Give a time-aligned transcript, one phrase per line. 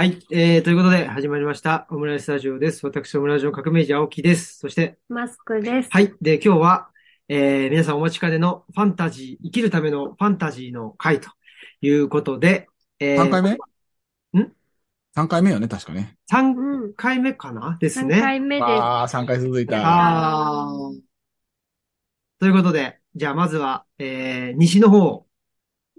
[0.00, 0.18] はい。
[0.30, 1.86] えー、ということで、始まりました。
[1.90, 2.86] オムライススタジオです。
[2.86, 4.58] 私、オムライスの革命児青木です。
[4.58, 5.90] そして、マスクです。
[5.92, 6.14] はい。
[6.22, 6.88] で、今日は、
[7.28, 11.28] えー、皆さんお待ちかねのファンタジー、生きるためのファンタジーの回と
[11.82, 12.68] いうことで、
[12.98, 13.50] えー、3回目？
[13.50, 13.58] ん
[15.14, 16.16] ?3 回目よね、確かね。
[16.32, 16.94] 3うん。
[16.94, 17.76] 回目かな？
[17.78, 18.20] です3ね。
[18.22, 18.64] 回目です。
[18.64, 19.82] ああ、3回続いた。
[19.84, 20.98] あー
[22.38, 25.26] ということで、じゃあまずは、えー、西の方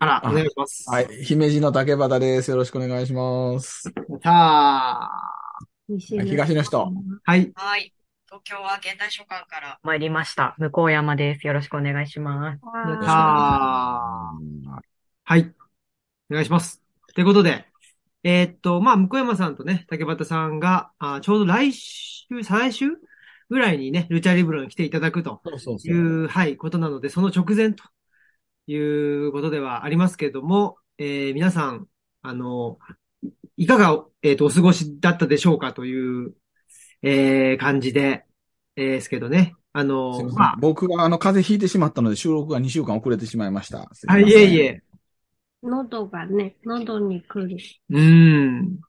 [0.02, 0.89] からお願いします。
[0.89, 1.07] はい。
[1.23, 2.50] 姫路の竹端です。
[2.50, 3.83] よろしくお願いします。
[4.24, 5.10] さあ、
[6.00, 6.91] 東の人。
[7.24, 7.51] はい。
[7.54, 7.93] はい。
[8.25, 9.79] 東京は現代書館から。
[9.83, 10.55] 参りました。
[10.57, 11.46] 向山です。
[11.46, 12.60] よろしくお願いします。
[12.65, 14.32] やったーあ
[15.24, 15.54] はい。
[16.32, 16.82] お願いします。
[17.13, 17.68] ということで、
[18.24, 22.88] えーっと、まあ、向山さんとね、竹端さんが、あちょうど来週、再来週
[23.52, 25.88] ぐらいにね、ルチャリブロに来ていただくとそうそうそ。
[25.88, 27.83] いうう、はい、ことなので、その直前と
[28.71, 31.88] いうことではありますけれども、えー皆さん、
[32.22, 32.80] あの、
[33.58, 36.36] いかが、えーっと、お過ごしだったでしょうかという、
[37.02, 38.25] えー感じで、
[38.75, 39.55] えーですけどね。
[39.73, 43.89] あの、まあ、僕はあの、風邪ひいてしまったので、収録が2週間遅れてしまいました。
[44.08, 44.58] あ、いえい。
[44.58, 44.81] え、
[45.63, 47.58] 喉がね、喉に来る。
[47.89, 48.80] うーん。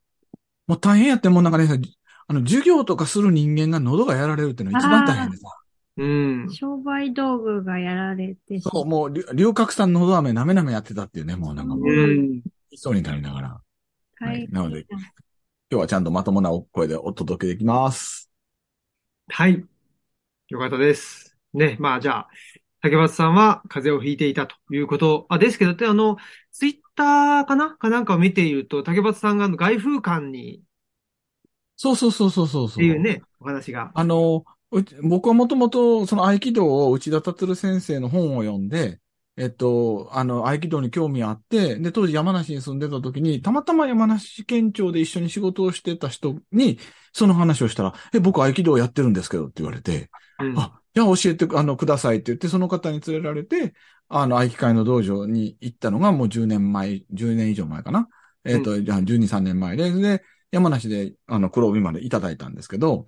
[0.67, 1.67] もう大変やって、もうなんかね、
[2.27, 5.49] あの、授業とかする人間が喉がやられるっていうのが一番大変でさ。
[5.97, 6.49] うん。
[6.51, 12.43] 商売道具がやられてしそう、もう、り龍角散喉飴なめなめやってたっていうね、もうなんかもう、うん。
[12.75, 13.61] そうになりながら。
[14.21, 14.49] はい。
[14.51, 15.01] なので今
[15.71, 18.31] 日はちゃんとまともな声でお届けできます。
[19.29, 19.65] はい。
[20.49, 21.37] よかったです。
[21.55, 21.77] ね。
[21.81, 22.29] まあ、じゃあ、
[22.83, 26.17] 竹松さんは風邪をひいていたということ、あ、ですけど、で、あの、
[26.51, 27.77] ツイッターかな？
[27.77, 30.63] かなんかを見ていると、竹松さんがあの外風館に
[31.77, 32.75] そうそうそうそうそうそう。
[32.75, 33.93] っていうね、お話が。
[33.95, 34.45] あの、
[35.03, 39.01] 僕はもともとその合気道を内田達先生の本を読んで、
[39.37, 46.79] えっと、あの、合気道に興味あって、で、当時山梨に住んでた時に、たまたま山梨県庁で一緒に仕事をしてた人に、
[47.13, 50.59] その話をしたら、え、僕合気道やってるんですけどって言われて、うん。
[50.59, 53.75] あ、じゃあ教えて、あの、くださいって言って、その方に連れられて、
[54.09, 58.09] あの、合気会の道場に行ったのがもう10年前、10年以上前かな。
[58.45, 63.07] えっ、と、じゃあ12、3年前で、で、山梨で、あの、黒帯までいただいたんですけど、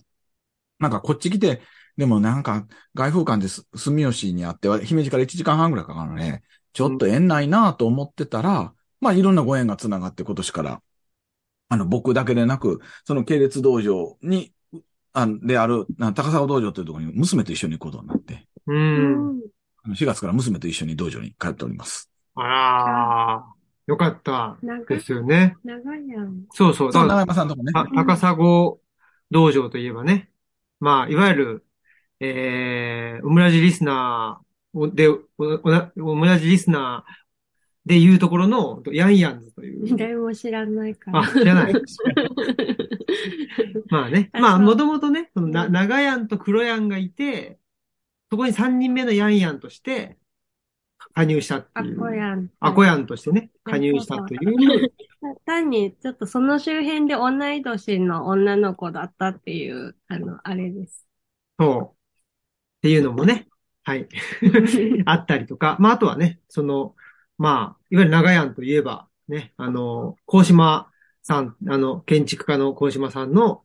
[0.78, 1.62] なんかこっち来て、
[1.96, 6.42] でもなんか、外風館です住吉にあって、姫路から1時間半ぐらいかかるのね、
[6.72, 10.82] ちょっと縁ないなと思ってたら、まあいろんなご縁がつながって今年から、
[11.68, 14.52] あの、僕だけでなく、その系列道場に、
[15.12, 18.72] あである、な高砂道場というところに娘と一緒に行くことになって、う。
[18.72, 19.40] うんん。
[19.84, 22.10] あの4月から娘と一緒に道場に通っております。
[22.34, 24.56] あらー、よかった
[24.88, 25.56] ですよね。
[25.62, 26.44] 長いやん。
[26.52, 26.92] そうそう。
[26.92, 27.72] そう、長山さんともね。
[27.72, 30.30] た高砂道場といえばね。
[30.84, 31.64] まあ、いわゆる、
[32.20, 35.22] えー、オムラジリスナーで、オ
[36.14, 39.96] ムラジリスナーでいうところの、ヤンヤンズという。
[39.96, 41.20] 誰も知らないから。
[41.20, 41.72] あ、知らない。
[43.88, 44.28] まあね。
[44.34, 47.58] まあ、もともとね、そのな、長ヤンと黒ヤンがいて、
[48.30, 50.18] そこに3人目のヤンヤンとして、
[51.14, 51.96] 加入したってあいう。
[51.96, 52.50] こやん。
[52.60, 54.92] アコヤンとしてね、加入したという。
[55.46, 61.06] 単に、ちょっとその周辺で同い年の女の子だったっていう、あの、あれです。
[61.58, 61.94] そう。
[61.94, 61.96] っ
[62.82, 63.46] ていうのもね、
[63.84, 64.08] はい。
[65.06, 66.96] あったりとか、まあ、あとはね、その、
[67.38, 70.90] まあ、いわゆる長屋といえば、ね、あの、高島
[71.22, 73.62] さん、あの、建築家の高島さんの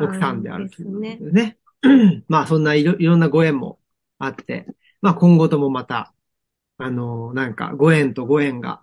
[0.00, 1.18] 奥さんであるというね。
[1.20, 1.58] ね。
[2.28, 3.78] まあ、そんないろ、いろんなご縁も
[4.18, 4.66] あって、
[5.02, 6.14] まあ、今後ともまた、
[6.78, 8.82] あの、なんか、ご縁とご縁が、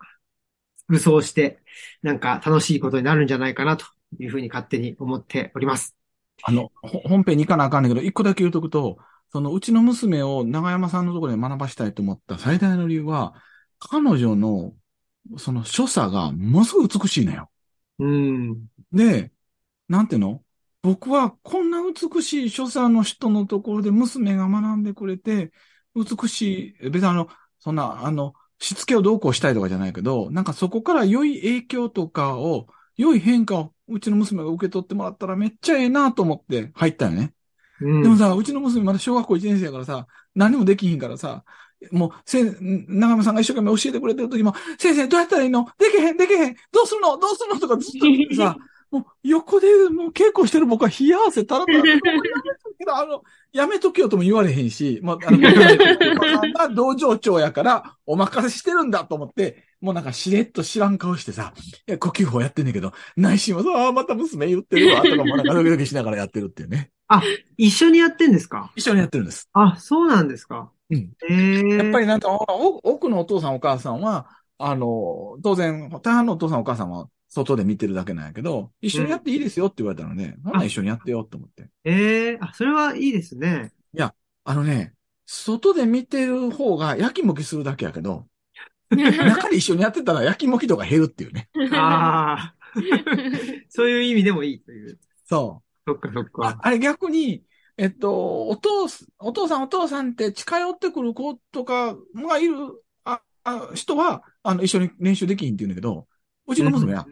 [0.87, 1.63] 複層して、
[2.01, 3.85] なんか楽しいことになるんじゃないかな、と
[4.19, 5.95] いうふうに勝手に思っております。
[6.43, 8.97] あの、ほ本編に行かなあかんねんけど、一個だけ言うとくと、
[9.31, 13.33] そのうちの娘を長山さんのところで学ばしたいと思った最大の理由は、
[13.79, 14.73] 彼女の、
[15.37, 17.49] その所作がものすごく美しいのよ。
[17.99, 18.65] うん。
[18.91, 19.31] で、
[19.87, 20.43] なんていうの？
[20.81, 25.53] 僕はこんな美しい所作の人のところで娘が学んでくれて、
[25.95, 27.29] 美しい、別にあの、
[27.63, 32.67] そんな、あの、しつけをどうこうしたいとかじゃないけど、なんかそこから良い影響とかを、
[32.97, 37.31] 良い変化をうちの娘が受け取ってもらったらめっちゃええなと思って入ったよね。
[37.79, 38.03] うん。
[38.03, 41.45] でもさ、うちの娘まだ小学校1年生やからさ、何もできひんからさ、
[41.91, 45.65] もう、せん、長山さんが一生懸命教えてくれてる時も、先生どうやったらいいの？
[45.79, 47.17] できへん、できへん、どうするの？
[47.17, 47.59] どうするの？
[47.61, 47.91] とかずっ
[48.29, 48.57] とさ、
[48.93, 55.37] もう横でもう稽古してる僕は冷や汗たらたら、もうやめとけど、あの、やめとけよとも言われへんし、もう、あの、
[56.53, 61.53] が道場長やからお任せしてるんだと思って、もうなんかしれっと知らん顔してさ、
[61.87, 66.91] いや、呼吸法やってんねんけど、内心はさ、ああ、また娘言ってるわ、とかもなんかドキドキしながらやってるっていうね。
[67.57, 68.71] 一緒にやってんですか？
[68.75, 69.49] 一緒にやってるんです。
[69.53, 70.71] あ、そうなんですか。
[70.89, 71.09] うん。
[71.29, 81.69] ええやっぱりなんか、お奥のお父さんお母さんは、あの、当然、大半のお父さんお母さんは外で見てるだけなんやけど、一緒にやっていいですよって言われたので、ほな一緒にやってよって思って。
[81.83, 83.71] ええあ、それはいいですね。
[84.45, 84.93] あのね、
[85.25, 88.27] 外で見てる方が焼きもきするだけやけど、
[88.91, 91.49] 中で一緒にやってたら焼きもき度が減るっていうね。
[91.73, 92.55] ああ。
[93.69, 94.99] そういう意味でもいいという。
[95.25, 95.91] そう。
[95.91, 96.47] そっかそっか。
[96.47, 97.43] ああれ逆に、
[97.77, 102.55] えっと、お父す、お父さんお父さんって近寄ってくる子とかがいる、
[103.05, 106.07] あ、あ人は、あの、一緒に練習できひんって言うんだけど、
[106.47, 107.07] うちの娘は、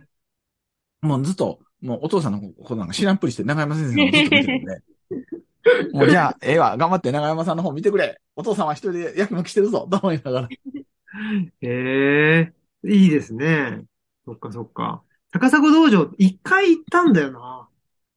[1.02, 4.82] もうずっと、もうお父さんのことなんか知らんぷりして長山先生のことずっと見てるんで、
[5.94, 8.20] もうじゃあ、ええわ、頑張って長山さんの方見てくれ。
[8.36, 10.50] お父さんは一人で焼きもきしてるぞ、と思いながら。
[11.62, 12.54] ええ
[12.84, 13.84] いいですね。
[14.26, 15.04] そっかそっか。
[15.32, 17.68] 高砂道場、一回行ったんだよな。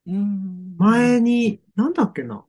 [0.07, 2.45] うん前に、なんだっけな。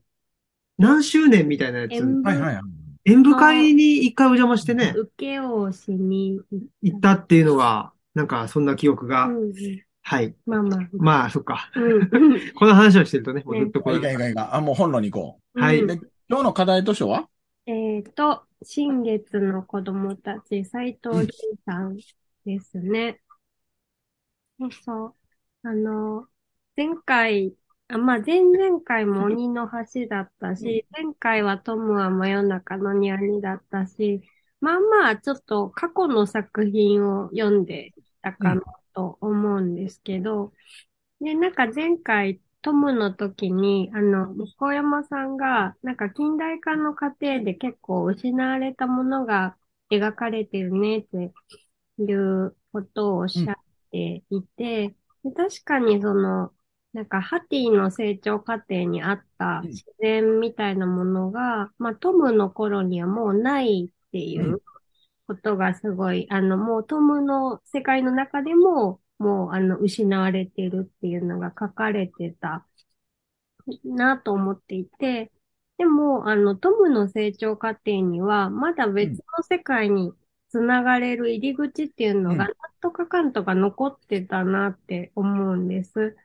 [0.77, 1.93] 何周年みたいなやつ。
[1.93, 2.63] 演はいはいはい。
[3.05, 6.41] 演舞会に一回お邪魔してね、受けをしに
[6.81, 9.29] 行ったっていうのが、なんかそんな記憶が。
[10.07, 10.35] はい。
[10.45, 10.79] まあまあ。
[10.93, 11.71] まあ、そっか。
[11.75, 12.09] うん。
[12.53, 14.55] この話をしてるとね、もうずっとこれいいかいいかいいか。
[14.55, 15.95] あ、もう本論に行こはいうんう。
[15.95, 15.99] で、
[16.29, 17.27] 今日の課題図書は？
[17.65, 21.97] えっと、新月の子供たち、斉藤仁さん
[22.45, 23.19] ですね。
[24.59, 25.15] そうそう。
[25.63, 26.27] あの、
[26.77, 27.55] 前回、
[27.87, 34.21] あ、まあ、前々回も鬼の橋だったし、前回はトムは真夜中のニャニだったし、
[34.61, 38.61] まあまあ、ちょっと過去の作品を読んできたかな
[38.95, 40.53] と思うんですけど、
[41.21, 49.57] で、なんか前回、トムの時に、あの、向山さんが、なんか近代化の過程で結構失われたものが
[49.91, 51.33] 描かれてるねって
[51.99, 53.55] いうことをおっしゃっ
[53.91, 56.53] ていて、で確かにその、
[56.93, 59.71] なんかハティの成長過程にあったうん。
[59.71, 64.59] 自然みたいなものが、まあトムの頃にはもうないっていううん
[65.27, 72.67] ことがすごい、あの、もうトムの世界の中でも、もうあの、失われてるっていうのが書かれてた
[73.83, 75.31] なと思っていて、
[75.77, 80.13] でも、あの、トムの成長過程には、まだ別の世界に
[80.49, 86.15] つながれる入り口っていうのが、うんなんとかかんとか残ってたなって思うんです。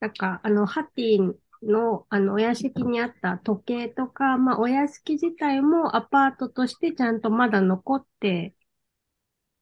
[0.00, 8.54] なんか、あの、ハティの、あの、お屋敷にあった時計とか、まあ、お屋敷自体もアパートとしてちゃんとまだ残って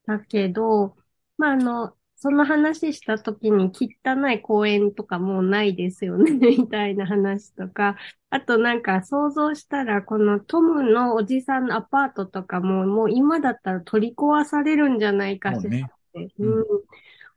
[0.06, 0.96] たけど、
[1.36, 7.96] まあ、あの、その話した時に汚い公園とかもうないですよね、 みたいな話とか、
[8.30, 15.86] あとなんか想像したら、このトムのおじさんのアパートとかも、もう今だったら取り壊されるんじゃないかしらそうね。
[15.88, 16.64] って、うんうん、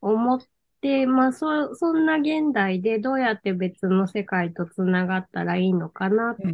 [0.02, 0.40] 思っ
[0.81, 6.54] て、まあ、そ、そんな現代でどうやって別の世界とつながったらいいのかなってうん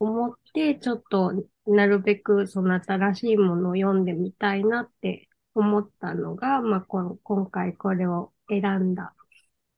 [0.00, 1.32] 思って、ちょっと
[1.66, 9.14] なるべくその新しいものを読んでみたいなって思ったのが、まあ、この今回これを選んだ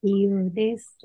[0.03, 0.99] 理由です。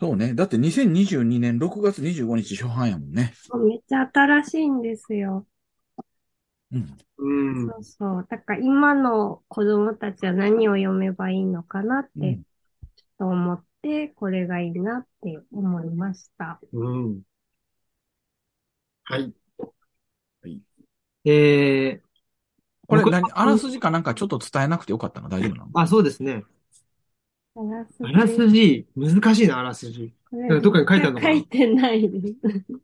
[0.00, 0.34] そうね。
[0.34, 3.32] だって2022年6月25日初版やもんね。
[3.66, 5.46] めっちゃ新しいんですよ。
[6.72, 6.96] うん。
[7.18, 7.68] うん。
[7.68, 8.26] そうそう。
[8.28, 12.42] だから今の子供たちは何を読めばいいのかなって、うん
[12.96, 16.60] ちょっと思って、これがいいなって思いました。
[16.72, 17.22] うん。
[19.04, 19.32] はい。
[20.42, 20.60] はい
[21.24, 22.00] えー、
[22.88, 25.28] 僕これ何あらすじかなんかちょっと伝えなくてよかったの？
[25.28, 25.70] 大丈夫なの？
[25.74, 26.44] あ、そうですね。
[27.54, 30.12] あらすあらすじ、難しいな、あらすじ。
[30.32, 31.32] どっかに書いてあるのかな？
[31.34, 32.34] 書いてないです。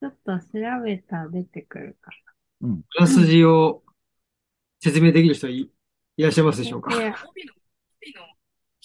[0.00, 0.46] ちょっと調
[0.84, 2.10] べたら出てくるか
[2.62, 3.82] あらすじを
[4.80, 5.70] 説明できる人い、
[6.16, 6.90] いらっしゃいますでしょうか？
[6.90, 6.96] ら。
[6.96, 7.52] で帯の、
[8.02, 8.22] 帯の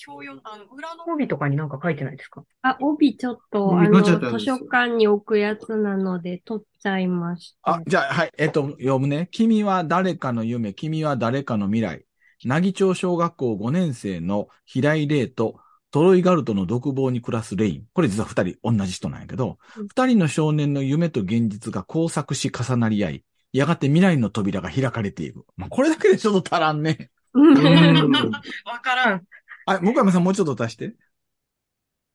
[0.08, 2.44] 表四、あの、裏の、帯とかになんか書いてないですか？
[2.64, 7.76] あ、帯ちょっと、帯あの、図書館に置くやつなので、取っちゃいました。
[7.76, 8.32] あ、じゃあ、はい。
[8.38, 9.30] えっと、読むね。
[9.32, 12.06] 君は誰かの夢、君は誰かの未来。
[12.44, 15.60] 奈義町小学校5年生の平井玲と
[15.92, 17.84] トロイガルトの独房に暮らすレイン。
[17.94, 25.46] これ実は二人同じ人なんやけどうん、二人の少年の夢と現実が交錯し重なり合い、やがて未来の扉が開かれていく。
[25.58, 27.12] まあ、これだけでちょっと足らんね。
[27.34, 28.32] うん。
[28.66, 29.28] わからん。
[29.66, 30.24] あ、向山さん。
[30.24, 30.96] もうちょっと足して。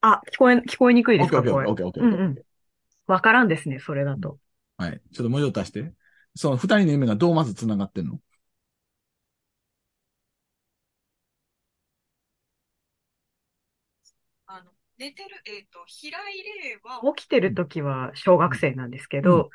[0.01, 2.19] あ、聞こえ、聞こえにくいですオッケーオッケーオッケーオッケーオッケー。
[2.19, 2.27] うん。
[2.27, 2.37] うん。
[3.07, 3.49] わからん。
[3.49, 4.39] ですね、それだと。
[4.79, 5.01] はい。
[5.13, 5.93] ちょっともうちょっと足して。
[6.35, 8.07] その二人の夢がどうまず繋がってん。
[8.07, 8.21] の
[14.47, 18.91] あの、寝てる、えっ、と、平井玲は、起きてる時は小学生なん。
[18.91, 19.51] ですけど、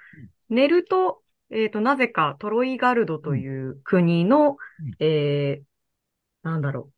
[0.50, 1.22] 寝ると、
[1.52, 6.94] えっと、なぜかトロイガルドという国のうん、えー、なんだろう。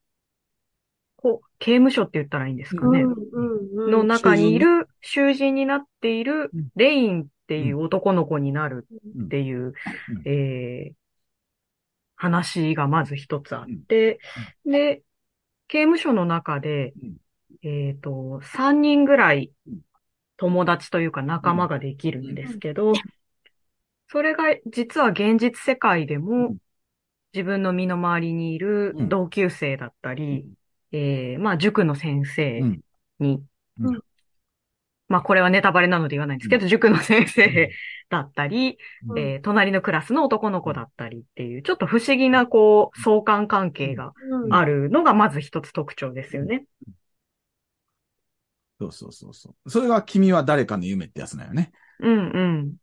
[1.18, 3.02] こう、刑務所って言ったらいいんですかね。
[3.02, 3.92] うんうんうん。
[3.92, 8.88] の中にいる、囚人になっているうん、レインっていう男の子になる
[9.26, 9.74] っていう、うん。
[10.26, 10.94] えー
[12.16, 14.20] 話がまず一つあって、
[14.66, 15.04] で、
[15.68, 16.94] 刑務所の中で
[17.62, 19.52] うん、えっと、3人ぐらい
[20.38, 22.94] 友達というか仲間ができるんですけど、
[24.10, 26.58] それが実は現実世界でうもん。
[27.34, 29.10] 自分の身の回りにいるうん。
[29.10, 30.48] 同級生だったり、
[30.92, 32.68] えーまあ塾の先生
[33.20, 33.46] に、
[33.80, 33.88] うん。
[33.88, 34.04] うん。
[35.08, 37.70] まあこれはネタバレなので言わないんですけど、塾の先生
[38.10, 39.34] だったり、うん。
[39.34, 44.50] えー隣のクラスの男の子だったりっていう、ちょっと不思議なこう相関関係がうん。
[44.50, 46.66] あるのがまず一つ特徴ですよね。
[48.80, 49.70] そうそうそうそう。
[49.70, 51.72] それが君は誰かの夢ってやつだよね。
[52.00, 52.78] うんうん。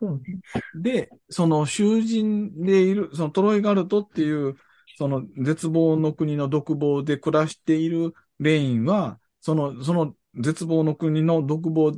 [0.00, 0.40] そうね。
[0.74, 4.56] で、その囚人でいる、そのトロイガルトっていう、
[4.96, 11.92] その絶望の国の独房で暮らしているレインは、その、その絶望の国の独房、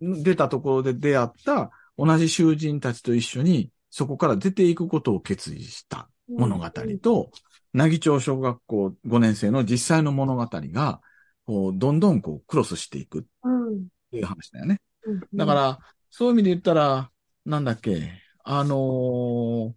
[0.00, 6.70] 出たところで出会った同じ囚人たちと一緒に、そこから出ていくことを決意した物語
[7.02, 7.30] と、
[7.72, 11.00] 奈義町小学校5年生の実際の物語が、
[11.46, 13.88] こう、どんどんこう、クロスしていくっうん。
[14.10, 14.80] ていう話だよね。
[15.06, 15.78] うんだから、
[16.10, 17.10] そういう意味で言ったら、
[17.44, 19.72] なんだっけ、あのー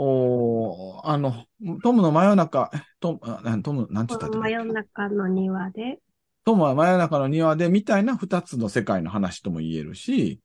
[0.00, 1.46] おーあの、
[1.82, 4.38] トムの真夜中、えトム、あトム、なんて言ったっけ？
[4.38, 5.98] 真夜中の庭で。
[6.44, 10.40] トムは真夜中の庭でみたいな二つの世界の話とも言えるし、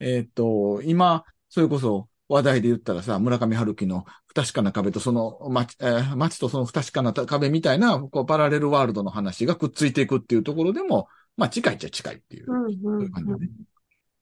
[0.00, 12.46] えーっと、今、それこそ話題で言ったらさ、村上春樹の不確かな壁とその街、えー街とその不確かな壁みたいな、こう、パラレルワールドの話がくっついていくっていうところでも、まあ、近いっちゃ近いっていう。
[12.50, 13.48] うんそううんいう感じだね。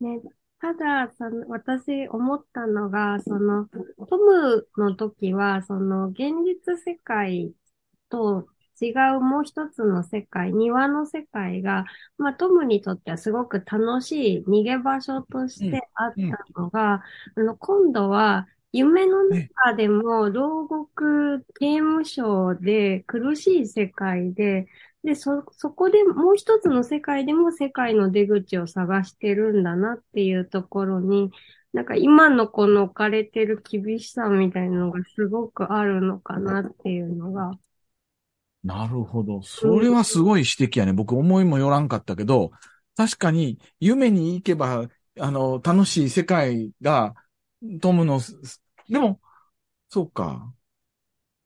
[0.00, 0.20] ね、
[0.64, 3.66] ただ、その、私思ったのが、その、
[4.08, 7.52] トムの時は、その、現実世界
[8.08, 8.48] と
[8.80, 11.84] 違うもう一つの世界、庭の世界が、
[12.16, 17.02] まあ、トムにとってはすごく楽しい逃げ場所としてあったのが、
[17.36, 24.66] あの、今度は、夢の中でも牢獄刑務所で苦しい世界で、
[25.04, 31.30] で、そ、そこでもう一つの世界でも世界の出口を探してるんだなっていうところに、
[31.72, 37.50] なんか今のこの置かれてる厳しさみたいなのがすごくあるのかなっていうのが。
[38.62, 39.42] なるほど。
[39.42, 40.94] それはすごい指摘やね。
[40.94, 42.52] 僕思いもよらんかったけど、
[42.96, 44.88] 確かに夢に行けば、
[45.20, 47.14] あの、楽しい世界が、
[47.82, 48.20] トムの、
[48.88, 49.20] でも、
[49.90, 50.54] そうか。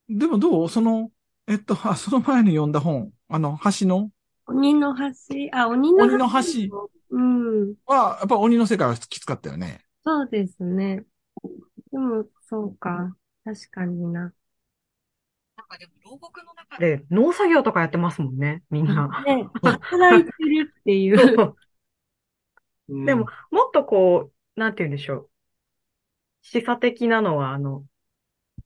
[0.08, 0.68] でもどう？
[0.68, 1.10] その、
[1.48, 4.10] えっと、あ、その前に読んだ本、あの、橋の？
[4.46, 5.04] 鬼の橋、
[5.52, 6.14] あ、鬼の橋。
[6.14, 7.74] 鬼の橋うん。
[7.86, 9.80] は、やっぱ鬼の世界はきつかったよね。
[10.04, 11.04] そうですね。
[11.90, 13.16] でも、そうか。
[13.44, 14.20] 確かにな。
[14.20, 14.32] なん
[15.66, 19.08] かでも牢獄の中で、農作業とかやってますもんね、みんな。
[19.26, 21.54] ね、働いてるっていう。
[22.88, 25.30] うんでも、もっとこう、なんて言うんでしょう。
[26.42, 27.84] 示唆的なのは、あの、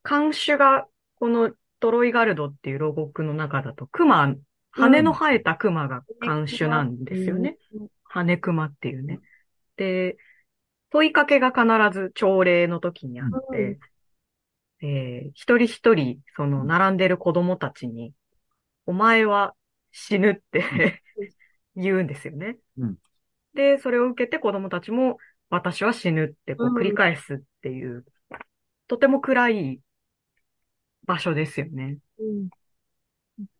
[0.02, 0.86] 看守が、
[1.16, 4.36] このトロイガルドっていう牢獄の中だと、熊、
[4.70, 7.58] 羽の生えた熊が看守なんですよね。
[8.04, 9.18] 羽熊っていうね。
[9.76, 10.16] で、
[10.90, 13.80] 問いかけが必ず朝礼の時にあって、
[14.80, 18.12] えー一人一人、その、並んでる子供たちに、
[18.86, 19.54] お前は
[19.90, 21.02] 死ぬって
[21.74, 22.58] 言うんですよね。
[22.78, 22.96] うん
[23.54, 25.18] で、それを受けて子供たちも、
[25.50, 28.06] 私は死ぬってこううん繰り返すっていう、
[28.86, 29.80] とても暗い
[31.06, 31.98] 場所ですよね。
[32.18, 32.48] うん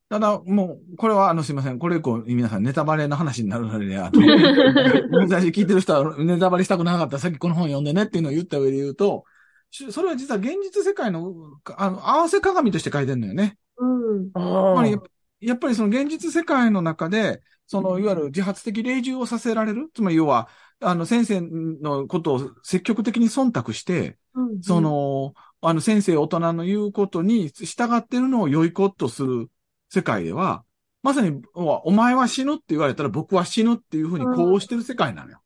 [0.09, 1.79] ただ、もう、これは、あの、すいません。
[1.79, 4.21] これ以降、皆さん、ネタバレの話になるので、あの、
[5.23, 9.25] 昔聞いてる人は、ネタバレしたくなかったら、さっきこの本読んでねっていうのを言った上で言うと、
[9.71, 11.33] しそれは実は現実世界の、
[11.79, 13.57] あの、合わせ鏡として書いてるのよね。
[13.79, 13.87] う
[14.19, 14.31] ん。
[14.35, 15.09] やっぱ
[15.41, 19.89] やっぱりその現実世界の中で、その、いわゆる自発的霊獣をさせられる。
[19.95, 29.49] つまり、要は、あの、先生のことを積極的に忖度して、うんそ、の、あの、先生、大人の言うことに従ってるのを良い子とする
[29.89, 30.65] 世界では、
[31.03, 35.41] まさに、おお前は死ぬって言われたら僕は死ぬっていうふうにこうしてる世界なのよ。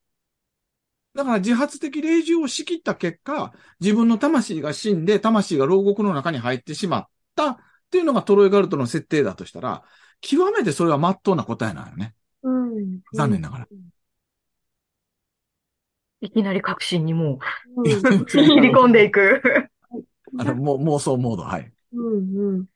[1.15, 7.57] だから自発的霊獣を仕切った結果、自分の魂が死んで、魂が牢獄の中に入ってしまったっ
[7.91, 9.83] ていうのがトロイガルトの設定だとしたら、
[10.21, 12.15] 極めてそれは真っ当な答えなのよね。
[12.43, 13.01] うん。
[13.15, 13.69] 残念ながら。
[16.21, 17.39] いきなり確信にも
[17.77, 17.87] うん。
[18.23, 19.43] う、 切り込んでいく。
[20.37, 21.73] あの、もう妄想モード、はい。
[21.93, 22.69] うんうん。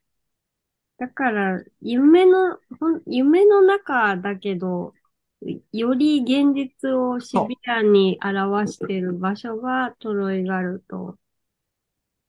[0.98, 2.58] だから、夢の、
[3.06, 4.94] 夢の中だけど、
[5.72, 11.18] より現実をシビアに表している場所がトロイガルト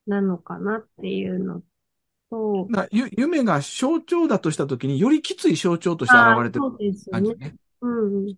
[0.08, 1.64] なのかなっていうの
[2.30, 2.72] と、
[3.18, 7.24] 夢が象徴だとしたときに、よりきつい象徴として現れてるあーそうですよね。
[7.24, 7.56] 感じね。
[7.82, 8.38] うん。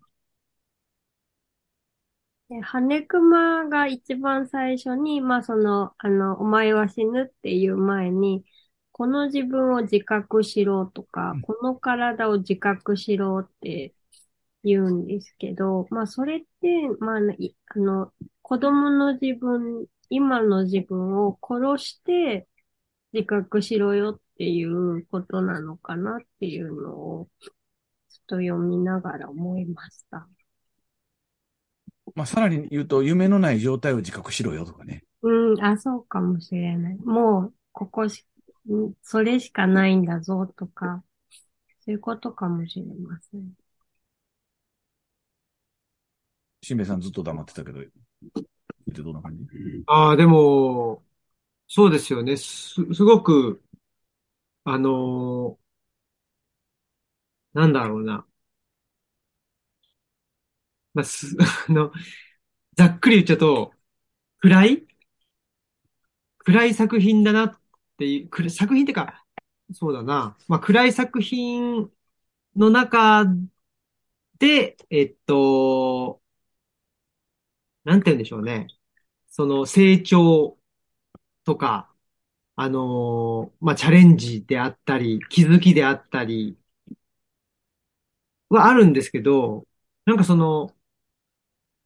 [2.48, 8.44] で、羽熊が一番最初に、まあその、あの、お前は死ぬっていう前に、
[8.92, 13.94] この自分を自覚しろとかうん、この体を自覚しろって
[14.64, 22.48] 言うんですけど、まあそれって、まあ、いあの、子供の自分、今の自分を殺して
[23.12, 27.52] 自覚しろよっていうことなのかなっていうのを、ちょ
[28.24, 30.28] っと読みながら思いました。
[32.14, 35.04] まあ、さらに言うと、夢のない状態を自覚しろよとかね。
[35.22, 36.96] うん、あ、そうかもしれない。
[36.96, 38.24] もう、ここし、
[38.70, 41.02] んそれしかないんだぞとか、
[41.80, 43.54] そういうことかもしれません。
[46.62, 47.80] しんべヱさんずっと黙ってたけど、
[48.86, 49.44] 見てどんな感じ？
[49.86, 51.02] ああ、でも、
[51.68, 52.36] そうですよね。
[52.36, 53.62] す、すごく、
[54.64, 55.64] あのー
[57.54, 58.26] なんだろうな。
[60.94, 61.36] まあ、す、
[61.68, 61.92] あの、
[62.76, 63.74] ざっくり言っちゃうと、
[64.40, 64.86] 暗い？
[66.38, 67.60] 暗い作品だなっ
[67.98, 69.24] ていう、暗い作品ってか、
[69.72, 70.36] そうだな。
[70.48, 71.90] まあ、暗い作品
[72.56, 73.26] の中
[74.38, 76.20] で、えっと、
[77.84, 78.68] なんて言うんでしょうね。
[79.30, 80.58] その成長
[81.44, 81.92] とか、
[82.56, 86.58] あのーまあ、チャレンジであったり、気づきであったり、
[88.48, 89.66] はあるんですけど、
[90.04, 90.74] なんかその、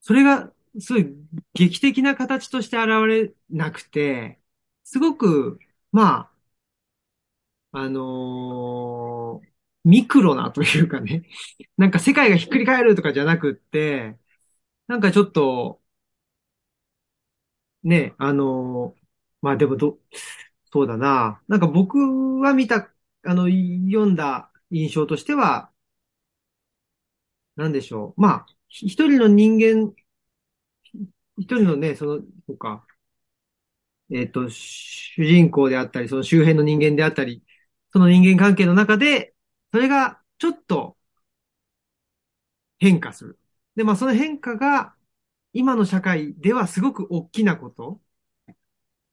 [0.00, 1.06] それが、すごい
[1.54, 4.40] 劇的な形として現れなくて、
[4.84, 5.58] すごく、
[5.92, 6.30] ま
[7.72, 9.48] あ、あのー
[9.84, 11.22] ミクロなというかね、
[11.78, 14.18] なんか世界がひっくり返るとかじゃなくって、
[14.88, 15.82] なんかちょっと、
[17.82, 18.98] ね、あのー
[19.40, 20.00] まあでもど、
[20.72, 21.40] そうだな。
[21.48, 21.96] なんか僕
[22.40, 22.92] は見た、
[23.24, 25.70] あの、読んだ印象としては、
[27.56, 28.20] なんでしょう。
[28.20, 29.94] まあ、一人の人間、
[31.38, 32.86] 一人のね、その、そうか、
[34.10, 37.42] えっと、主人公であったり、その周辺の人間であったり、
[37.92, 39.34] その人間関係の中で、
[39.72, 40.96] それがちょっと
[42.78, 43.38] 変化する。
[43.76, 44.94] で、まあその変化が
[45.52, 48.00] 今の社会ではすごく大きなこと。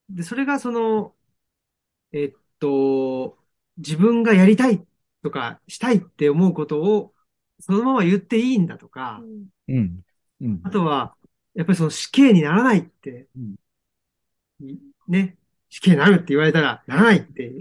[0.10, 1.16] で、それがその、
[2.14, 3.40] えっと、
[3.78, 4.88] 自分がやりたい
[5.24, 7.15] とかしたいって思うことを
[7.60, 9.22] そのまま言っていいんだとか、
[9.68, 10.02] うん。
[10.42, 10.62] うん。
[10.64, 11.16] あとは、
[11.54, 13.28] やっぱりその死刑にならないって、
[15.08, 15.38] ね、
[15.70, 17.52] 死刑になるって言われたらならないって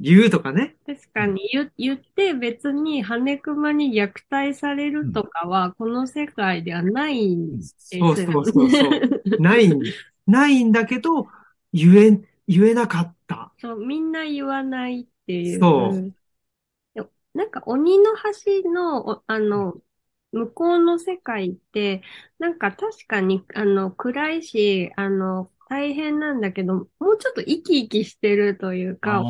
[0.00, 0.76] 言うとかね。
[0.86, 8.16] 確かに言言って別に羽熊に虐待されるとかはこの世界ではないんですよね。
[8.16, 9.40] そうそうそうそう。
[9.40, 9.80] ないん、
[10.26, 11.28] ないんだけど、
[11.72, 13.52] 言え、言えなかった。
[13.58, 15.60] そう、みんな言わないっていう。
[15.60, 16.10] そうで
[17.34, 18.12] なんか鬼の
[18.62, 19.74] 橋の、おあの、
[20.32, 22.02] 向こうの世界って、
[22.38, 29.22] なんか確かに、あの、暗いし、あの、大変なんだけど、もうちょっと生き生きしてるというか、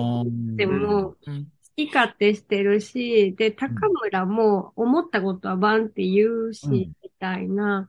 [0.56, 1.44] でも、うん。
[1.44, 6.72] 好き勝手してるし、で、高村も思ったことはバンって言うし、うん。
[6.72, 7.88] みたいな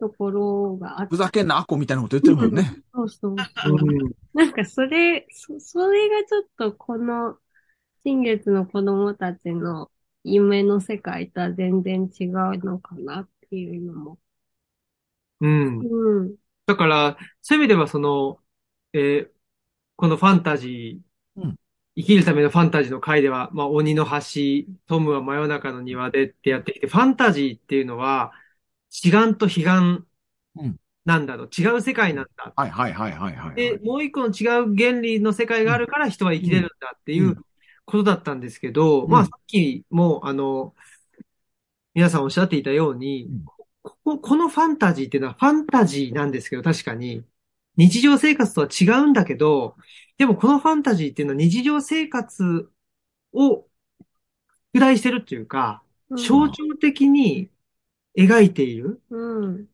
[0.00, 1.16] ところがあって。
[1.16, 2.72] ふ、ざけんな、アコみたいなこと言ってるもんね。
[2.94, 3.36] そうそう。
[4.32, 7.36] なんかそれ、そ、それがちょっとこの、
[8.08, 9.90] 新月の子供たちの
[10.24, 12.32] 夢の世界とは全然違う
[12.64, 14.18] のかなっていうのも。
[15.40, 15.78] うん。
[15.80, 16.36] うん。
[16.66, 18.42] だから、そういう意味ではその、
[18.92, 19.38] えー
[19.96, 21.58] このファンタジー、うん
[21.96, 28.32] 生きるためのファンタジーの回では、まあ、鬼の橋、トムは真夜中の庭でってやってきて、ファンタジーっていうのは、
[28.90, 30.06] 志願と悲願
[30.56, 32.52] うんなんだと、違う世界なんだ。
[32.54, 33.54] はいはいはいはいはい。
[33.56, 37.36] で、もう一個の違う原理の世界があるから人は生きれるんだっていう
[37.88, 39.10] ことだったんですけど、うん。
[39.10, 40.74] まあさっきも、あの、
[41.94, 43.44] 皆さんおっしゃっていたように、うん。
[43.82, 47.24] ここ、このファンタジーっていうのはファンタジーなんですけど、確かに、
[47.76, 49.76] 日常生活とは違うんだけど、
[50.18, 52.70] でもこのファンタジーっていうのは日常生活
[53.32, 53.62] を
[54.72, 56.16] 拡大してるっていうか、うん。
[56.18, 57.50] 象徴的に
[58.18, 59.66] 描いているうん。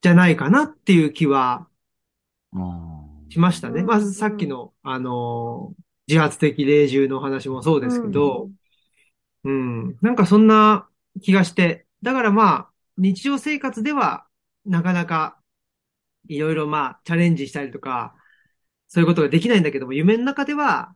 [0.00, 1.68] じゃないかなっていう気は
[2.52, 3.80] あしましたね。
[3.80, 8.50] うんまずさっきの、あのー自発的霊獣の話もそうですけど、
[9.44, 10.88] うん、なんかそんな
[11.22, 14.26] 気がして、だからまあ、日常生活では、
[14.64, 15.38] なかなか、
[16.28, 18.14] いろいろまあ、チャレンジしたりとか、
[18.88, 20.94] そういうことができないんだけども、夢の中では、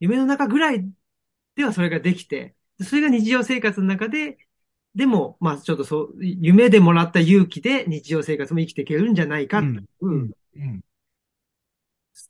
[0.00, 0.84] 夢の中ぐらい
[1.54, 4.38] ではそれができて、それが日常生活の中で、
[4.94, 10.30] でも、まあちょっとそう、夢でもらった勇気で日常生活も生きていけるんじゃないかっていう、うん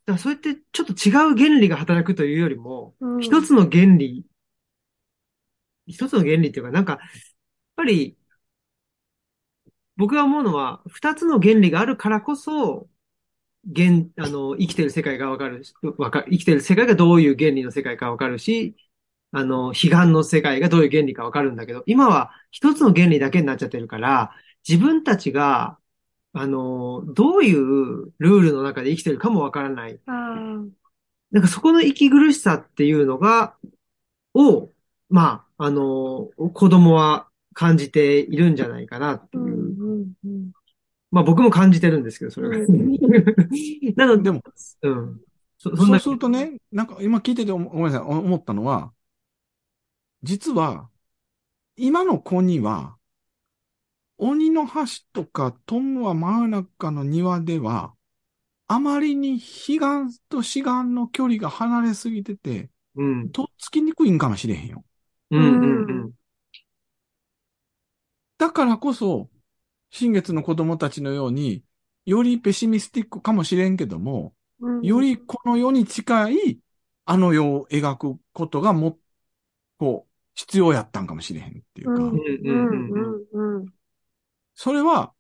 [0.07, 3.21] らそうやってちょっと違う原理が働くというよりも、うん。
[3.23, 4.25] 一つの原理、
[5.87, 7.01] 一つの原理っていうか、なんか、やっ
[7.77, 8.17] ぱり、
[9.97, 12.89] 僕が思うのは、二つの原理があるからこそ、
[13.71, 18.77] 現、あの、生きてる世界がわかるし、わか、生きてる世界がどういう原理の世界かわかるし、
[19.33, 24.33] あの、彼岸の世界がどういう原理かわかるんだけど、今は一つの原理だけになっちゃってるから、
[24.69, 25.79] 自分たちが、
[26.33, 30.01] あの、どういうルールの中で生きてるかもわからない。
[30.07, 33.55] なんかそこの息苦しさっていうのが、
[34.35, 34.71] を、
[35.09, 39.45] まあ、あの、子供は感じているんじゃないかなっていう。
[39.45, 40.53] うん、うん、うん。
[41.11, 42.57] まあ僕も感じてるんですけど、それが。
[42.57, 42.97] うん
[43.97, 44.43] なので、でも、
[44.83, 45.21] うん。
[45.59, 48.93] そ、そんなそうするとね、なんか今聞いててごめんなさい、思ったのは、
[50.23, 50.89] 実は、
[51.77, 52.97] 今の子には、
[54.25, 54.73] 鬼の橋
[55.13, 57.93] とかトムは真夜中の庭では、
[58.69, 63.31] あまりに彼岸と志願の距離が離れすぎてて、うん。
[63.33, 64.85] とっつきにくいんかもしれへんよ。
[65.33, 66.13] うん、うん、うん。
[68.39, 69.29] だからこそ、
[69.91, 71.65] 新月の子供たちのように、
[72.07, 76.61] よりペシミスティックかもしれんけども、うんよりこの世に近い
[77.05, 78.99] あの世を描くことがも、
[79.79, 82.17] こう、必要やったんかもしれへんっていうか、うん、うん、
[83.33, 83.82] うん、うん。
[84.63, 85.13] それは、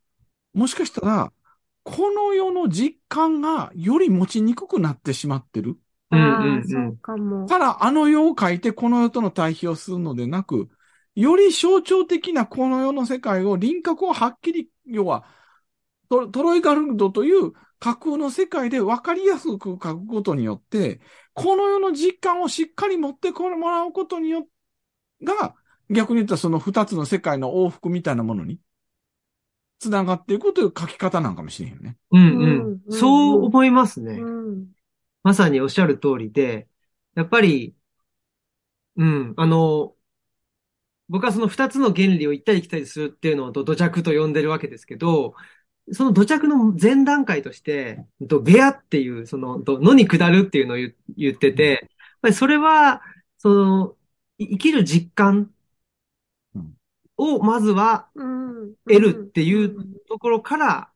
[0.55, 1.33] もしかしたら、
[1.83, 5.81] この世の実感がより持ちにくくなってしまってる
[6.13, 7.49] うんああ、うんうんそうかも。
[7.49, 10.69] から、あの世を書いてこの世との対比をするのでなく、
[11.17, 15.25] より象徴的なこの世の世界を輪郭をはっきり、要は、
[16.09, 21.01] トトロイガルドという架空の世界で分かりやすく書くことによって、
[21.33, 24.51] この世の実感をしっかり持ってこもらうことによって、
[25.25, 25.57] が、
[25.91, 28.61] 逆に言ったらその二つの世界の往復みたいなものに、
[29.83, 31.97] つながっていくという書き方なんかもしれへんよね。
[32.12, 32.92] うん、うんうん。
[32.92, 34.14] そう思いますね。
[34.14, 34.68] うん、
[35.25, 36.68] まさにおっしゃる通りで、
[37.14, 37.75] やっぱり、
[38.97, 39.97] うん、あの、
[41.09, 45.35] 僕はその二つの原理を行ったり来たりするっていうのを土土着と呼んでるわけですけど、
[45.92, 51.79] その土着の前段階として、とベアっていう、その、と野に下るっていうのを言言ってて、やっ
[52.23, 53.03] ぱりそれは、
[53.38, 53.97] その、
[54.38, 55.53] い生きる実感
[57.16, 58.75] をまずはうん。
[58.87, 59.77] 得るっていう
[60.09, 60.92] ところから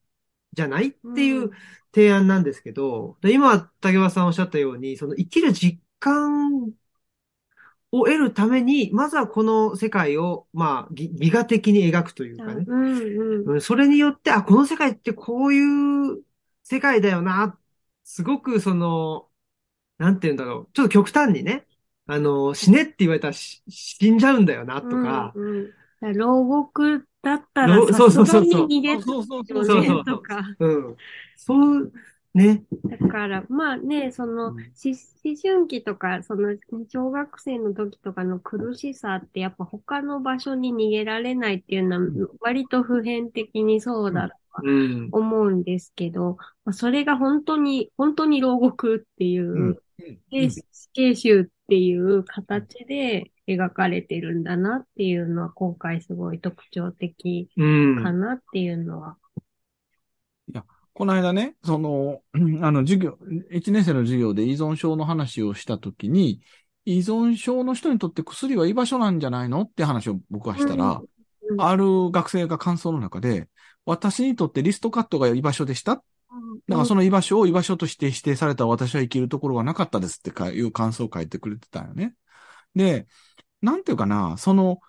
[0.52, 1.50] じゃないっていう
[1.94, 6.72] 提案なんですけど、で今、竹川さんおっしゃったように、その生きる実感
[7.92, 12.64] を得るために、まずはこの世界を、まあ、ぎ美画的に描くというかね。
[12.66, 13.54] うん、うん。
[13.54, 16.22] うんそれによって、あ、この世界ってこういう
[16.62, 17.58] 世界だよな。
[18.04, 19.28] すごくその、
[19.98, 20.72] なんて言うんだろう。
[20.74, 21.66] ちょっと極端にね、
[22.06, 25.32] あの、死ねって言われたらし死んじゃうんだよな、とか。
[25.34, 25.70] うんうん
[26.00, 30.42] 牢獄だったらろそうそうそう逃げそうそうそうよそうそうねとか。
[30.58, 30.96] うん。
[31.36, 31.92] そう、
[32.34, 32.62] ね。
[32.84, 34.56] だから、まあね、その、思
[35.42, 36.56] 春期とか、その、
[36.88, 45.08] 小学生の時とかの苦しさって、やっぱ他の場所に逃げられないっていうのは、割と普遍的にそうだとうん。
[45.12, 49.82] 思うんですけど、まあ、それが本当に、本当に牢獄っていう、
[50.30, 57.66] 死刑囚っていう形で描かれてるんだなっていうのは、今回すごい特徴的う
[58.00, 58.04] ん。
[58.04, 59.16] かなっていうのは。
[60.96, 63.18] この間ね、その、う んあの、授業、
[63.50, 66.40] 1年生の授業で依存症の話をしたときに、
[66.86, 71.06] 依存症の人にとって薬は居場所なんじゃないのって話を僕はしたら、うんうん
[71.58, 73.48] ある学生が感想の中で、
[73.84, 76.02] 私にとってリストカットが居場所でした。
[76.68, 82.14] だからその居場所を居場所として指定された私は生きるところはなかったですってかいう感想を書いてくれてたよね。
[82.74, 83.06] で、
[83.62, 84.80] なんていうかな、その、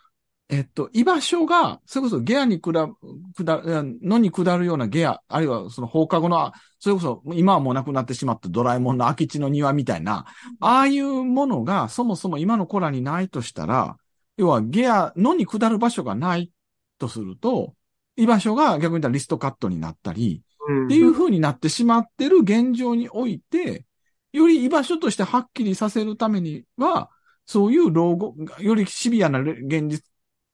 [0.49, 2.93] えっと、居場所が、それこそゲアに下る、
[3.35, 10.25] 下る、野に下るようなゲア、あるいはその放課後の、それこそ今はもうなくなってしまったドラえもんの空き地の庭みたいな、
[10.59, 13.97] ああいうものがそもそも今の子らにないとしたら、
[14.37, 16.51] 要はゲア、野に下る場所がない
[16.97, 17.75] とすると、
[18.15, 20.43] 居場所が逆に言ったらリストカットになったり、
[20.85, 23.85] っていう風になってしまってる現状において、
[24.33, 27.09] より居場所としてはっきりさせるためには、
[27.45, 30.03] そういう牢獄、よりシビアな現実、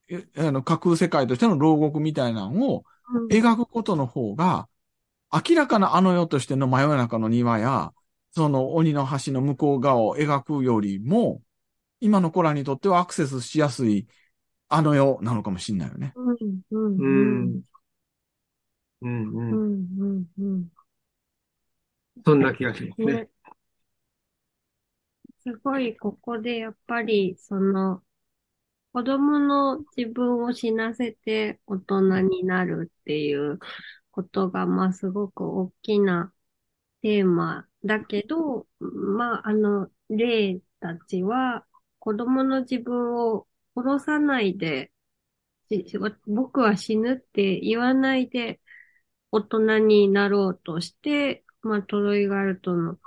[0.09, 3.27] えあの架空世界としての牢獄みたいなのをうん。
[3.27, 4.67] 描くことの方が、
[5.31, 7.91] 明らかなあの世としての真夜中の庭や、
[8.31, 11.41] その鬼の橋の向こう側を描くよりも、
[11.99, 14.07] 今の子らにとってはアクセスしやすい
[14.69, 16.13] あの世なのかもしれないよね。
[16.15, 16.37] うん
[16.71, 17.63] うんう
[19.03, 19.35] うんん。
[19.35, 19.51] うん。
[19.51, 19.55] う。
[19.55, 20.69] うんんうんうん
[22.25, 23.13] そんな気がしますね。
[23.13, 23.29] ね。
[25.41, 28.01] すごい、ここでやっぱり、その、
[28.93, 33.59] 子供の自分を死なせて大人になるっていう
[34.11, 36.33] ことが、まあ、すごく大きな
[37.01, 41.65] テーマだけど、まあ、あの、霊たちは、
[41.99, 44.91] 子供の自分を殺さないで、
[45.69, 45.85] し
[46.27, 48.61] 僕は死ぬって言わないで、
[49.33, 52.99] 大人になろうとして、まあ、トロイガルトの、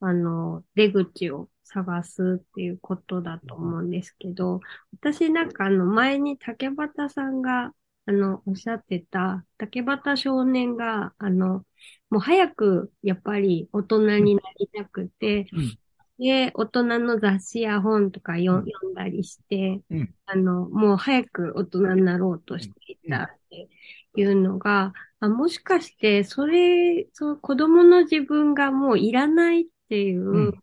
[0.00, 4.60] あの、出口を探すっていうことだと思うんですけど、
[4.92, 7.72] 私なんかあの、前に竹俣さんが、
[8.06, 11.64] あの、おっしゃってた、竹俣少年が、あの、
[12.10, 15.78] もう早く、やっぱり大人になりたくて、うん。
[16.18, 20.14] で、大人の雑誌や本とか読読んだりして、うん。
[20.26, 23.68] あの、もう早く大人になろうとしていたって
[24.16, 30.62] いうのが、あもしかして、それ、そう、子供の自分がもういらないっていう、うん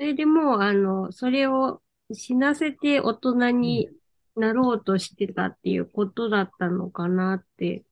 [0.00, 3.90] それでもう、あの、それを死なせて大人に
[4.34, 7.84] なろうとしてたっていうことだったのかなって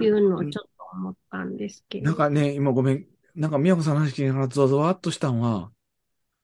[0.00, 2.06] いうのをちょっと思ったんですけど。
[2.06, 3.06] なんかね、今ごめん。
[3.36, 5.70] なんか、宮子さんの話聞きながらゾワゾワっとしたんは、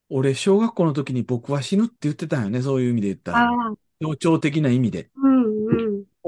[0.08, 2.62] 俺、小学校の時に僕は死ぬって言ってたんよね。
[2.62, 3.50] そういう意味で言ったあら。
[3.50, 5.10] あ、象徴的な意味で。
[5.16, 5.29] うんうん。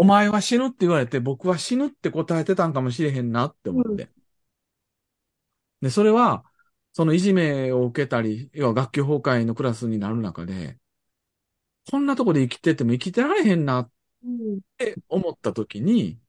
[0.02, 4.08] お前は死ぬって言われて、僕は死ぬって答えてたんかもしれへんなって思って。
[5.80, 6.44] で、それは、
[6.92, 10.78] そのいじめを受けたり、要は学級崩壊のクラスになる中で、
[11.90, 13.90] こんなとこで生きてても生きてられへんなっ
[14.24, 14.60] うん。
[14.78, 16.20] て思った時に、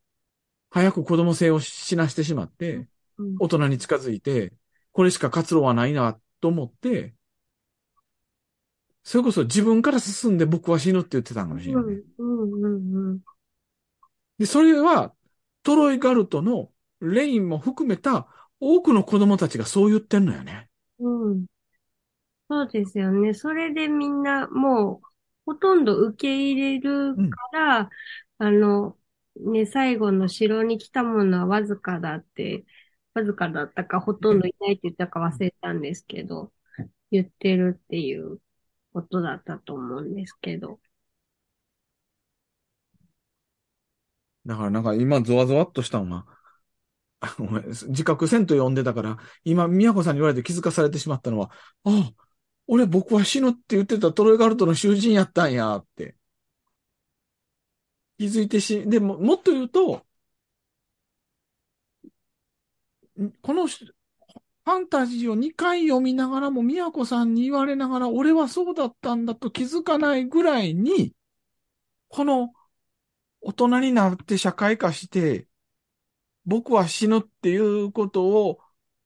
[0.72, 3.38] 早く子供性を死なしてしまって、うん。
[3.40, 4.54] 大人に近づいて、
[4.94, 7.16] これしか活路はないなと思って、
[9.04, 11.84] それこそ自分から進んで僕は死ぬって言ってたんかもしれない。
[11.84, 12.04] うん。
[12.18, 13.14] うん。
[13.14, 13.20] うん
[14.38, 15.14] で、それは、
[15.64, 18.28] トロイガルトのレインも含めた
[18.60, 20.70] 多くの子供たちがそう言ってんのよね。
[21.00, 21.46] うん。
[22.50, 23.34] そうですよね。
[23.34, 25.02] それでみんなもう
[25.46, 27.90] ほとんど受け入れるから、
[28.38, 28.98] あの、
[29.36, 32.66] ね、最後の城に来たものはわずかだって、
[33.14, 36.54] わずかだったかほとんどいないって言ったか忘れたんですけど、
[37.12, 38.42] 言ってるっていう
[38.94, 40.80] ことだったと思うんですけど。
[44.46, 46.26] だからなんか今ゾワゾワっとしたのが、
[47.22, 51.52] あごめん自覚せんと読んでたから、今、宮子さんに言われて気づかされてしまったのは、
[51.86, 52.26] ああ、
[52.68, 56.16] 俺僕は死ぬって言ってたトロイガルトの囚人やったんやって。
[58.18, 60.06] 気づいてし、でも、もっと言うと、
[63.42, 71.14] このファンタジーを2回読みながらも、宮子さんに言われながら、俺はそうだったんだと気づかないぐらいに、
[72.10, 72.54] この
[73.44, 75.48] 大人になって社会化して、
[76.46, 78.60] 僕は死ぬっていうことを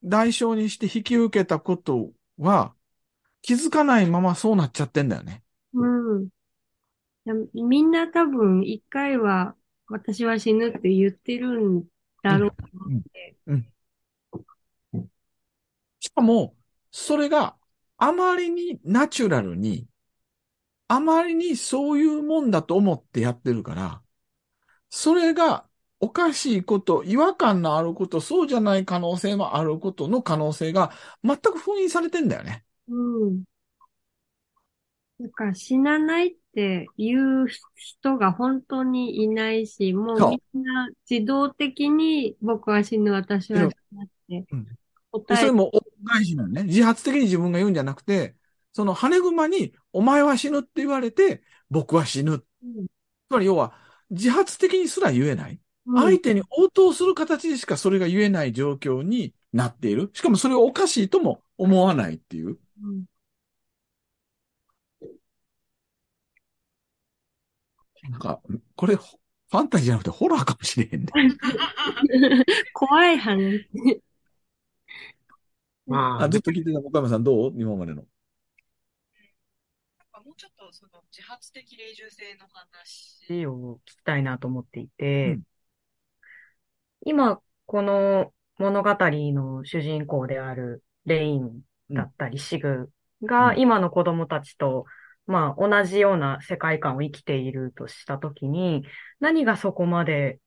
[0.03, 2.73] 代償にして引き受けたことは、
[3.41, 5.43] 気づかないままそうなっちゃってんだよね。
[5.73, 5.87] う
[6.19, 6.29] ん。
[7.53, 9.55] みんな多分一回は
[9.87, 11.83] 私は死ぬって言ってるん
[12.23, 13.37] だろうって。
[15.99, 16.55] しかも、
[16.91, 17.57] それが
[17.97, 19.87] あまりにナチュラルに、
[20.87, 24.01] あまりにそういうもんだと思ってやってるから、
[24.97, 25.67] それが
[25.99, 30.91] おかしいこと、違和感のあること、そうじゃない可能性もあることの可能性が
[31.23, 32.65] 全く封印されてんだよね。
[32.89, 33.43] うん。
[35.19, 44.67] だから死なないって言う人が本当にいないし、もうみんな自動的に僕は死ぬ、私は死ぬってうん
[45.35, 46.63] それも恩返しなのね。
[46.63, 48.35] 自発的に自分が言うんじゃなくて、
[48.73, 52.39] その羽熊に、お前は死ぬって言われて、僕は死ぬ。
[52.39, 52.45] つ
[53.29, 53.73] まり要は、
[54.09, 55.53] 自発的にすら言えない。
[55.53, 55.59] うん
[55.95, 60.09] 相手に応答する形でしかそれが言えない状況になっている。
[60.13, 62.57] しかもそれをおかしいとも思わないっていう。
[62.83, 63.05] うん
[68.09, 68.41] なんか、
[68.75, 71.07] これ、ファンタジーじゃなくてホラーかもしれへんね。
[72.73, 73.67] 怖い話。
[75.85, 77.53] まあ、ずっと聞いてた岡山さんどう？
[77.55, 78.05] 今までの。
[80.71, 83.17] その自発的霊獣性の話。
[83.27, 85.41] 話を聞きたいなと思っていて、うん
[87.05, 92.89] 今、この物語の主人公であるレインだったりシグ
[93.23, 94.85] がうん今の子供たちと、
[95.25, 98.83] まあ同じような世界観を生きているとしたときに、
[99.19, 100.39] 何がそこまで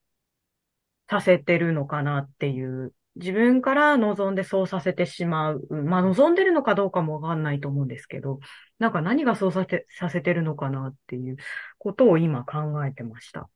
[1.08, 5.66] させてるのかなっていう、自分から望んでそうさせてしまう。
[5.70, 8.40] まあ望んでるのかどうかもわかんないと思うんですけど、
[8.78, 11.36] なんか何がそうさせて、させてるのかなっていう
[11.78, 13.48] ことを今考えてました。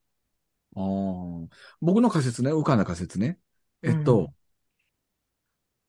[0.77, 1.49] あー
[1.81, 3.39] 僕の仮説ね、浮かんだ仮説ね。
[3.83, 4.33] えっと、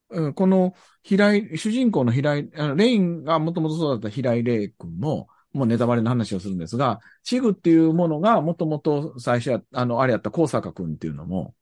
[0.10, 11.56] うんこの平井、主人公の平井、あのレインがもともとそうだった平井レイ君も、もうネタバレの話をするんですが、チグっていうものがもともと最初や、あの、あれやった高坂君っていうのも、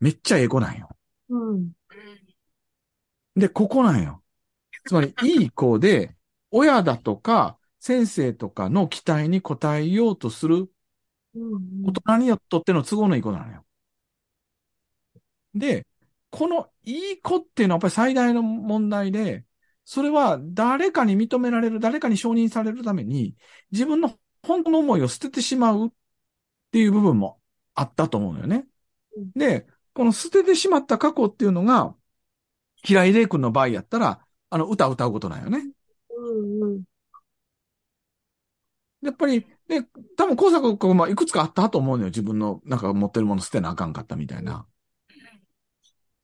[0.00, 0.95] めっちゃええ子なんよ。
[1.28, 1.54] うん。
[1.54, 1.72] うん。
[3.34, 4.22] で、ここなんよ。
[4.86, 6.16] つまり、いい子で、
[6.52, 10.70] 親だとか、先生とかの期待に応えようとする
[11.34, 13.64] うん大人にとっての都合のいい子なのよ。
[15.54, 15.86] で、
[16.30, 19.44] このいい子っていうのはやっぱり最大の問題で、
[19.84, 23.36] それは誰かに認められる、誰かに承認されるために、
[23.70, 25.90] 自分の本当の思いを捨ててしまうっ
[26.72, 27.40] ていう部分も
[27.74, 28.66] あったと思うのよね。
[29.36, 31.94] で、この捨ててしまった過去っていうのが、
[32.82, 35.70] 平井玲君の場合やったら、あの、歌を歌うことなんよね。
[36.10, 36.32] う
[36.62, 36.84] んうん。
[39.02, 39.82] やっぱり、で、
[40.16, 42.10] 多分、工作君はいくつかあったと思うのよ。
[42.10, 44.66] 自分の、なんか持ってるもの捨てなあかんかったみたいな。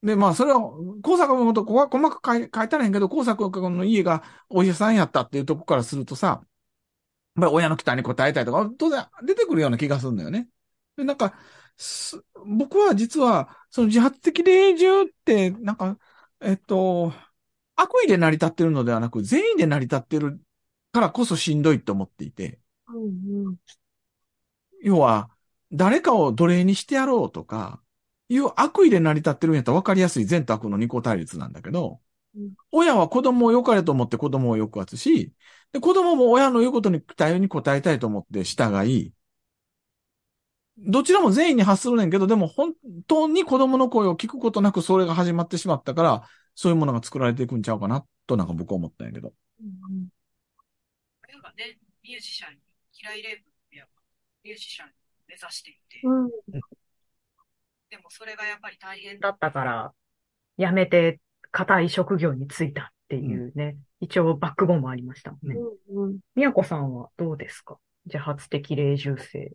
[0.02, 0.60] で、まあ、それは、
[1.02, 10.48] 工作君のこと細細かく書いたらへんけど、工作君の家がお医者さんやったっていうとこからするとさ、やっぱり親の期待に応えたいとか、当然出てくるような気がするんだよね。
[10.96, 11.36] で、なんか、す
[12.46, 15.98] 僕は実は、その自発的霊獣って、なんか、
[16.40, 17.12] えっと、
[17.76, 20.40] 悪意で成り立ってるのではなく、善意で成り立ってる
[20.92, 23.56] からこそしんどいと思っていて、うんうん。
[24.82, 25.30] 要は、
[25.72, 27.82] 誰かを奴隷にしてやろうとか、
[28.28, 32.00] いう悪意で成り立ってるんやったら分かりやすい善と悪の二項対立なんだけど
[32.34, 35.34] うん、親は子供を良かれと思って子供を抑圧し、
[35.72, 39.12] で子供も親の言うことに期待に応えたいと思って従い、
[40.78, 42.72] どちらも善意に発するねんけど、でも本
[43.06, 49.32] 当に子供の声を聞くことなくそれが始まってしまったから、そういうものが作られていくんちゃうかな、となんか僕は思ったんやけど。
[49.60, 50.08] うん
[51.28, 52.60] 親がね、ミュージシャンに、
[52.92, 53.88] 平井玲君の親が
[54.44, 54.94] ミュージシャンに
[55.28, 56.28] 目指していて、うん。
[57.90, 59.92] でもそれがやっぱり大変だったから、
[60.58, 65.56] 辞めて、固い職業に就いたっていうね、一応バックボーンもありましたもんね。
[65.90, 66.18] うんうん。
[66.34, 67.76] みやこさんはどうですか？
[68.06, 69.52] 自発的霊獣性。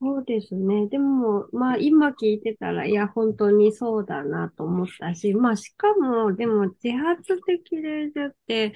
[0.00, 0.88] そうですね。
[0.88, 8.74] でも、まあ今聞いてたら、いや、本当にそうだなと思ったし、まあしかも、でも自発的霊獣って、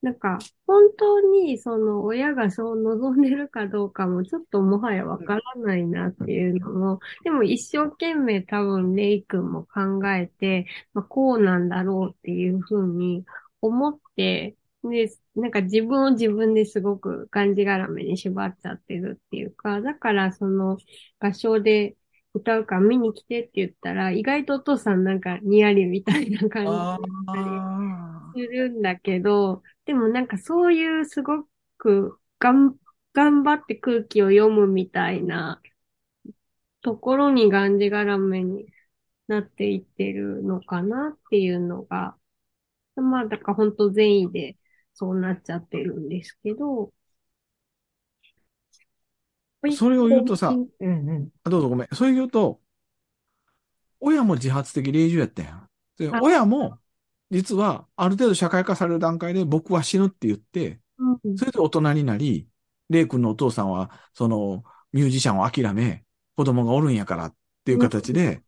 [0.00, 13.24] なんか、本当にその親がそう望んでるかどうかもちょっともはやわからないなっていうのも、でも一生懸命多分レイ君も考えて、まあこうなんだろうっていうふうに
[13.60, 14.56] 思って、
[14.90, 20.78] で、なんか自分を自分ですごくがんじがらめに縛っちゃってるっていうか、だからその
[21.18, 21.96] 合唱で
[22.34, 26.98] 歌うから見に来てって言ったら、意外とお父さんなんかニヤリみたいな感じあ
[28.34, 31.46] するんだけど、でもなんかそういうすご
[31.78, 32.76] くがん、
[33.12, 35.62] 頑張って空気を読むみたいな
[36.82, 38.66] ところにがんじがらめに
[39.28, 42.16] なっていってるのかなっていうのが、
[42.96, 44.56] まあだから本当善意で
[44.94, 46.92] そうなっちゃってるんですけど、
[49.76, 51.28] それを言うとさ、うんうん。
[51.42, 51.88] あどうぞごめん。
[51.92, 52.60] それ言うと、
[54.00, 55.68] 親も自発的霊獣やったやん。
[55.96, 56.78] であ親も、
[57.30, 62.46] 実は、ある程度社会化される段階で僕は死ぬって言って、うんそれで大人になり、
[62.90, 66.04] 霊君のお父さんは、その、ミュージシャンを諦め、
[66.36, 68.42] 子供がおるんやからっていう形で、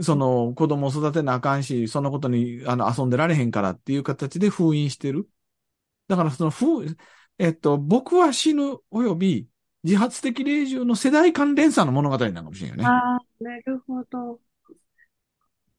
[0.00, 5.28] その、子供を育てなあかんし、そのことに、あの、遊んでられへんからっていう形で封印してる。
[6.12, 6.86] だから、その、封、
[7.38, 9.48] えっと、僕は死ぬ及び、
[9.84, 12.96] 自発的霊獣の世代間連鎖の物語なのかもしれんよね。
[12.96, 14.40] ああ、なるほど。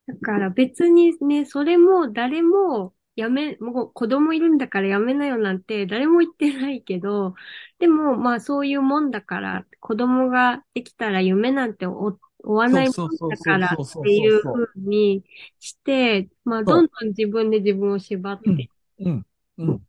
[0.08, 7.36] だから別にね、それも誰もやめ、もう子供いるんだからやめなよなんて誰も言ってないけど、
[7.80, 12.98] でもまあそういうもんだから、子供ができたら夢なんて追追わないもん
[13.30, 15.24] だからっていうふうに
[15.60, 18.70] して、まあどんどん自分で自分を縛って、
[19.00, 19.26] うん。
[19.58, 19.88] うん。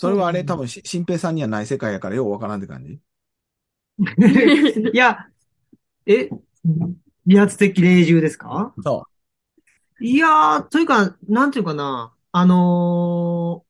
[0.00, 3.00] それはあれ、多分し、新平さんにはない世界やからようわからんって感じ？
[4.92, 5.26] いや、
[6.06, 6.30] え、
[7.26, 8.74] 自発的霊獣ですか？
[8.84, 9.04] そ
[10.00, 13.64] いやー、というか、なんていうかな、あの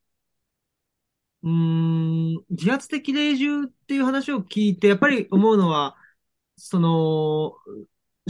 [1.43, 5.95] ー、うーん、自発的霊獣っていう話を聞いて、やっぱり思うのは、
[6.57, 7.55] その、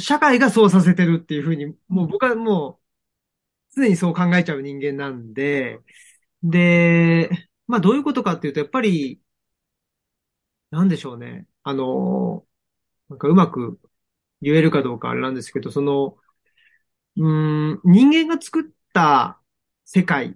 [0.01, 2.79] 社会がそうさせてるっていうふうに、もう僕はも
[3.75, 5.79] う、常にそう考えちゃう人間なんで、
[6.43, 9.21] で、まあどういうことかっていうと、やっぱり、
[10.71, 11.47] なんでしょうね。
[11.63, 12.45] あの、
[13.09, 13.79] なんかうまく
[14.41, 16.17] 言えるかどうかあれなんですけど、その、
[17.17, 17.29] う
[17.75, 18.63] ん、人間が作っ
[18.93, 19.41] た
[19.85, 20.35] 世界、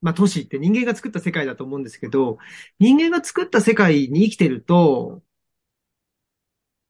[0.00, 2.38] まあ都市って人間が作った世界だと思うんですけど、
[2.78, 5.22] 人間が作った世界に生きてると、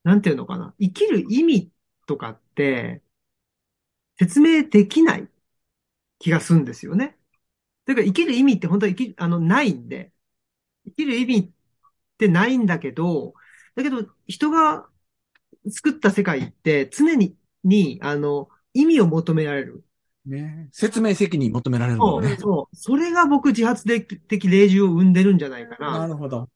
[0.03, 1.73] なんていうのかな、生きる意味
[2.07, 3.03] とかって、
[4.19, 5.29] 説明できない
[6.21, 7.19] 気がするんですよね。
[7.87, 10.13] だから生きる意味って本当は生き、あの、ないんで、
[10.87, 11.51] 生きる意味っ
[12.19, 13.35] てないんだけど、
[13.77, 14.89] だけど人が
[15.71, 19.85] 作った世界って常に、に、あの、意味を求められる。
[20.27, 20.31] う。
[20.31, 20.69] ね。
[20.73, 22.31] 説明責任求められるもんね。
[22.31, 22.77] そう、そう。
[22.77, 26.07] それが僕自発的霊獣を生んでるんじゃないかなな。
[26.09, 26.49] るほど。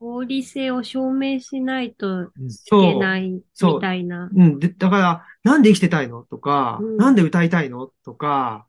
[0.00, 2.28] 合理性を証明しないとい
[2.70, 3.42] けないみ
[3.80, 4.30] たいな。
[4.34, 4.58] うん。
[4.58, 8.66] で、だから、なんで生きてたいのとか、うんなんで歌いたいのとか、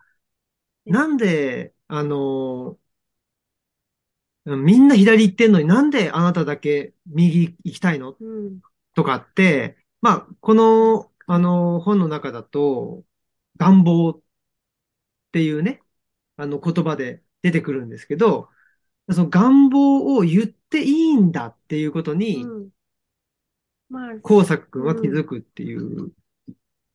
[0.85, 2.81] うんなんで、あのー
[4.45, 8.15] みんな左行ってんのになんであなただけ右行きたいの？
[8.19, 8.59] うん。
[8.95, 13.03] とかって、まあ、この、あの、本の中だと、
[13.57, 14.21] 願望っ
[15.31, 15.83] ていうね、
[16.37, 18.49] あの言葉で出てくるんですけど、
[19.11, 22.69] その願望を言っていいんだっていうことに、うん。
[23.89, 26.07] まあ、工作君は気づくっていう。
[26.07, 26.13] し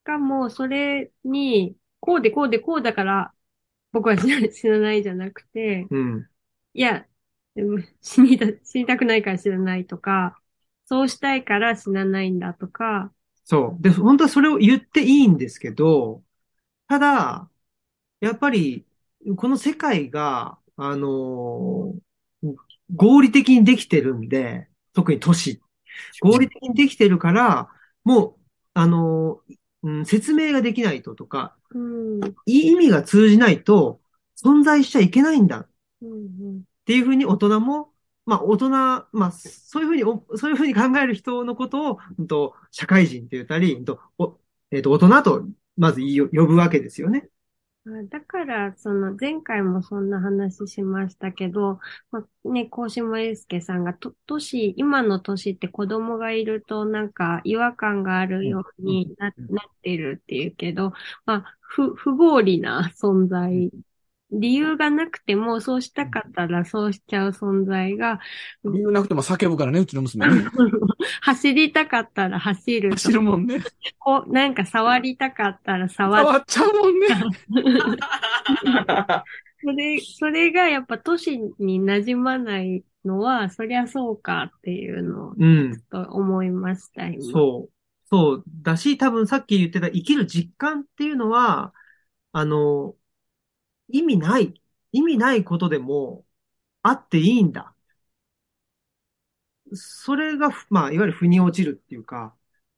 [0.03, 3.33] かも、それに、こうでこうでこうだから、
[4.01, 6.29] 僕は死な死なないじゃなくて、うん。
[6.75, 7.07] いや、
[7.55, 10.41] でも死にた、死にたくないから死なないとか、
[10.87, 13.83] そうしたいから死なないんだとか、そう。
[13.83, 16.23] で、本当はそれを言っていいんですけど、
[16.89, 17.51] ただ、
[18.21, 18.87] やっぱり、
[19.37, 22.01] この世界が、あのー
[22.97, 25.61] 合理的にできてるんで、特に都市。
[26.21, 27.71] 合理的にできてるから、
[28.05, 28.37] もう、
[28.75, 29.57] あのー
[29.87, 34.01] うん、説明ができないととか、うん、意味が通じないと
[34.37, 35.61] 存在しちゃいけないんだ。
[35.61, 35.69] っ
[36.03, 37.93] うん、ていうふうに大人も、
[38.27, 44.37] まあ大人、まあそういうふうにお、そういうふうに考える人のことを、うんと社会人って言ったり、うんとお
[44.73, 47.29] えっ、と、大人とまず呼ぶわけですよね。
[47.87, 51.79] あだから、その前回もそんな話しましたけど、
[52.11, 60.93] まあ、ね、高島祐介さんがと、都市、今の都市って子供がいるとなんか違和感があるようにな,、なってるっていうけど、
[61.27, 63.71] まあ、不、不合理な存在。
[64.33, 68.19] 理由がなくても、そうしたかったらそうしちゃう存在が、
[68.65, 70.45] 理由なくても叫ぶからね、うちの娘ね。
[71.23, 73.63] 走りたかったら走ると走るもんね。
[73.99, 77.07] こう、なんか触りたかったら触触っちゃうもんね。
[79.63, 85.81] それ、それがやっぱ都市に馴染まないのは、そりゃそうかっていうのをうん。
[85.91, 87.25] と思いました、今。
[87.25, 87.71] そう。
[88.09, 88.45] そう。
[88.63, 91.73] だし、多分さっき言ってた生きる実感っていうのは、
[92.33, 92.95] あの、
[93.89, 94.55] 意味ない、
[94.93, 96.25] 意味ないことでも
[96.83, 97.75] あっていいんだ。
[99.75, 102.35] それが、まあ、いわゆる腑に落ちるっていうか、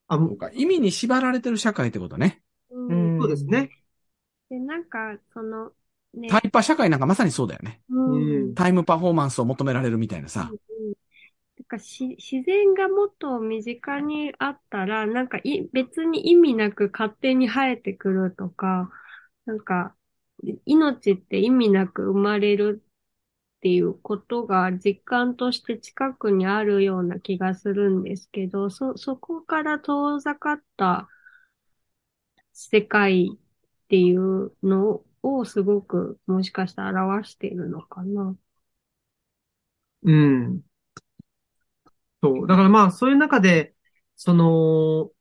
[0.08, 2.42] あ、もそうか意味に縛られてる社会ってことね。
[2.70, 3.72] ううんんそうですね。
[4.50, 5.72] で、なんか、その、
[6.14, 7.80] ね、タイパ社会なんかまさにそうだよね。
[7.88, 10.54] うんうんタイムパフォーマンスを求められるみたいなさ。
[10.54, 10.58] うん
[11.58, 18.90] なんかし自然がもっと身近にあったら、なんかい別に意味なく勝手に生えてくるとか、
[19.46, 19.96] なんか
[20.66, 22.82] 命って意味なく生まれる
[23.58, 31.08] っていうことが実感として近くにあるような気がするんですけど、そ、そこから遠ざかった
[32.52, 38.36] 世界っていうのをすごくもしかしたら表しているのかな。
[40.02, 40.62] うん。
[42.22, 42.46] そう。
[42.46, 43.74] だからまあ、そういう中で、
[44.16, 45.12] その、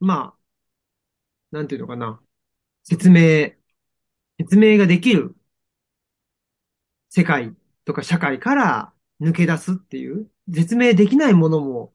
[0.00, 0.34] ま
[1.52, 2.20] あ、なんていうのかな。
[2.84, 3.52] 説明、
[4.42, 5.36] 説明ができる
[7.10, 11.92] 世界とか社会から抜け出すっていう、説明できないものも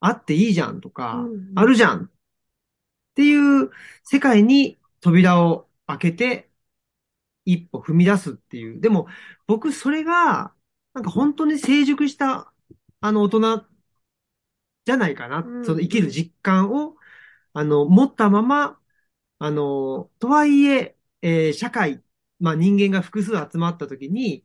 [0.00, 2.10] あっていいじゃんとか、うんあるじゃんっ
[3.14, 3.70] ていう
[4.04, 6.50] 世界に扉を開けて
[7.44, 8.80] 一歩踏み出すっていう。
[8.80, 9.06] でも
[9.46, 10.52] 僕それが
[10.92, 12.52] なんか本当に成熟した
[13.00, 13.64] あの大人
[14.84, 15.38] じゃないかな。
[15.38, 16.96] うんその生きる実感を
[17.52, 18.78] あの持ったまま、
[19.38, 22.02] あの、とはいえ、えー社会、
[22.40, 24.44] まあ人間が複数集まった時に、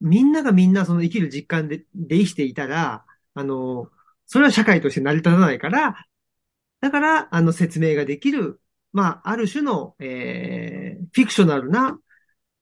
[0.00, 3.90] みんながみんなその生きる実感で、で生きていたら、あの、
[4.26, 6.06] それは社会として成り立たないから、
[6.80, 8.60] だから、あの、説明ができる、
[8.92, 12.00] まあ、ある種の、えー、フィクショナルな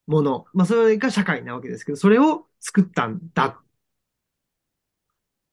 [0.07, 0.47] もの。
[0.55, 3.63] まあ、それが社会なわけですけど、それを作ったんだ。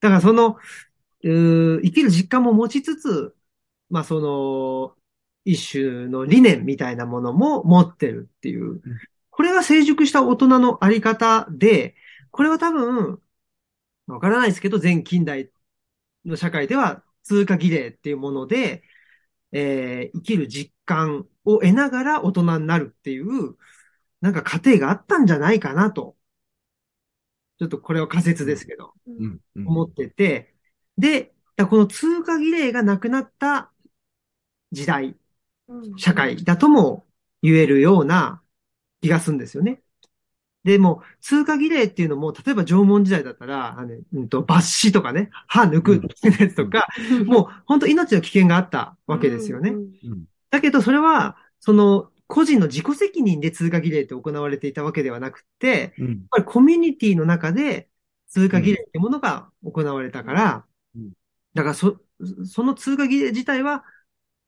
[0.01, 0.57] だから、その、
[1.23, 3.35] う生きる実感も持ちつつ、
[3.89, 4.97] まあ、その、
[5.45, 8.81] 一種の理念みたいなものも持ってるっていう。
[9.29, 11.95] これが成熟した大人のあり方で、
[12.31, 13.21] これは多分、
[14.07, 15.51] わからないですけど、全近代
[16.25, 18.83] の社会では通過儀礼っていうもので、
[19.51, 23.57] えー生きる実感を得ながら大人になるっていう、
[24.21, 26.17] なんか過程があったんじゃないかなと。
[27.59, 29.39] ちょっとこれは仮説ですけど、うん。
[29.55, 30.55] うん思ってて、
[30.97, 33.71] で、だこの通過儀礼がなくなった
[34.71, 35.15] 時代、うん
[35.97, 37.05] 社会だとも
[37.41, 38.41] 言えるような
[39.01, 39.81] 気がするんですよね。
[40.63, 46.01] でも、通過儀礼っていうのも、例えば縄文時代だったら、あの、うんと、抜歯とかね、歯抜く
[46.39, 46.87] やつとか、
[47.27, 49.71] もう本当命の危険があったわけですよね。
[49.71, 56.29] うんうんだけど、それは、その、個人の自己責任で通過儀礼って行われていたわけではなくて、やっうん。
[56.31, 57.89] ぱりコミュニティの中で
[58.27, 61.13] 通過儀礼ってものが行われたからうん、
[61.53, 61.99] だからそ、
[62.45, 63.83] その通過儀礼自体は、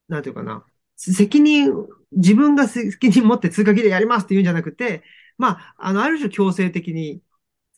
[0.08, 0.66] なんていうかな、
[0.96, 1.74] 責任、
[2.12, 5.04] 自分が責任持って通過儀礼やりますって言うんじゃなくて、
[5.38, 7.22] まあ、あの、ある種強制的に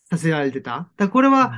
[0.10, 0.72] させられてた。
[0.72, 1.54] だからこれは、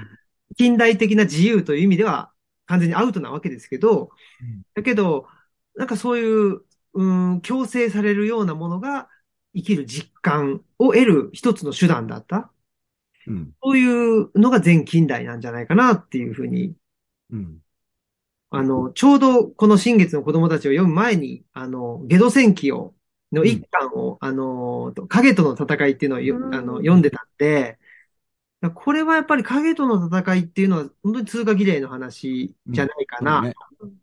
[0.57, 2.31] 近代的な自由という意味では
[2.65, 4.09] 完全にアウトなわけですけど
[4.41, 5.27] うん、だけど、
[5.75, 6.61] なんかそういう、
[6.93, 9.09] うん、強制されるようなものが
[9.55, 12.51] 生きる実感を得る一つの手段だった。
[13.27, 13.53] うん。
[13.61, 16.73] そういうのが全近代なんじゃないかなっていうふうに、
[17.31, 17.59] うん。
[18.51, 22.93] あの、ちょうどこの新月の子供たちを読む前に、あの、ゲド戦記を、
[23.31, 27.77] の一巻を、あの、影との戦いっていうのをあの、読んでたんで、
[28.73, 33.53] これはやっぱり影との戦いっていうのは本当に通過儀礼の話じゃないかな。
[33.79, 33.93] そうね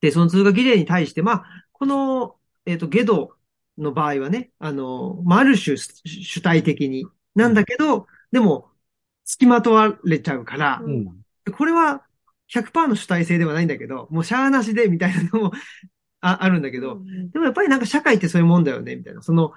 [0.00, 2.36] で、その通過儀礼に対して、まあ、この、
[2.66, 3.36] えっ、と、ゲド
[3.78, 8.70] の場合はね、あの、まあ、ある種主主体的に、なんだけど、でも、
[9.24, 11.24] 付きまとわれちゃうから、ううん。
[11.52, 12.04] これは
[12.48, 15.52] 100%の主体性ではないんだけど、もうしゃーなしでみたいなのも
[16.20, 19.22] ああるんだけど、うんでもやっぱりなんか社会ってそういうもんだよね、みたいな。
[19.22, 19.52] その、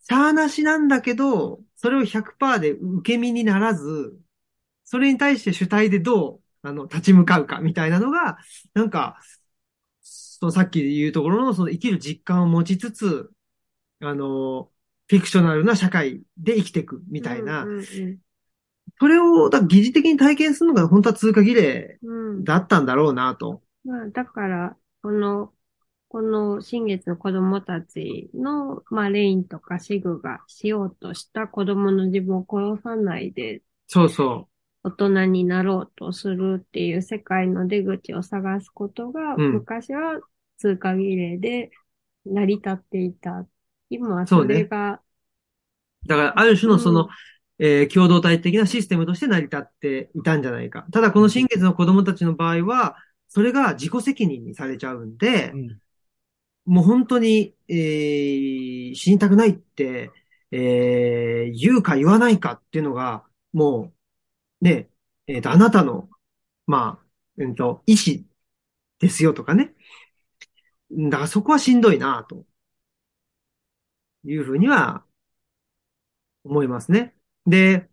[0.00, 4.18] しゃーなしなんだけど、それを100%で受け身にならず、
[4.84, 8.38] それに対して主体でどう、あの、立ち向かうか、みたいなのが、
[8.74, 9.20] なんか、
[10.00, 13.30] そのさっき言うところの、その生きる実感を持ちつつ、
[14.00, 14.70] あの、
[15.08, 18.18] フィクショナルな社会で生きていく、みたいな、うんうん
[19.00, 23.62] それを、だ疑似的に体験するのが本当は通過儀礼うんうんだったんだろうなと。
[23.84, 25.52] まあ、だから、この、
[26.08, 34.48] この新月の子供たちの、まあ、レインとかシグがしようとした子供の自分を殺さないでそうそ
[34.84, 40.20] 大人になろうとするっていう世界の出口を探すことが、うん昔は
[40.56, 41.70] 通過儀礼で
[42.24, 43.46] 成り立っていた。
[43.90, 45.00] 今はそれが、
[46.04, 46.08] う。
[46.08, 47.08] だから、ある種のその、うん
[47.58, 50.86] えー共同体的なシステムとして成り立っていたんじゃないか。
[50.92, 52.96] ただ、この新月の子供たちの場合は、
[53.28, 55.80] それが自己責任にされちゃうんで、うん
[56.66, 60.10] もう本当に、えー死にたくないって、
[60.50, 63.92] えー言うか言わないかっていうのが、も
[64.62, 64.90] う、ね、
[65.26, 66.10] えっ、と、あなたの、
[66.66, 67.06] まあ、
[67.38, 68.24] うんと、意思
[69.00, 69.74] ですよとかね。
[70.90, 72.44] だからそこはしんどいな、と
[74.24, 75.04] いうふうには
[76.44, 77.14] 思いますね。
[77.48, 77.88] で、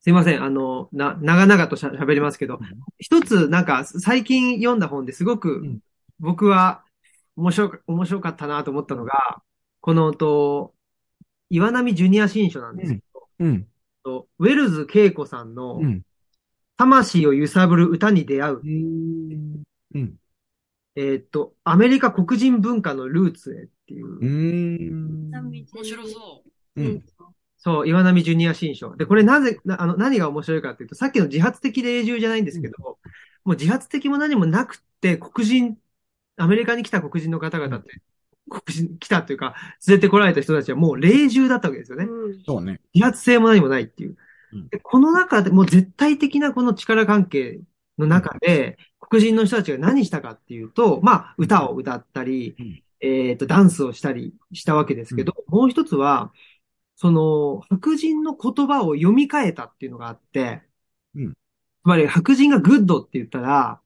[0.00, 0.42] すいません。
[0.42, 2.58] あの、な、長々としゃ喋りますけど、
[2.98, 5.80] 一つなんか最近読んだ本ですごくうん
[6.20, 6.84] 僕は
[7.34, 9.42] 面白か、面白かったなと思ったのが、
[9.80, 10.74] このと、
[11.48, 13.02] 岩波ジュニア新書なんですけ
[13.40, 13.66] うん。
[14.04, 16.02] ど、ウェルズ恵子さんのうん。
[16.76, 19.62] 魂を揺さぶる歌に出会う、うん。
[19.94, 20.14] うん。
[20.96, 25.30] えーっと、アメリカ黒人文化のルーツへっていう、うん。
[25.30, 26.44] 面白そ
[26.76, 26.82] う。
[26.82, 27.04] うん。
[27.62, 28.96] そう、岩波ジュニア新書。
[28.96, 32.98] で、これなぜ、なあの、何が面白いかっていうと、さっきの自発的霊獣じゃないんですけど、も
[33.44, 35.76] う自発的も何もなくって、黒人、
[36.38, 38.00] アメリカに来た黒人の方々って、
[38.48, 39.54] 黒人、来たというか、
[39.86, 42.04] 連れてこられた人たちはもう霊獣だったわけですよね。
[42.04, 42.80] うんそうね。
[42.94, 44.16] 自発性も何もないっていう
[44.52, 44.68] うん。
[44.68, 47.60] でこの中でもう絶対的なこの力関係
[47.98, 56.32] の中で、黒人の人たちが何したかっていうと、まあ、歌を歌ったりうん、えっと、ダンスをしたりしたわけですけど、もう一つは、
[57.00, 60.62] その、白人の言葉を読み替えたっていうのがあって、
[61.14, 63.80] うんつまり白人が good って言ったら、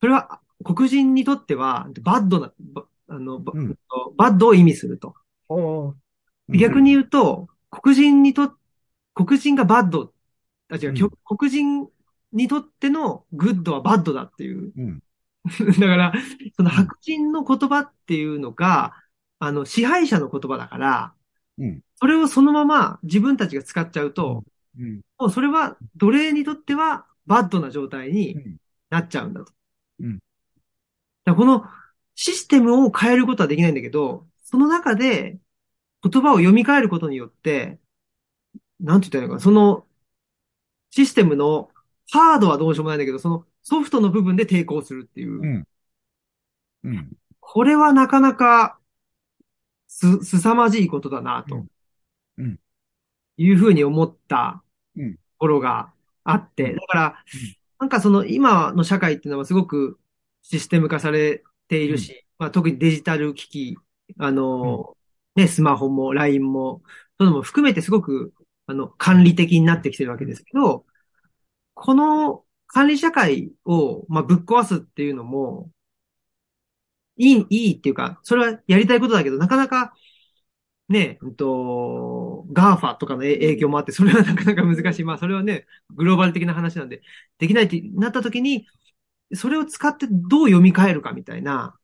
[0.00, 3.76] それは黒人にとっては bad な、ばあの、ばうん
[4.16, 5.16] bad を意味すると。
[6.48, 8.52] 逆に言うと、黒人にと、
[9.14, 10.12] 黒人が bad、
[10.68, 11.88] あ、違う、うん黒人
[12.30, 14.72] にとっての good は bad だっていう。
[14.76, 15.02] うん。
[15.80, 16.12] だから、
[16.56, 18.94] その白人の言葉っていうのが、
[19.40, 21.14] あの、支配者の言葉だから、
[21.58, 24.44] うんそれをそのまま自分たちが使っちゃうと、
[24.78, 25.00] うん。
[25.18, 28.56] もうそれは奴隷にとってはバッドな状態にうん
[28.88, 29.52] なっちゃうんだと。
[30.00, 30.18] うん
[31.24, 31.64] だこの
[32.14, 35.38] システムを変えることはできないんだけど、その中で
[36.02, 37.78] 言葉を読み替えることによって、
[38.80, 39.86] なんて言ったらいいのかな、その
[40.90, 41.70] システムの
[42.10, 45.40] ハードはどうしようもないんだけど、そのソフトの部分で抵抗するっていう。
[45.40, 45.66] うん。
[46.84, 47.12] うん。
[47.40, 48.78] これはなかなか
[49.88, 51.66] す、凄まじいことだな、と
[52.38, 52.46] うん。
[52.46, 52.60] うん
[53.38, 54.62] いうふうに思った
[54.96, 55.14] うん。
[55.14, 55.92] ところが
[56.24, 56.76] あって、うん。
[56.76, 59.98] だからうん、なんかその今の社会っていうのはすごく
[60.42, 63.76] システム化されているし、まあ、特にデジタル機器、
[64.18, 64.96] あの、
[65.34, 66.82] ね、スマホも LINE も、
[67.18, 68.32] そういうのも含めてすごく、
[68.66, 70.86] あの、管理的になってきてるわけですけど、
[71.74, 75.70] この管理社会を、まあ、ぶっ壊すっていうのも、
[77.16, 79.94] いい、いいっていうか、それはやりたいことだけど、なかなか
[80.88, 85.04] ね、うんと、 GAFA とかのえ影響もあって、それはなかなか難しい。
[85.04, 87.02] まあ、それはね、グローバル的な話なんで、
[87.38, 88.66] できないってなった時に、
[89.34, 91.78] それを使ってどう読み替えるかみたいな、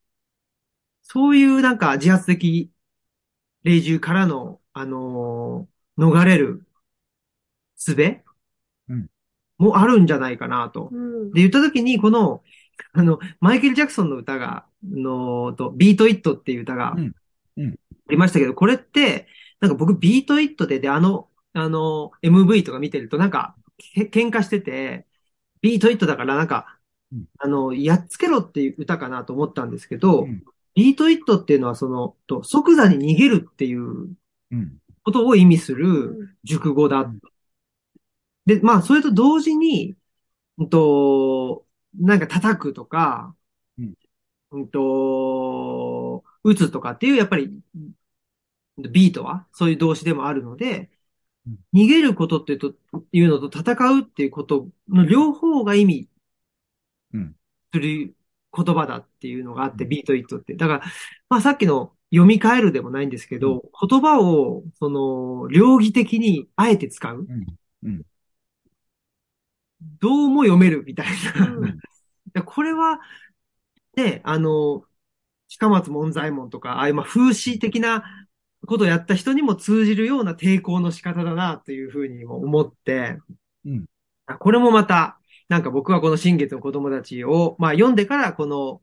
[1.03, 2.71] そういうなんか自発的
[3.65, 6.67] 隷従からの、あのー逃れる
[7.77, 7.95] 術
[8.89, 9.09] うん
[9.59, 10.89] もあるんじゃないかなと。
[10.93, 11.33] うん。
[11.33, 12.43] で、言った時に、この、
[12.93, 17.13] あの、マイケル・ジャクソンの歌が、の、と、ビート・イットっていう歌が、うん
[17.57, 17.75] うんあ
[18.13, 19.29] りましたけど、これって、
[19.61, 25.07] なんか僕、ビート・イットで、で、あの、あの、MV とか見てると、なんか、け喧嘩してて、
[25.63, 26.79] ビート・イットだから、なんか
[27.13, 30.43] うん、あの、やっつけろっていう歌かなと思ったんですけど、うん。
[30.75, 34.17] ビート・イットっていうのは、その、と即座に逃げるっていう
[34.51, 34.79] うん。
[35.05, 36.37] ことを意味するうん。
[36.45, 37.03] 熟語だ。
[37.03, 37.21] うん。
[38.47, 39.97] で、まあ、それと同時に、
[40.59, 43.37] うんと、なんか叩くとか、
[43.79, 43.95] うん。
[44.53, 47.51] うんと、打つとかっていう、やっぱり、
[48.91, 50.91] ビートはそういう動詞でもあるので
[51.47, 52.75] うん、逃げることっていうと、
[53.13, 56.09] いうのと戦うっていうことの両方が意味
[57.15, 57.35] うん。
[57.73, 58.15] する
[58.55, 59.91] 言葉だっていうのがあって、うん。
[59.91, 60.55] ビートイットって。
[60.55, 60.83] だから、
[61.29, 67.27] まあさっきの読み替えるでもないんですけど、言葉を、その、両義的にあえて使う。
[67.29, 67.47] うん。
[67.85, 68.03] うん。
[70.01, 71.07] どうも読めるみたい
[72.35, 72.43] な。
[72.45, 73.01] これは、
[73.97, 74.85] ね、あの、
[75.49, 78.22] 近松門左衛門とか、ああいうまあ風刺的な
[78.67, 83.19] ことをやった人にも通じるような抵抗の仕方だなというふうにも思って、
[83.65, 83.87] うん。
[84.27, 88.81] あこれもまた、なんか僕はこの新月の子供たちを、まあ読んでからこの、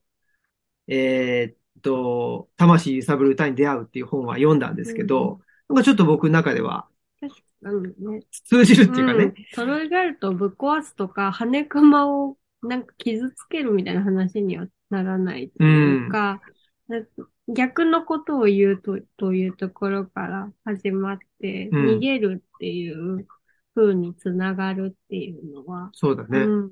[0.88, 6.88] えーっと、魂揺さぶる歌に出会うっていう本は読んだんですけど、なんかちょっと僕の中では
[7.20, 8.24] 確かにね。
[8.46, 9.34] 通じるっていうかね、うん。
[9.54, 16.42] トロイガルトをぶっ壊すとか、羽熊をなんか傷つけるみたいな話にはならないというか、
[16.88, 17.10] なんか
[17.54, 21.98] 逆のことを言うと、というところから始まって、うん。
[21.98, 23.28] 逃げるっていう
[23.76, 26.40] 風につながるっていうのは、そうだね。
[26.40, 26.72] うん。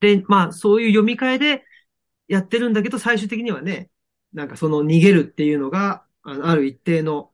[0.00, 1.64] で、まあ、そういう読み替えで
[2.28, 3.90] やってるんだけど、最終的にはね、
[4.32, 7.30] なんかその逃げるっていうのが、あのある一定の、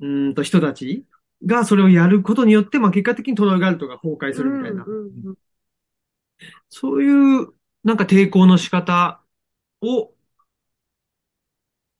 [0.00, 1.04] うーんと人たち
[1.46, 5.28] がそれをやることによって、まあ結果的にトロイガルトが崩壊するみたいな、うんうん。
[5.28, 5.34] うん。
[6.68, 7.52] そういう
[7.84, 9.20] なんか抵抗の仕方
[9.80, 10.12] を、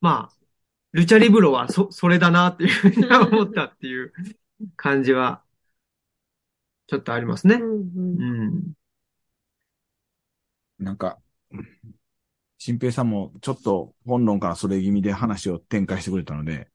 [0.03, 0.37] まあ、
[0.93, 4.13] ルチャリブロはそ、それだなっていうふうに思ったっていう
[4.77, 5.43] 感じは、
[6.87, 7.57] ちょっとありますね。
[7.57, 8.73] うんうんうん。
[10.79, 11.19] なんか、
[12.59, 16.69] 新平さんもちょっと本論からそれ気味で話を展開してくれたので、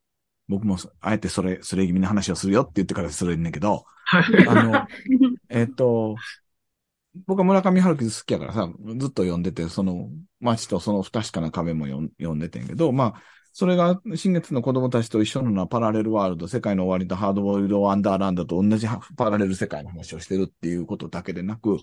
[0.47, 4.47] 僕もそあえてそれ、それ気味の話をするよって言ってからそれんねんけど、はい。
[4.47, 4.87] あの、
[5.49, 6.15] えっと、
[7.25, 10.09] 僕は村上春樹好きやからさ、ずっと読んでて、その
[10.39, 13.21] 街とその不確かな壁も読んでてんけど、まあ、
[13.53, 21.77] それが新月の子供たちと一緒のなパラレルワールド、世界の終わりとハードボイルド・ワンダーランドと同じパラレル世界の話をしてるっていうことだけでなく、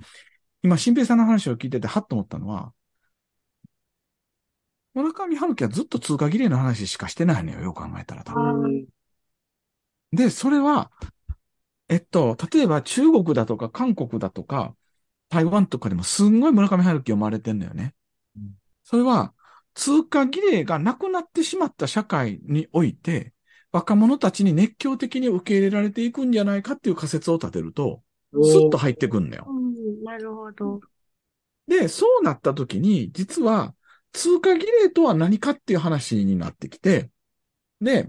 [0.62, 2.72] 今、新平さんの話を聞いてて、はっと思ったのは、
[4.94, 8.62] 村上春樹はずっと通過儀礼の話しかしてないのよ、よく考えたら多分。
[8.62, 8.86] うん
[10.14, 10.90] で、それは、
[11.88, 14.74] えっと、例えば中国だとか韓国だとか、
[15.28, 17.94] 台湾とかでもすんごい村上春樹読まれてんだよね。
[18.36, 18.54] うん
[18.86, 19.32] それは、
[19.72, 23.32] 通過儀礼がなくなってしまった社会において、
[23.72, 28.02] 若者たちに熱狂的に受け入れられていくんじゃないかっていう仮説を立てると、
[28.32, 29.46] スッと入ってくんだよ。
[29.48, 30.80] うんなるほど。
[31.66, 33.74] で、そうなった時に、実は、
[34.12, 37.10] 通過儀礼とは何かっていう話になってきて、
[37.80, 38.08] で、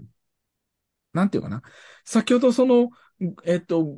[1.13, 1.63] なんていうかな。
[2.03, 2.89] 先ほどその、
[3.45, 3.97] えっと、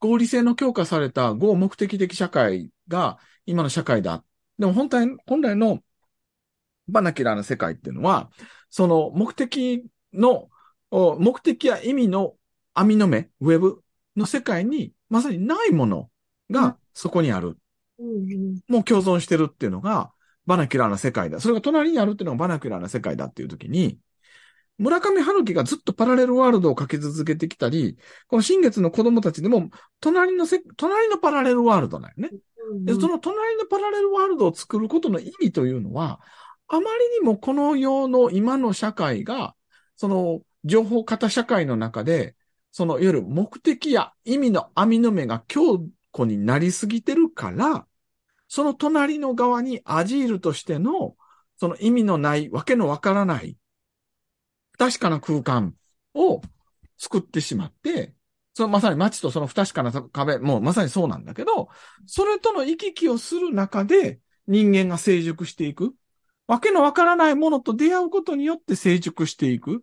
[0.00, 4.24] 合理性の強化された合目的的社会が今の社会だ。
[4.58, 5.82] でも本体、本来の
[6.88, 8.30] vernacular な世界っていうのは、
[8.70, 10.48] その目的の、
[10.90, 12.36] お目的や意味の
[12.74, 13.82] 網の目、ウェブ
[14.16, 16.10] の世界にまさにないもの
[16.50, 17.58] うんがそこにある。
[17.98, 20.12] うんうんもう共存してるっていうのが、
[20.44, 21.40] vernacular な世界だ。
[21.40, 23.98] それが隣にあるっていうのが vernacular な世界だっていう時に、
[24.78, 27.96] 村上春樹がずっとパラレルワールドを書き続けてきたり、
[28.26, 29.70] この新月の子供たちでも、
[30.00, 32.30] 隣のせ、隣のパラレルワールドなんよね。
[32.84, 36.20] で、その隣のパラレルワールドを作ることの意味というのは、
[36.68, 36.86] あまり
[37.18, 39.54] にもこの世の今の社会が、
[39.96, 42.34] その情報型社会の中で、
[42.72, 45.78] そのいわゆる目的や意味の網の目が強
[46.12, 47.86] 固になりすぎてるから、
[48.48, 51.16] その隣の側にアジールとしての、
[51.56, 53.56] その意味のない、わけのわからない、
[54.76, 55.74] 不確かな空間
[56.14, 56.42] を
[56.98, 58.14] 作ってしまって、
[58.52, 61.68] そのまさに街とその不確かな壁、もうまさにそうなんだけど、
[62.06, 65.94] それとの行き来をする中で人間が成熟していく。
[66.46, 69.82] わけのわからないものと出会うことによって成熟していく。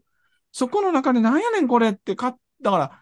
[0.51, 2.99] そこの中でなんやねんこれってか、だから、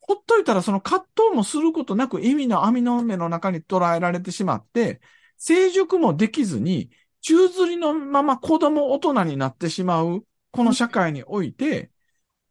[0.00, 5.00] ほっといたらその葛藤もすることなく意味の網の目の中に捉えられてしまって、
[5.36, 6.90] 成熟もできずに、
[7.22, 11.90] 宙吊りのまま子供大人になってしまう、この社会において、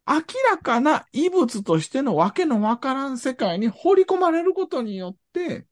[0.08, 5.68] 明らかな異物としてのわけのわからん世界に放り込まれることによって、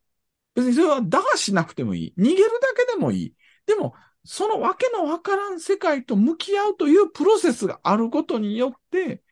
[0.54, 2.14] 別にそれは打破しなくてもいい。
[2.18, 3.34] 逃げるだけでもいい。
[3.66, 9.22] でも、そのわけのわからん世界と向き合うというプロセスがあることによって、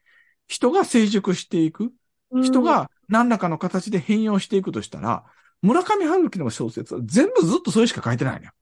[0.48, 1.92] 人が成熟していく。
[2.42, 5.24] 人が何らかの形で変容していくとしたら、
[5.62, 8.52] 村上春樹の小説は全部ずっとそれしか書いてないのよ。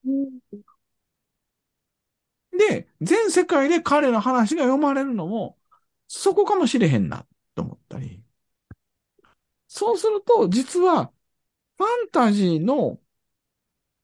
[2.55, 5.57] うん、で、全世界で彼の話が読まれるのも、
[6.07, 7.25] そこかもしれへんな、
[7.55, 8.23] と思ったり。
[9.67, 11.11] そうすると、実は、
[11.77, 12.99] ファンタジーの、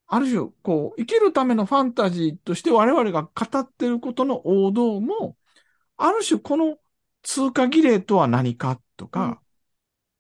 [0.08, 5.38] ある種、こう、生きるためのファンタジーとして我々が語っていることの王道も、
[5.97, 6.80] ある種この
[7.24, 9.41] 通過儀礼とは何かとか、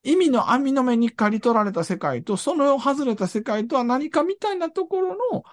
[0.03, 5.43] 意味の網の目に刈り取られた世界と、その外れた世界とは何かみたいなところの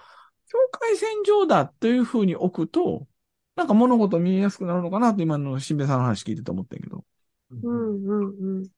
[0.49, 3.07] 境界線上だというふうに置くと、
[3.55, 7.05] なんか物事見えやすくなるのかなと今の新兵さんの話聞いてて思ってんけど。
[7.51, 8.69] うん、うん、うん。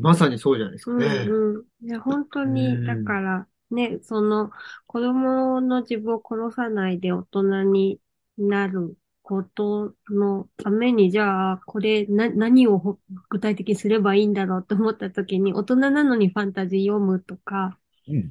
[0.00, 1.30] まさにそうじゃないですかうんね。
[1.56, 1.86] うん。
[1.86, 4.50] いや、本当うに、んだから、ね、その、
[4.86, 8.00] 子供の自分を殺さないで大人に
[8.36, 12.98] なることのために、じゃあ、これ、な、何をほ
[13.30, 17.78] 具体的にすればいいんだろうと思った時に、大人なのにファンタジー読むとか、
[18.08, 18.30] うん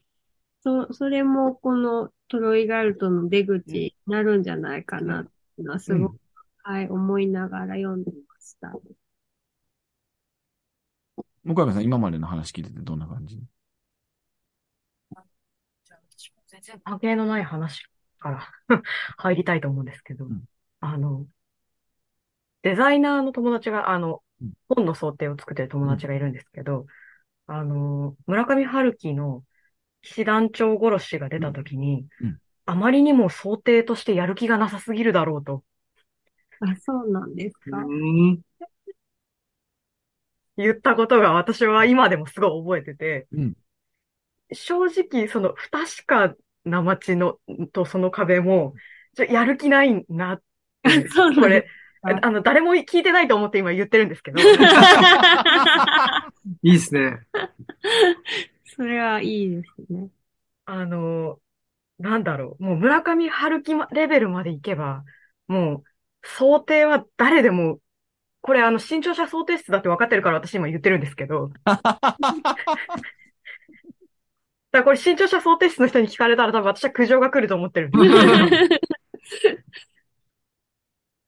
[0.64, 6.20] そ、それもこのトロイガルトの出口になるんじゃないかなっていうのはすごく、
[6.64, 8.72] はい、思いながら読んでました。
[11.44, 13.36] 向山さん、今までの話聞いててどんな感じ？
[13.36, 17.84] じゃあ私も全然関係のない話
[18.20, 18.50] から
[19.18, 20.46] 入りたいと思うんですけど、うん。
[20.80, 21.28] あの、
[22.62, 26.86] デザイナーの友達が、あのうん、本の想定を作ってる友達がいるんですけど、
[27.48, 29.44] あの、村上春樹の
[30.04, 35.66] 騎士団長殺しが出た時に、うんうんあまりにも想定としてやる気がなさすぎるだろうと
[36.62, 37.76] あ、そうなんですか？
[37.76, 38.40] うん。
[40.56, 43.54] 言ったことが私は今でもすごい覚えてて、うん
[44.54, 47.38] 正直その不確かな街の
[47.74, 48.76] とその壁も、
[49.16, 50.40] ちょやる気ないな
[51.36, 51.68] これ、
[52.02, 54.40] あの、誰も聞いてないと思って今言ってるんですけど、
[56.62, 57.20] いいですね。
[58.76, 60.10] それはいいですね。
[60.66, 61.40] あの、
[62.00, 65.04] なんだろう、もう村上春樹まレベルまで行けば、
[65.48, 65.84] もう
[66.24, 67.80] 想定は誰でも、
[68.42, 71.84] これあの、新潮社想定室だって分かってるから私今言ってるんですけど、 だか
[74.72, 77.92] らこれ新潮社想定室の人に聞かれたら多分私は苦情が来ると思ってる。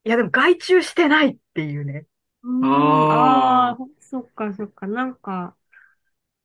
[0.05, 2.05] いやでも外注してないっていうね。
[2.43, 4.87] ああ、そっかそっか。
[4.87, 5.55] なんか、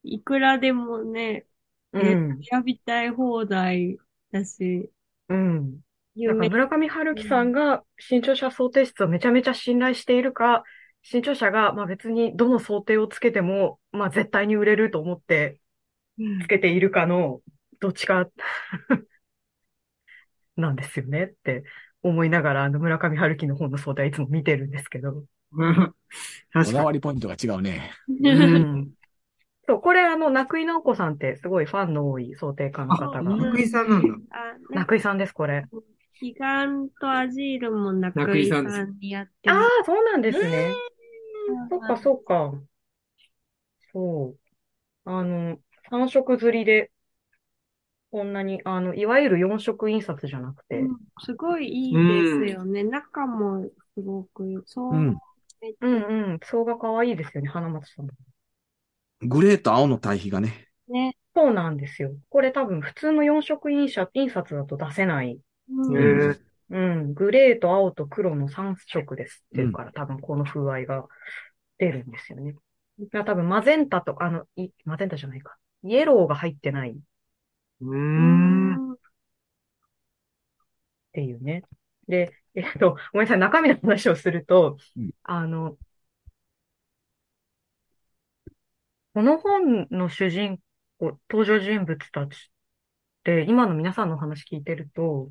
[0.03, 1.45] いくらでもね、
[1.93, 2.39] うん。
[2.43, 3.97] 選びたい放題
[4.31, 4.89] だし、
[5.29, 5.79] うん。
[6.17, 10.63] だから夢、村上春樹さんが新潮社想定室をめちゃめちゃ信頼しているか、
[11.03, 15.59] 新潮社がまあ別にどの想定をつけても、まあ絶対に売れると思って
[16.19, 17.41] うんつけているかの
[17.79, 18.29] どっちか
[20.55, 21.63] なんですよねって
[22.03, 25.25] 思いながら、あの村上春樹の本の想定はいつも見てるんですけど。
[25.51, 27.91] こだわりポイントが違うね。
[28.07, 28.29] に。
[28.29, 28.91] うん。
[29.71, 33.37] そう、これあの、中井直子さんってすごいファンの多い想定家の方あ、が。
[33.37, 34.17] 中井さんなんだ。
[34.75, 35.65] 中井さんです、これ。
[36.19, 40.49] 彼岸とアジールも中井さ中井さんにやってああま、そうなんですね。
[40.49, 41.69] す。
[41.69, 42.53] そっか、そっか。
[43.93, 45.09] そう。
[45.09, 45.57] あの、
[45.89, 46.91] 3色刷りで、
[48.11, 52.01] こんなに、あの、いわゆる4色印刷じゃなくて、うんすごいいいで
[52.47, 52.83] すよね。
[52.83, 55.17] 中もすごく、そうう、ん。
[55.81, 58.07] うんうん、層が可愛いですよね、花松さん。
[59.23, 60.67] グレーと青の対比がね。
[60.87, 61.15] ね。
[61.35, 62.13] そうなんですよ。
[62.29, 65.39] これ多分普通の4色印刷、印刷だと出せない。
[65.69, 66.39] うんえー
[66.71, 71.05] うん、グレーと青と黒の3色ですっていうから、多分この風合いが
[71.77, 72.55] 出るんですよね。
[73.11, 75.57] 多分マゼンタと、あの、い、マゼンタじゃないか。
[75.83, 76.93] イエローが入ってないっ
[77.81, 78.97] うんん
[81.13, 81.63] ていうね。
[82.07, 85.77] で、えっと、ごめんなさい、中身の話をすると、うんあの、
[89.13, 90.59] この本の主人
[90.99, 92.39] 公、登場人物たちっ
[93.23, 95.29] て、今の皆さんのお話聞いてると、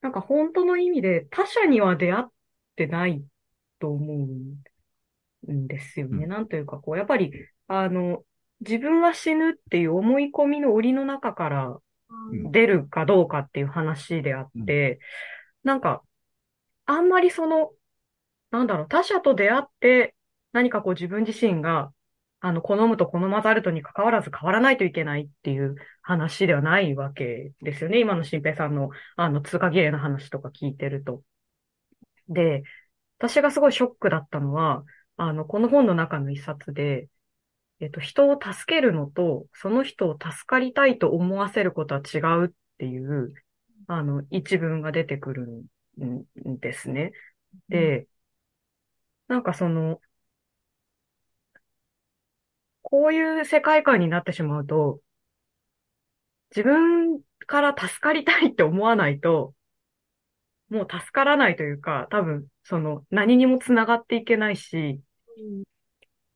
[0.00, 2.24] なんか本当の意味で他者には出会っ
[2.76, 3.24] てない
[3.80, 4.26] と思
[5.48, 6.24] うんですよね。
[6.24, 6.30] うん。
[6.30, 7.32] なんというか、こう、やっぱり、
[7.66, 8.24] あの、
[8.60, 11.78] 自分は死ぬっていう思い込みの檻の中から
[12.30, 12.52] うん。
[12.52, 15.00] 出るかどうかっていう話であって、
[15.64, 16.02] なんか、
[16.86, 17.72] あんまりその
[18.50, 20.14] なんだろう、他者と出会って
[20.52, 21.92] 何かこう自分自身が、
[22.46, 27.98] あの、好むと好まざるとに関わらず変わらないといけないっていう話ではないわけですよね。
[27.98, 31.24] 今の新平さんの、あの、通過儀礼の話とか聞いてると。
[32.28, 32.62] で、
[33.18, 34.84] 私がすごいショックだったのは、
[35.16, 37.08] あの、この本の中の一冊で、
[37.80, 43.34] えっと、人を助けるのと、その人を助かりたいと思わせることは違うっていう、
[43.88, 45.46] あの、一文が出てくる
[45.98, 47.12] んですね。
[47.68, 48.08] で、
[49.28, 50.00] なんかその、
[52.88, 55.00] こういう世界観になってしまうと、
[56.54, 59.54] 自分から助かりたいって思わないと、
[60.68, 65.00] もう助からないというか、多分、その、何にも繋がっていけないし、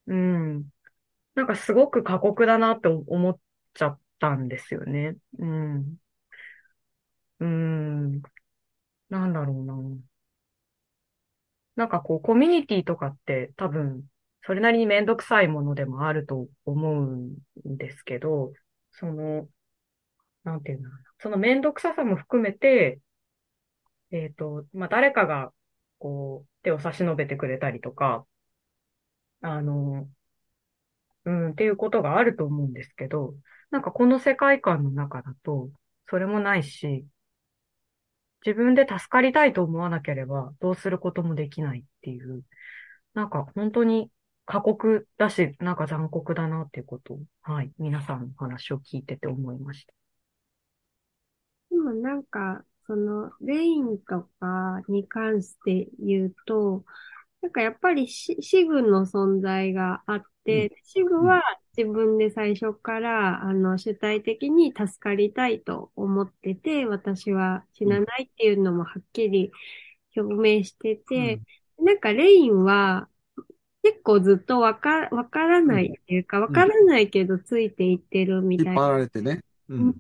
[0.07, 0.71] うん。
[1.35, 3.39] なんかすごく過酷だなって思っ
[3.75, 5.17] ちゃったんですよね。
[5.39, 5.97] うん。
[7.41, 8.23] うん。
[9.11, 9.75] なんだろうな。
[11.77, 14.05] なんかこう、コミュニティとかって多分、
[14.43, 18.53] それなりにめんどくさいものでもあると思うんですけど、
[18.93, 19.49] その、
[20.45, 21.03] なんていうのかな。
[21.19, 23.01] そのめんどくささも含めて、
[24.11, 25.53] えっと、まあ、誰かが、
[25.99, 28.27] こう、手を差し伸べてくれたりとか、
[29.43, 30.09] あの、
[31.25, 33.35] うん、っていうことがあると思うんですけど、
[33.71, 35.71] なんかこの世界観の中だと、
[36.09, 37.07] それもないし、
[38.45, 42.43] 自分で助かりたいと思わなければ、どうすることもできないっていう、
[43.15, 44.11] なんか本当に
[44.51, 47.15] 過酷だし、なんか残酷だなっていうこと。
[47.15, 49.95] を、はい、皆さんの話を聞いてて思いました。
[51.71, 56.85] でもなんか、その、レインとかに関して言うと、
[57.43, 61.43] なんかやっぱりシシグの存在があって、シグは
[61.77, 69.53] 自分で最初から、あの、主体的に助かりたいと思ってて、私は死なないっていうのもはっきり
[70.17, 71.41] 表明してて、
[71.79, 73.09] なんかレインは
[73.83, 79.41] 結構ずっとわか、わからないっていうか、わからないけどついていってるみたいな引っ張られてね。
[79.69, 79.95] うん。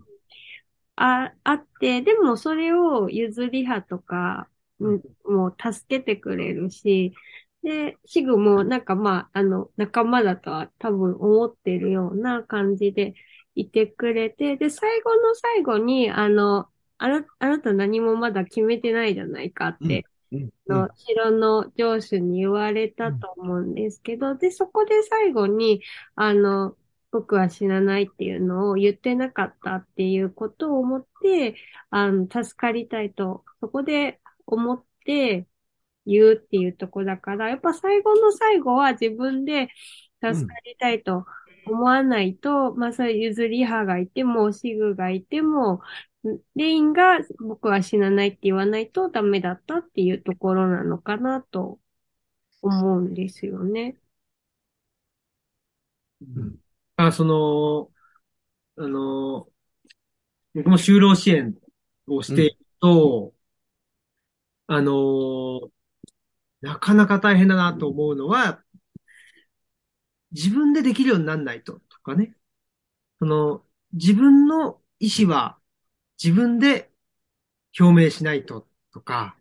[0.96, 4.48] あ、あって、でもそれを譲り派とか、
[4.80, 7.14] うん、もう助けてくれるし、
[7.62, 13.14] で、シグもなんかまあ、あの、仲間だとは多分思ってるような感じで
[13.54, 16.68] いてくれて、で、最後の最後に、あの、
[16.98, 20.02] あな、あなた何もまだ決めてないじゃないかって、うん。
[20.68, 25.82] の城の上司に言われたと思うんですけど、で、そこで最後に、
[26.14, 26.76] あの、
[27.10, 31.56] 僕は死なないっていうのを言ってなかったっていうことを思って、
[31.90, 35.48] あの、助かりたいと、そこで思って
[36.06, 39.68] 言うっていうとこだから、やっぱ最後の最後は自分で
[40.22, 41.24] 助かりたいと
[41.64, 45.80] 思わないと、まあそういう譲り派がいても、シグがいても、
[46.54, 51.78] レインが僕は死なないって言わないとダメだったっていうところなのかなと
[52.62, 53.96] 思うんですよね。
[56.96, 57.90] あ、その、
[58.76, 59.48] あの、
[60.54, 61.56] 僕も就労支援
[62.06, 63.34] をしていると、
[64.66, 65.70] あの、
[66.60, 68.62] なかなか大変だなと思うのは、
[70.32, 72.36] 自分でできるようにならないと、とかね。
[73.20, 75.59] その、自分の意思は
[76.22, 76.88] 自分で
[77.80, 79.36] 表明しないと、とか、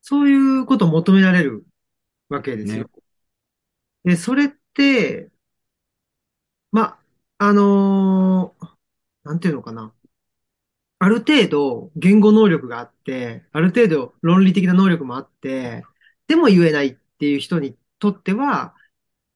[0.00, 1.66] そういうことを求められる
[2.30, 2.90] わけですよ。
[4.04, 5.30] で、それって、
[6.70, 6.98] ま、
[7.38, 8.68] あのー
[9.24, 9.94] なんていうのかな。
[10.98, 15.84] ある程度言語能力があって、ある程度論理的な能力もあって、
[16.28, 18.76] でも言えないっていう人にとっては、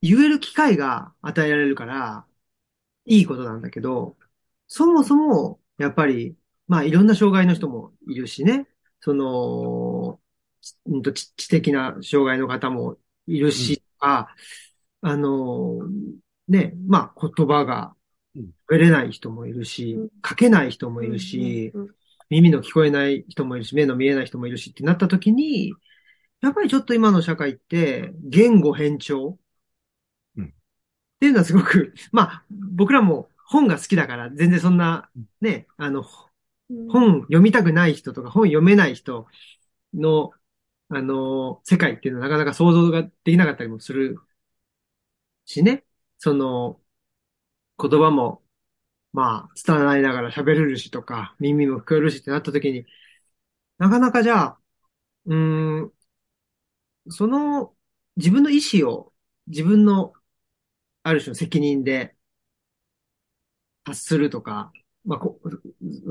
[0.03, 2.27] 言える機会が与えられるから、
[3.07, 4.17] いいことなんだけど、
[4.69, 6.37] そもそも、やっぱり、
[6.69, 8.67] まあいろんな障害の人もいるしね、
[9.01, 10.21] その、
[10.61, 12.97] ちうんと知知的な障害の方も
[13.27, 14.29] いるし、あ、
[15.03, 15.81] あの、
[16.49, 17.95] ね、まあ言葉が
[18.35, 18.51] うん。
[18.71, 21.95] 喋れない人もいるしうん、書けない人もいるし、うんうん
[22.29, 25.73] 耳の聞こえない人もいるし、目の見えない人もいるしってなった時に、
[26.41, 29.39] やっぱりちょっと今の社会って言語偏重
[30.37, 30.45] うん。
[30.47, 30.49] っ
[31.21, 36.05] ていうのはすごく、まあ僕らも本が好きだから全然そんなね、あの、
[36.71, 39.27] うん本読みたくない人とか本読めない人
[39.95, 40.33] の、
[40.91, 44.19] あの、世界っていうのはなかなか想像ができなかったりもする
[45.45, 45.85] しね。
[46.19, 46.81] その、
[47.81, 48.43] 言葉も、
[49.13, 52.87] まあ、伝わりながら喋れるしとか、耳も聞こえるしってなった時に、
[53.79, 54.61] なかなかじゃあ、
[55.27, 55.95] うーん、
[57.11, 57.77] その、
[58.17, 59.13] 自分の意思を、
[59.47, 60.13] 自分の、
[61.05, 62.16] ある種の責任で、
[63.87, 64.73] 発するとか、
[65.05, 65.41] まあ、こ、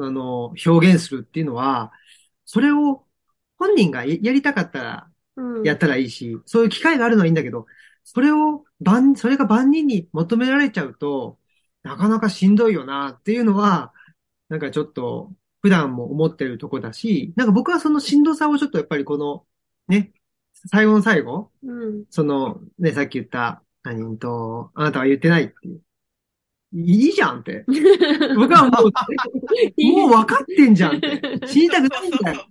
[0.02, 1.92] あの、表現するっていうのは、
[2.46, 3.06] それを
[3.58, 5.64] 本人がややりたかったらうん。
[5.64, 7.66] やったらいいし、そういう機会があるのはいいんだけど、
[8.04, 11.40] それを万、それが万人に求められちゃうと、
[11.84, 13.94] なかなかしんどいよなっていうのは、
[14.50, 19.46] なんかちょっと普段も思ってるとこだし、なんか僕はそのしんどさをちょっとやっぱりこの、
[19.88, 20.14] ね、
[20.72, 22.06] 最後の最後、うん。
[22.10, 25.82] その、ね、さっき言った、何と、あなたは言ってないっていう。
[26.76, 27.64] いいじゃんって。
[28.36, 28.92] 僕はもう、
[29.82, 31.22] もう分かってんじゃんって。
[31.48, 32.46] 死にたくないんだよ。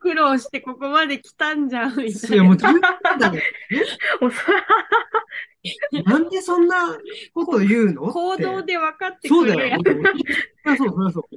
[0.00, 2.44] 苦労してここまで来たんじゃん、みたいや、いな。
[2.44, 3.42] もう十分だよ。
[4.20, 4.38] もうそ
[6.04, 6.96] なんでそんな
[7.34, 8.02] こと言うの？
[8.12, 8.74] 行動で。
[8.74, 9.82] で分かってそうだよくるやん。。
[10.76, 11.28] そそう、そりゃそ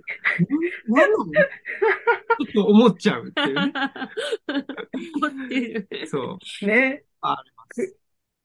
[0.87, 0.91] う。
[0.93, 1.25] ななんなの？
[1.25, 3.73] ちょっと思っちゃうっていうね。
[5.15, 6.07] 思ってる。
[6.07, 6.65] そう。
[6.65, 7.03] ね。
[7.21, 7.97] あります。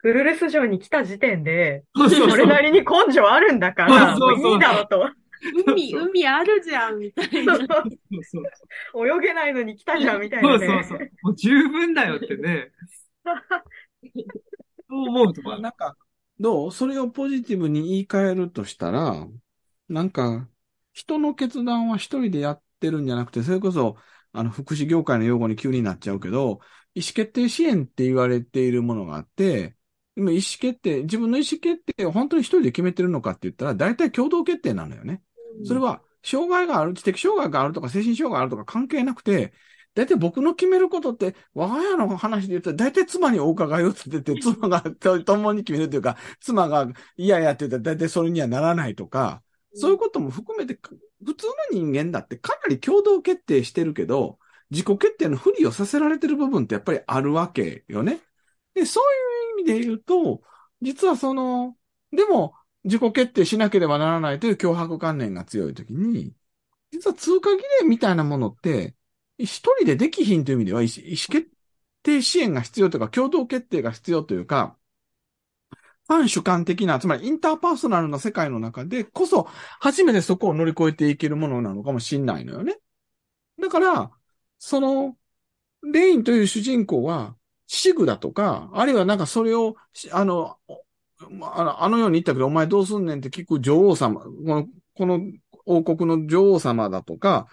[0.05, 5.11] グルレス城に来た時点で、そうそうそれなりに根性あるんだから、そうそうそういいだろうと。
[5.67, 7.57] 海、海あるじゃん、みたいな。
[7.57, 7.67] そう
[8.23, 10.67] そう泳げないのに来たじゃん、みたいそうなね。
[10.67, 11.11] そうそう。
[11.23, 12.71] もう十分だよってね。
[14.91, 15.49] そう思うとか。
[15.49, 15.97] まあなんか、
[16.39, 16.71] どう？
[16.71, 19.27] それをポジティブに言い換えるとしたら、
[19.89, 20.47] なんか、
[20.93, 23.97] 人の決断は一人でやってるんじゃなくて、それこそ、
[24.33, 26.61] あの、福祉業界の用語に急になっちゃうけど、
[26.95, 29.75] 意思決定支援って言われているものがあって、今
[30.17, 35.23] 意思決定、自分の意思決定を本当に一人で決めてるのかって言ったら、大体共同決定なのよね。
[35.65, 39.53] それは、障害がある、知的障害があるとか、精神障害があるとか関係なくて、
[39.95, 49.43] 大体僕の決めることって、我が家の話で言ったら、大体妻にお伺いをつけてて、妻がと共に決めるというか、妻が嫌やって言ったら大体それにはならないとか、
[49.75, 50.79] そういうことも含めて、
[51.25, 54.39] 普通の人間だってかなり共同決定してるけど、
[54.71, 58.21] 自己決定の不利をさせられてる部分ってやっぱりあるわけよね。
[58.75, 59.24] で、そういう意
[59.63, 60.43] 味で言うと、
[60.83, 61.77] 実はその、
[62.13, 66.35] でも、自己決定しなければならないという脅迫観念が強いときに、
[66.93, 68.95] 実は通過儀礼みたいなものって、
[69.39, 71.51] 一人でできひんという意味では、意思意思決
[72.03, 74.77] 定支援が必要というか、共同決定が必要というか、
[76.07, 79.45] 反主観的な、つまりインターパーソナルな世界の中でこそ、
[79.81, 82.79] 初めてそこを乗り越えていけるものなのかもしんないのよね。
[83.61, 84.11] だから、
[84.59, 85.17] その、
[85.83, 87.37] レインという主人公は、
[87.75, 90.57] 死具だとか、あるいはなんかそれを、しあの、
[91.19, 95.21] あの、あのように言ったけど、お前どうすんねんって聞く女王様、この、この
[95.67, 97.47] 王国の女王様だとか、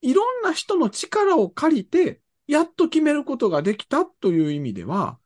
[0.00, 5.18] いろんな人の力を借りて、やっと決めることができたという意味では、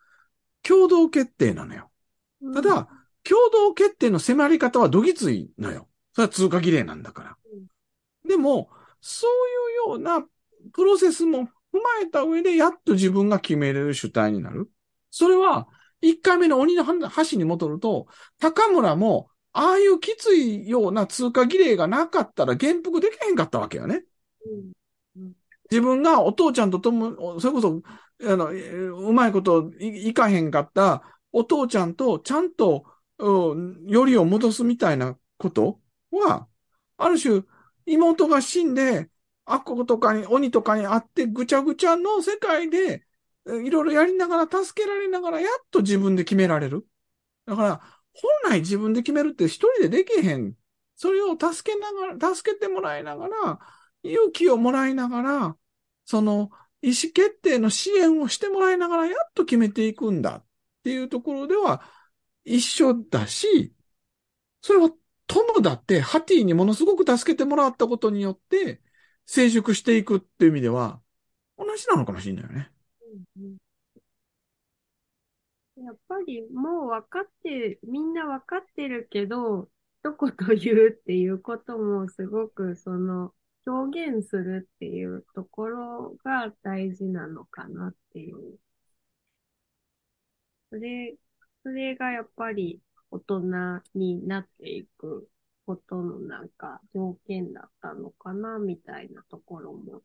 [0.62, 1.90] 共同決定なのよ。
[2.55, 2.88] ただ、
[3.24, 5.88] 共同決定の迫り方はどぎついのよ。
[6.14, 7.36] それは通過儀礼なんだから。
[8.28, 10.26] でも、そういうような
[10.72, 14.70] プロセスも踏まえた上で、やっと自分が決めれる主体になる。
[15.10, 15.68] それは、
[16.00, 18.06] 一回目の鬼の橋に戻ると、
[18.38, 24.04] 高村も、ああいうきついような通過儀礼がなかったら元服できへんかったわけよね。
[25.70, 27.82] 自分がお父ちゃんと共、それこそ、
[28.24, 31.02] あの、えーうまいこといいかへんかった
[31.32, 32.84] お父ちゃんとちゃんと、
[33.18, 36.46] うん、よりを戻すみたいなことは、
[36.96, 37.42] ある種、
[37.86, 39.08] 妹が死んで、
[39.45, 43.07] 悪とかに、鬼とかに会ってぐちゃぐちゃの世界で、
[43.47, 46.86] いろいろやりながら、助けられながら、やっと自分で決められる。
[47.47, 50.55] だから、本来自分で決めるって一人でできへん。
[50.97, 53.61] それを助けながら、助けてもらいながら、
[54.03, 55.57] 勇気をもらいながら、
[56.05, 56.51] その
[56.82, 60.45] 意思決定の支援をしてもらいながら、やっと決めていくんだっ
[60.84, 61.82] ていうところでは
[62.45, 63.74] 一緒だし、
[64.61, 64.90] それは
[65.26, 68.82] 友だってハティにものすごく助けてもらったことによって
[69.26, 71.00] 成熟していくっていう意味では
[71.56, 72.70] 同じなのかもしれないよね。
[75.76, 79.68] やっぱりもう分かって、みんな分かってるけど、
[80.04, 83.34] 一言言うっていうこともすごくその
[83.66, 88.58] 表現するっていうところが大事なのかなっていう。
[90.70, 91.16] それ、
[91.62, 93.40] それがやっぱり大人
[93.94, 95.28] になっていく
[95.66, 100.02] ことのなんか条件だったのかなみたいなところも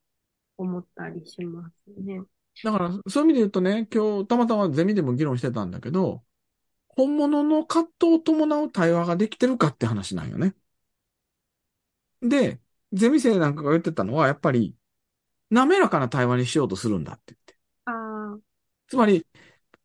[0.57, 2.21] 思ったりしますね。
[2.63, 6.23] だからそういう意味で言うとね、今日たまたまゼミでも議論してたんだけど、
[6.87, 10.55] 本物の葛藤を伴う対話ができてるかって話なんよね。
[12.21, 12.59] で、
[12.93, 14.75] ゼミ生なんかが言ってたのは、やっぱり、
[15.51, 17.57] 滑らかな対話にしようとするんだって言って。
[17.85, 17.91] あ
[18.35, 18.39] あ、
[18.87, 19.25] つまり、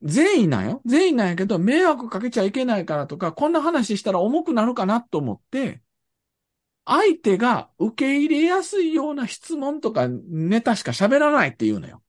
[0.02, 0.82] 善意なんよ。
[0.84, 5.80] 善意なんやけど、迷惑かけちゃいけないからとか、こんな話したら重くなるかなと思って、
[6.84, 12.02] 相手が受け入れやすいような質問とかネタしか喋らないって言うのよ。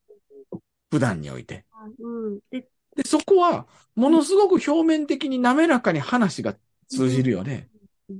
[0.90, 1.66] 普段において。
[2.00, 2.40] うん。
[2.50, 6.56] で、で、そこは、ものすごく表面的に滑らかに話が
[6.88, 7.70] 通じるよね。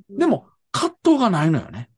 [0.10, 1.90] でも、葛藤がないのよね。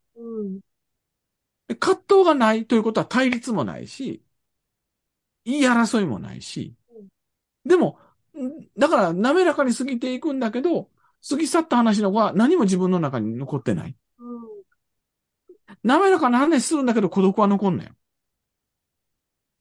[1.80, 4.22] 葛藤がないということは対立もないし、
[5.46, 6.74] 言い争いもないし、
[7.66, 8.00] でも、
[8.38, 10.90] んだから滑らかに過ぎていくんだけど、
[11.28, 13.96] 過ぎ去った話の方が何も自分の中に残ってない。
[14.20, 14.66] うん
[15.84, 17.92] 滑らかな話するんだけど孤独は残んのよ。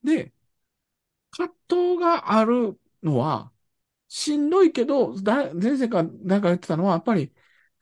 [0.03, 0.33] で、
[1.31, 3.53] 葛藤があるのは、
[4.09, 7.33] しんどいけど、だ、前世か誰か言ってたのは、やっぱり、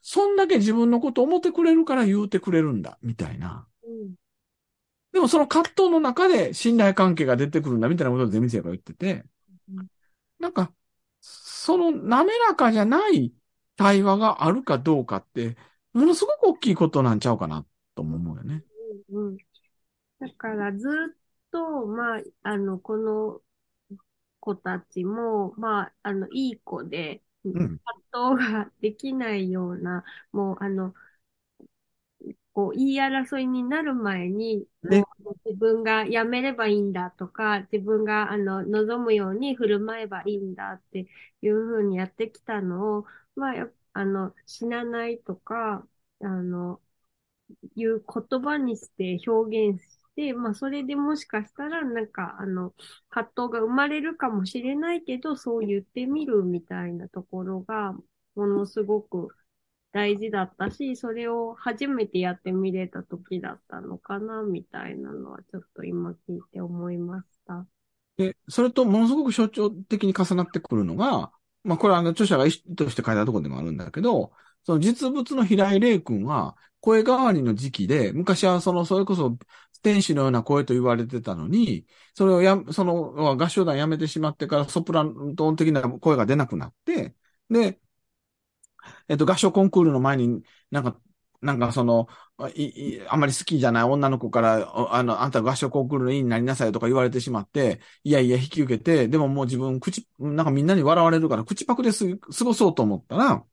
[0.02, 3.68] そんだけ自分のこと思ってくれるから言うてくれるんだ、みたいな。
[3.84, 4.14] うん
[5.12, 9.26] でもその葛藤の中で信頼関係が出てくるんだ、みたいなことをゼミ生が言ってて
[9.70, 9.86] うん、
[10.42, 10.74] なんか、
[11.20, 13.34] その滑らかじゃない
[13.76, 15.56] 対話があるかどうかって、
[15.92, 18.64] ものすごく大きいことなんちゃうかな、とも思うよね。
[19.10, 19.36] うんうん
[20.20, 21.16] だからずっ
[21.52, 23.42] と、まあ、あの、この
[24.40, 27.80] 子たちも、まあ、あの、いい子で、うん。
[28.12, 30.94] 葛藤ができないような、もう、あの、
[32.52, 35.04] こう、言い争いになる前に、ね。
[35.44, 41.06] 自分がやめればいいんだとか、自分が、あの、望むように振る舞えばいいんだって
[41.42, 45.86] いうふうにやってきたのを、まあ、やあの、死なないとか、
[46.20, 46.80] あの、
[47.74, 52.74] いう言葉にして表現して、まあ、それでもしかしたら、なんか、あの、
[53.08, 57.94] 葛藤が生まれるかもしれないけど、そう言ってみるみたいなところが、
[58.34, 59.28] ものすごく
[59.92, 67.66] 大事だったし、それを初めてやってみれた時だったのかな、みたいなのは、ちょっと今聞いて思いました。
[68.16, 71.32] で、それとものすごく象徴的に重なってくるのが、
[71.64, 74.32] まあこれはあの著者が意思として書いたところでもあるんだけど、
[74.64, 79.36] その実物の平井玲君は声変わりの時期で、昔はその、それこそ
[79.82, 87.14] 天使のような声と言われてたのに、それをや、その合唱団辞めてしまってからソプラノ的な声が出なくなって、
[87.50, 87.80] で、
[89.08, 90.98] えっと、合唱コンクールの前になんか、
[91.40, 92.06] なんかその、
[92.54, 103.44] い、い、あまり好きじゃない女の子から、あの、あんた合唱コンクールの委員になりなさいとか言われてしまって、いやいや引き受けて、でももう自分口、なんかみんなに笑われるから口パクです過ごそうと思ったら、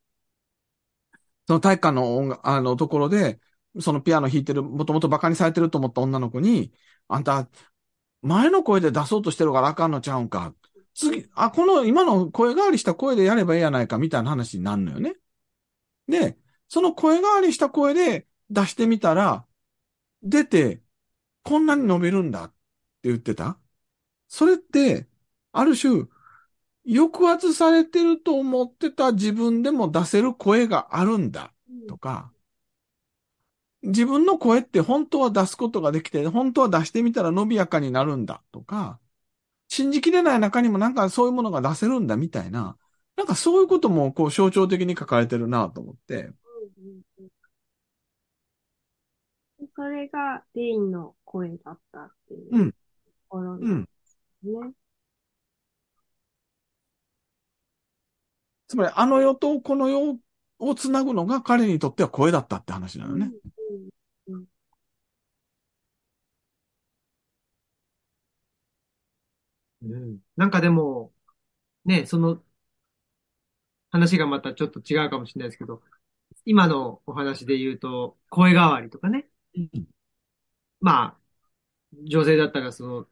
[1.47, 3.39] その体育館の音楽、あの、ところで、
[3.81, 6.73] そのピアノ弾いてる、もともと馬鹿にされてると思った女の子に、
[7.07, 7.49] あんた、
[8.21, 10.55] 前の声で出そうとしてるからあかんのちゃうんか。
[10.93, 15.15] 次、あ、この今の声変わりした声でやればいいやないかみたいな話になるのよね。
[16.07, 16.37] で、
[16.67, 19.45] その声変わりした声で出してみたら、
[20.23, 20.81] 出て、
[21.43, 22.55] こんなに伸びるんだって
[23.03, 23.57] 言ってた。
[24.27, 25.07] それって、
[25.51, 26.05] ある種、
[26.85, 31.53] 抑圧されてると思ってた自分でも出せる声があるんだ
[31.87, 32.31] とか、
[33.83, 38.99] 自分の声って本当は出すことができて、本当は出してみたら伸びやかになるんだとか、
[39.69, 42.77] 信じきれない中にもなんかそういうものが出せるんだみたいな、
[43.15, 46.31] なんかそういうこともこう象徴的に書かれてるなと思って、
[49.75, 52.75] それがレインの声だったっていううんと
[53.29, 53.83] ころうなんん。
[53.83, 54.17] です
[54.47, 54.73] ね。
[58.67, 60.17] つまりあの世とこの世
[60.59, 63.31] をつなぐのが彼にとっては声だったって話なのね。
[69.81, 71.13] うんなんかでも、
[71.85, 72.41] ね、その
[73.91, 75.81] 話がまたちょっと違うかもしれないですけど、
[76.45, 79.27] 今のお話で言うと、声変わりとかね。
[80.79, 81.19] まあ、
[82.03, 83.07] 女性だったらその、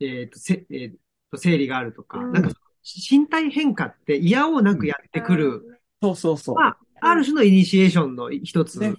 [0.00, 0.94] えっと、せ、えっ
[1.30, 2.50] と、生理があるとか、うんなんか
[2.84, 6.56] 身体変化って嫌をなくやってくる、そうそうそう。
[6.56, 8.80] まあ、ある種のイニシエーションの一つ。
[8.80, 8.94] ね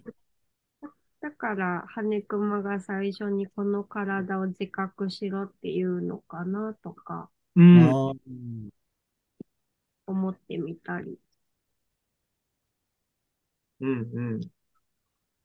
[1.23, 7.89] だから、羽熊が最初にこの体を自覚しろっていうのかなとかうん。
[7.89, 8.73] あー
[10.07, 11.19] 思ってみたり。
[13.81, 14.41] うん、うん。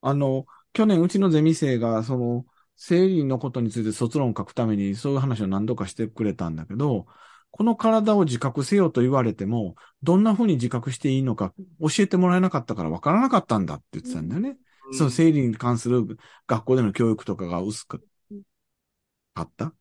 [0.01, 2.47] あの、去年うちのゼミ生が、その、
[2.77, 7.07] 生理のことについて卒論を書くために、そういう話を何度かしてくれたんだけど、
[7.51, 14.59] この体を自覚せよと言われても、どんな風に自覚していいのか教えてもらえなかったから分からなかったんだって言ってたんだよね。
[14.91, 16.07] その生理に関する
[16.47, 19.73] 学校での教育とかが薄かった？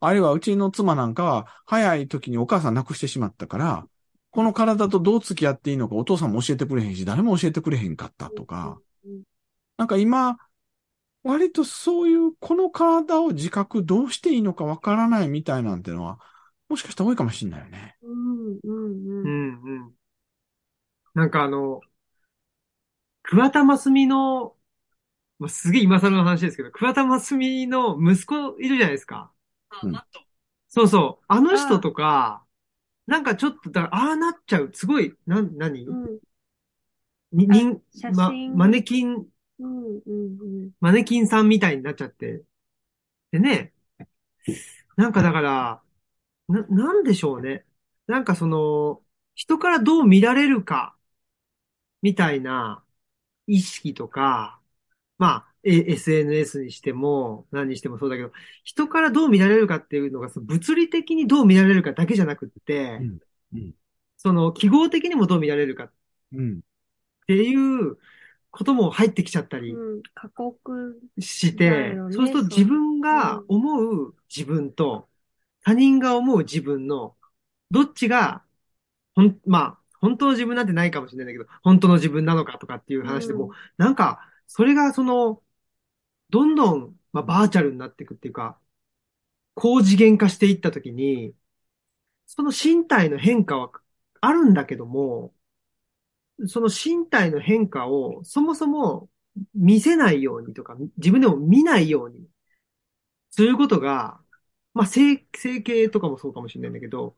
[0.00, 3.88] あるいはうちの妻なんかは、早い時にお母さん亡くしてしまったから、
[4.30, 8.80] この体とどう付き合っていいのかお父さんも教えてくれへんし、誰も教えてくれへんかったとか、
[9.76, 10.38] なんか今、
[11.24, 16.20] 割とそういう、この体を自覚どうしていいのかわからないみたいなんてのは、
[16.68, 17.96] もしかしたら多いかもしれないよね。
[18.02, 19.28] うん、うん、ううん。
[19.28, 19.94] ん、うん。
[21.14, 21.80] なんかあの、
[23.30, 24.56] 桑田真澄の、
[25.38, 29.30] まあ、すげえ今更の話ですけど、桑田真澄の息子いるじゃないですか。
[29.68, 30.20] あ、うんマット。
[30.68, 31.24] そうそう。
[31.28, 32.42] あの人とか、
[33.06, 34.70] なんかちょっと、だから、ああなっちゃう。
[34.72, 35.86] すごい、なん、何？
[35.86, 36.18] うん、
[37.32, 37.80] に、に
[38.14, 39.26] ま、真マネキン、
[39.58, 42.42] うん、うん、マネキンさんみたいになっちゃって。
[43.30, 43.74] でね、
[44.96, 45.82] なんかだから、
[46.48, 47.66] な、なんでしょうね。
[48.06, 49.02] なんかその、
[49.34, 50.96] 人からどう見られるか、
[52.00, 52.82] みたいな
[53.48, 54.60] 意識とか、
[55.18, 58.32] まあ、え SNS にしても、何にしてもそうだけど、
[58.64, 63.18] 人からどう見られるかっていうのが、その物理的にどう見られるかだけじゃなくって、うん
[63.52, 63.74] うん
[64.20, 65.92] その記号的にもどう見られるかっ
[66.32, 66.60] うん。
[67.28, 67.98] ていう
[68.50, 71.00] ことも入ってきちゃったりうん、過酷。
[71.20, 75.08] して、ねそうすると自分が思う自分と
[75.62, 77.16] 他人が思う自分の
[77.70, 78.42] どっちが、
[79.14, 85.42] ほん、まあ、本当の自分なんてないかもしれないんだけど、本当の自分なのかとかっていう話でも、なんか、それがその、
[86.30, 88.60] どんどん、まあ、バーチャルになっていくっていうか、
[89.54, 91.34] 高次元化していったときに、
[92.26, 93.72] その身体の変化は
[94.20, 95.34] あるんだけども、
[96.46, 99.08] その身体の変化をそもそも
[99.54, 102.28] 見せないようにとか、自分でも見ないように
[103.30, 104.20] することが、
[104.74, 107.16] まあ、整、整形とかもそうかもしれないんだけど、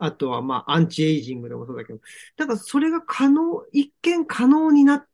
[0.00, 2.00] あとはまあ、アンチエイジングでもそうだけど、
[2.36, 5.06] だからそれが可能、一見可能になっ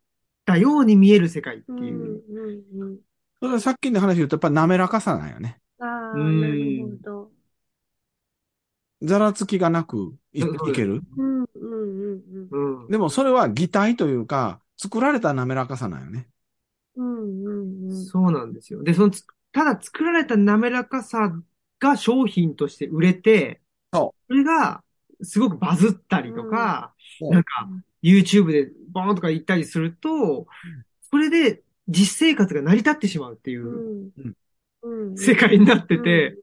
[0.45, 2.23] たように見える世界ってうん、いう。
[2.31, 2.99] うん、うん。
[3.41, 5.61] それはさっきの話言うと、やっぱ滑らかさなんよね。
[5.79, 7.33] ああ、うんなるほど。
[9.03, 10.43] ざらつきがなくい
[10.75, 11.03] ける？
[11.17, 12.83] うん、うん、うん、うん。
[12.83, 12.89] うん。
[12.89, 16.29] でもそれは擬態というか、作られた滑らかさなんよね。
[16.97, 18.05] うん、うん、うん。
[18.07, 18.83] そうなんですよ。
[18.83, 21.31] で、そのつ、ただ作られた滑らかさ
[21.79, 23.61] が商品として売れて、
[23.97, 24.83] そそれが
[25.23, 27.31] すごくバズったりとか、うん。
[27.31, 27.69] なんか
[28.03, 30.47] YouTube でボーンとか言ったりすると、
[31.11, 34.35] それで実生活が成り立ってしまうっていううん、
[34.83, 35.17] うん。
[35.17, 36.37] 世界になってて、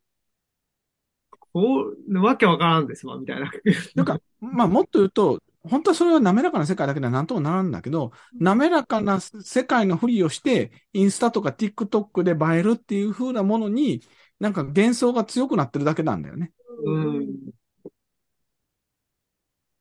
[1.53, 3.51] こう、わけわからんですわ、みたいな。
[3.95, 14.01] なんか、まあもっと言うと、本当はそれは滑らかな世界だけではなんともならんだけど、滑らかな世界のふりをして、インスタとか TikTok で映えるっていう風なものに、
[14.39, 16.51] なんか幻想が強くなってるだけなんだよね。
[16.85, 17.53] うん。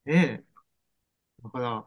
[0.04, 0.44] ねえ。
[1.42, 1.86] だから、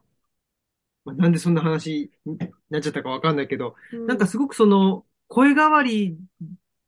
[1.06, 2.38] まあ、なんでそんな話に
[2.70, 6.18] なっちゃったかわかんないけど、うん、なんかすごくその、声変わり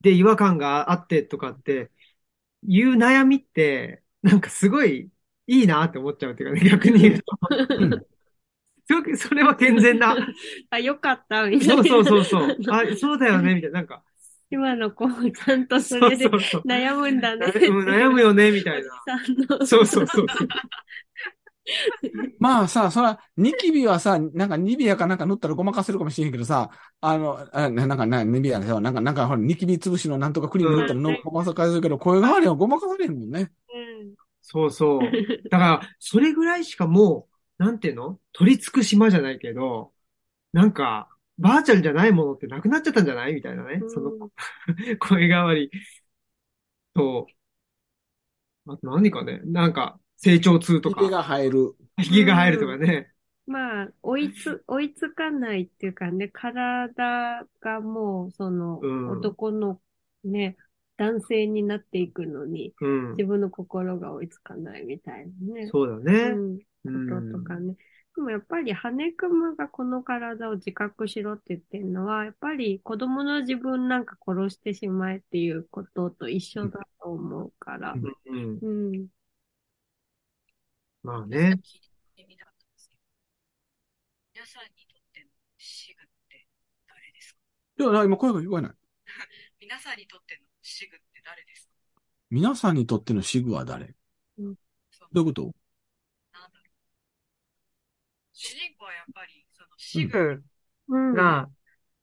[0.01, 1.91] で違和感があってとかって、
[2.63, 5.11] いう悩みって、なんかすごい
[5.47, 7.37] いいなって思っちゃうっていうかね、逆に言うと。
[7.75, 8.05] うん
[8.89, 10.15] すごくそれは健全な。
[10.71, 11.75] あ、よかった、みたいな。
[11.75, 12.57] そうそうそうそう。
[12.69, 13.79] あ、そうだよね、みたいな。
[13.79, 14.01] なんか、
[14.49, 16.30] 今の子もちゃんとそれで。
[16.30, 17.52] 悩むんだね。
[17.68, 19.65] うん悩むよね、みたいな。
[19.65, 20.26] そうそうそう。
[22.40, 26.69] まあさ、そら、ニキビはさ、なんかニビアかなんか塗ったらごまかせるかもしれんけどさ、
[27.02, 33.52] あの、あなんかな、ニビアでさ、なんか、なんかほら、ニキビ潰しのなんとかクリーム塗ったらのごまかせるけど、声変わりはごまかされへんもんね。
[33.74, 35.02] うんそうそう。
[35.49, 37.28] だから、それぐらいしかも
[37.60, 38.18] う、なんていうの？
[38.32, 39.91] 取り付く島じゃないけど、
[40.53, 43.34] なんか、バーチャルじゃないものってなくなっちゃったんじゃない？
[43.34, 43.81] みたいなね。
[43.88, 44.11] その、
[44.99, 45.69] 声変わり
[46.93, 47.27] と、
[48.68, 51.76] あと何かね、なんか、成長痛と髭か、が生える。
[51.97, 53.14] 髭が入るとかね。
[53.45, 59.81] まあ、追いつ、 追いつかないっていうかね、体がもう、その、うん男の
[60.23, 60.57] ね、
[60.97, 63.11] 男性になっていくのに、うん。
[63.11, 65.68] 自分の心が追いつかないみたいなね。
[65.68, 66.14] そうだね。
[66.34, 67.76] うん、こととかね。
[68.18, 77.94] でもやっぱり、羽根熊がこの体を自覚しろって言ってるのは、やっぱり子供の自分なんか殺してしまえっていうことと一緒だと思うから。
[77.94, 78.57] うん。
[78.60, 79.07] うん。
[81.03, 81.60] まあね。
[81.64, 81.81] 聞い
[82.15, 83.02] てみたかったんですけど、
[84.34, 85.30] 皆さんにとっての
[85.60, 86.48] シグって
[86.88, 87.84] 誰ですか？
[87.84, 88.72] いや、今声が聞こえない。
[89.61, 92.02] 皆さんにとってのシグって誰ですか？
[92.31, 93.94] 皆さんにとってのシグは誰？
[94.89, 95.66] そうどういうこと？
[98.48, 100.44] 主人公はやっぱり、そのシシグ。
[100.90, 101.49] が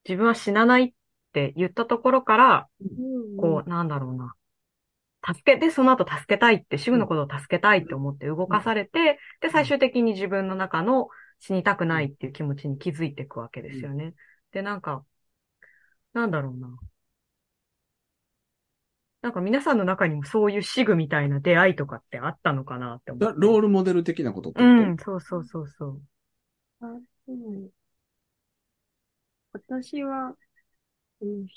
[0.07, 0.93] 自分は死なないっ
[1.33, 4.35] て言ったところから、うん、こう、なんだろうな。
[5.27, 11.09] 助けて、その後助けたいって、シグのことを助けたいって思って動かされて、で、最終的に自分の中の
[11.41, 14.13] 死にたくないっていう気持ちに気づいていくわけですよね。
[14.53, 15.03] で、なんか、
[16.13, 16.77] なんだろうな。
[19.23, 23.25] なんか皆さんの中にもそういうシグみたいな出会いとかってあったのかなって思って。
[23.25, 24.67] だロールモデル的なことってこと？
[24.67, 26.03] うん、そうそうそうそう。
[27.27, 27.71] うん
[29.53, 30.37] 私は、
[31.21, 31.49] うん、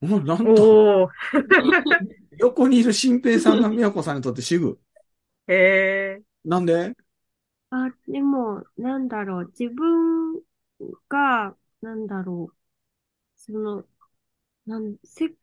[0.00, 1.10] おなんと、おー。
[2.38, 4.78] 横にいる新平さんが宮子さんにとってシグ。
[5.46, 6.22] へえ。
[6.44, 6.94] なんで？
[7.70, 10.42] あ、でも、なんだろう、自分
[11.08, 12.56] が、なんだろう、
[13.36, 13.86] その、
[14.66, 15.34] なん、せ、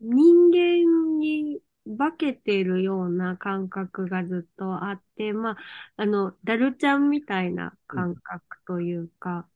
[0.00, 1.62] 人間に
[1.98, 5.56] 化けてるような感覚がずっとあって、まあ、
[5.96, 9.48] あの、ダルちゃんみたいな感覚というか、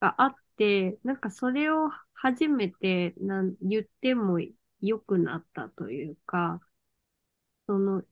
[0.00, 4.38] があって、なんかそれを初めて、なん、言っても
[4.80, 6.60] 良くなったというか、
[7.66, 8.02] その、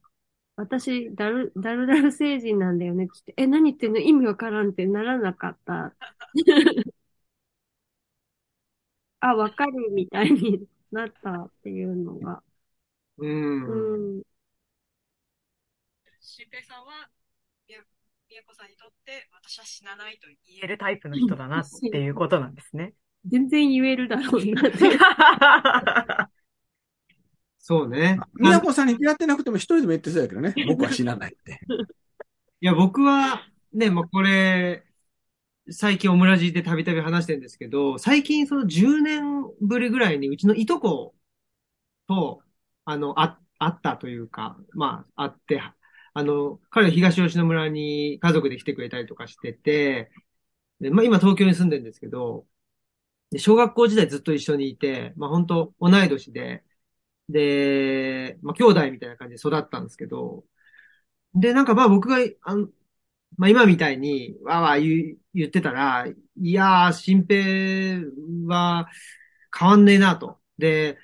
[0.56, 4.00] 私、ダル、ダルダル星人なんだよねってって、え、何言ってんの？
[4.00, 5.94] 意味わからんってならなかった。
[9.20, 12.42] あ、わかるみたいになったっていうのが。
[13.18, 14.16] うん。
[14.16, 14.22] うん。
[16.20, 17.08] 新平さんは、
[17.68, 17.80] みや、
[18.28, 22.94] みやこさんにとって、私は死なないと言言えるタイプの人だなっていうことなんですね。
[23.26, 24.78] 全然言えるだろうなって。
[27.58, 28.18] そうね。
[28.34, 30.54] みなこさんに出会ってなくても一人でも言ってそうやけどね。
[30.68, 31.60] 僕は死なないって。
[32.60, 34.84] いや、僕は、ね、もうこれ、
[35.70, 41.14] 最近オムラジでたびたび話してるんですけど、最近その10年ぶりぐらいにうちのいとこ
[42.06, 42.42] と、
[42.90, 45.60] あの、あ、会ったというか、まあ、会って、
[46.14, 50.10] あの、彼は東吉野村に家族で来てくれたりとかしてて、
[50.80, 52.46] で、まあ今東京に住んでるんですけど、
[53.30, 56.64] で小学校時代ずっと一緒にいて、まあ本当同い年で、
[57.30, 60.44] で、まあ兄弟みたいな感じで育ったんですけど、
[61.34, 62.68] で、なんかまあ僕が、あの、
[63.38, 68.02] まあ今みたいに、わーわー言言ってたら、いやー、新平
[68.48, 68.88] は
[69.58, 70.40] 変わんねえなと。
[70.58, 70.98] で、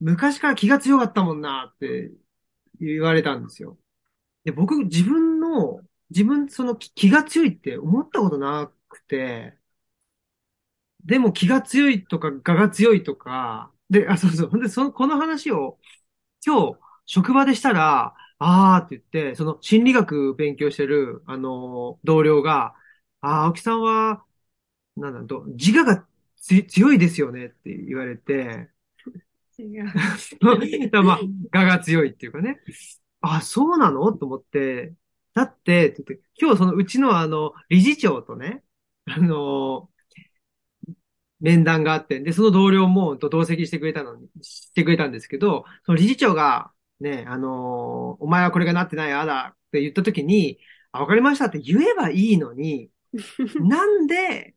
[0.00, 2.12] 昔から気が強かったもんなって
[2.80, 3.78] 言われたんですよ。
[4.44, 9.58] で、僕自分の、自分その気が強いって思ったことなくて、
[11.04, 14.50] でも気が強いとか、我が強いとか、で、あ、そうそう。
[14.50, 15.78] ほんで、その、この話を
[16.46, 22.74] 今日、職場でしたら、あーって言って、その心理学勉強してる、あの、同僚が、
[23.22, 24.24] あー、青木さんは、
[24.96, 26.08] なんだと、自我が
[26.68, 28.70] 強いですよねって言われて、
[29.62, 29.86] 違う。
[29.86, 31.20] だからまあ、
[31.52, 32.60] 我が強いっていうかね。
[33.20, 34.12] あ、そうなの？
[34.12, 34.94] と思って、
[35.34, 35.94] だって、
[36.40, 38.62] 今日そのうちのあの、理事長とね、
[39.06, 39.90] あの、
[41.40, 50.58] 面談があって、で、その同僚もと同席してくれたのに、してくれたんですけど、その理事長が、ね、あのお前はこれがなってない、ああだって言った時に、
[50.92, 52.90] あ、わかりましたって言えばいいのに、
[53.60, 54.54] なんで、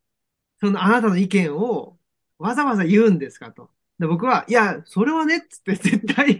[0.61, 1.99] そのあなたの意見を
[2.39, 3.71] わざわざ言うんですかと。
[3.99, 6.33] で僕は、いや、それはね、つって絶対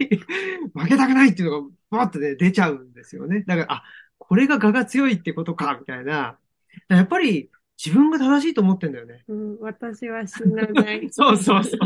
[0.74, 3.44] 負けたくないっていうのが、バーってね、出ちゃうんですよね。
[3.46, 3.84] だから、あ、
[4.18, 6.38] これが我が強いってことか、みたいな。
[6.88, 7.50] やっぱり、
[7.82, 9.24] 自分が正しいと思ってんだよね。
[9.28, 11.08] うん、私は死なない。
[11.10, 11.76] そうそうそう。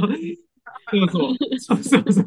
[0.90, 1.58] そうそう。
[1.58, 2.26] そうそうそう。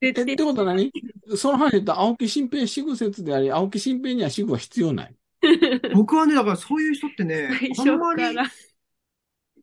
[0.00, 0.92] え、ってことは何？
[1.36, 5.14] その話で言ったら青木新平死後説であり、青木新平には死後は必要ない。
[5.94, 8.22] 僕はね、だからそういう人ってね、最あんまり。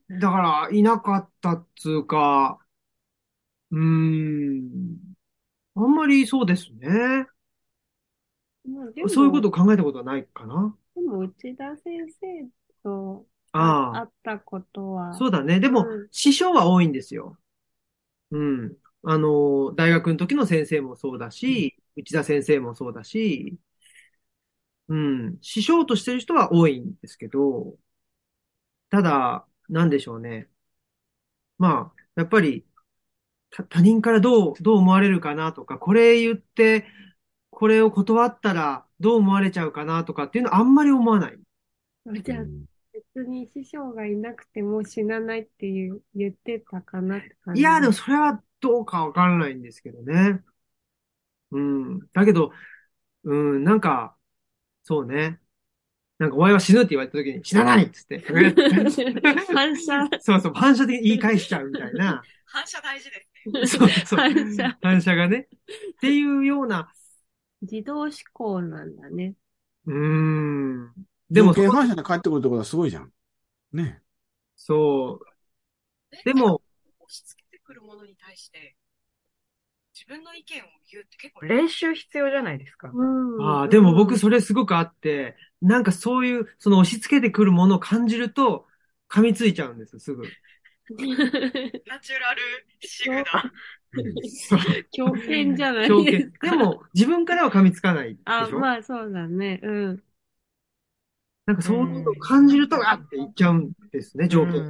[0.10, 0.38] だか
[0.70, 2.60] ら、いなかったっつうか、
[3.72, 4.98] うーん、
[5.76, 7.28] あんまりそうですね。
[8.68, 10.76] まあでもそういうことを考えたことはないかな。
[10.96, 12.50] でも、内田先生
[12.84, 15.14] とああ会ったことは。
[15.18, 15.60] そうだね。
[15.60, 17.38] でもうん、師匠は多いんですよ。
[18.32, 18.78] うん。
[19.04, 23.58] あの、大学の時の先生もそうだし、内田先生もそうだし、
[24.88, 25.38] うん。
[25.42, 27.78] 師匠としてる人は多いんですけど、
[28.90, 30.50] ただ、なんでしょうね。
[31.58, 32.66] まあ、やっぱり、
[33.52, 36.86] た他人からどう、どう思われるかなとか、これ言って、
[37.50, 41.40] これを断ったらどう思われちゃうかなとかっていうのはあんまり思わない。
[42.24, 42.46] じゃあ、
[42.94, 47.62] 別に師匠がいなくても死なないっていう言ってたかなって感じ。
[47.62, 50.44] いや、でもそれはどうかわからないんですけどね。
[51.52, 52.00] うん。
[52.14, 52.52] だけど、
[53.24, 54.18] うん、なんか、
[54.84, 55.40] そうね。
[56.18, 58.20] なんか、お前は死ぬって言われた時に、死なないっつって。
[59.54, 62.24] 反射、そうそう、反射的に言い返しちゃうみたいな。
[62.46, 63.80] 反射大事ですね。
[63.80, 64.20] そうそう。
[64.20, 64.78] 反射。
[64.82, 65.50] 反射がね。
[65.50, 66.94] っていうような、
[67.62, 69.34] 自動思考なんだね。
[69.88, 70.94] うーん。
[71.30, 73.12] でも、でも、原反射で帰ってくるってことはすごいじゃん。
[73.74, 74.02] ね。
[74.56, 76.16] そう。
[76.24, 76.62] でも、
[77.00, 78.78] 押し付けてくるものに対して、
[80.08, 82.92] 自分の意見を言うって結構練習必要じゃないですか。
[82.94, 83.04] う
[83.42, 83.42] ん。
[83.44, 88.68] ああ、でも僕それすごくあって、なんかそういう、その押し付けてくるものを感じると、
[89.10, 90.24] 噛みついちゃうんです、すぐ。
[91.88, 92.42] ナチュラル
[92.80, 93.52] シグだ。
[94.50, 94.60] そう
[94.92, 96.48] 狂犬じゃないですか。
[96.52, 98.60] でも、自分からは噛みつかないであ、しょ？
[98.60, 99.60] まあそうだね。
[99.64, 100.04] うん。
[101.46, 104.64] なんかそういうことを感じると、あって言っちゃうんですね、条う件。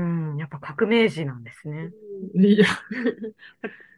[0.00, 0.32] ん。
[0.32, 1.94] うん、やっぱ革命児なんですね。
[2.34, 2.66] いや、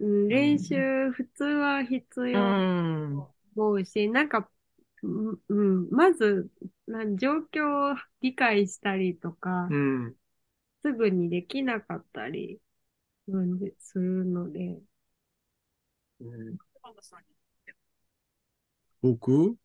[0.00, 2.58] うん練習、普通は必う要
[3.18, 3.26] ん。
[3.56, 4.50] 思うし、なんか、
[5.02, 6.50] うん、うんまず、
[6.86, 10.16] なん状況を理解したりとか、うん。
[10.82, 12.60] すぐにできなかったり、
[13.28, 14.80] うんでするので、
[16.20, 16.58] うん
[19.02, 19.56] 僕？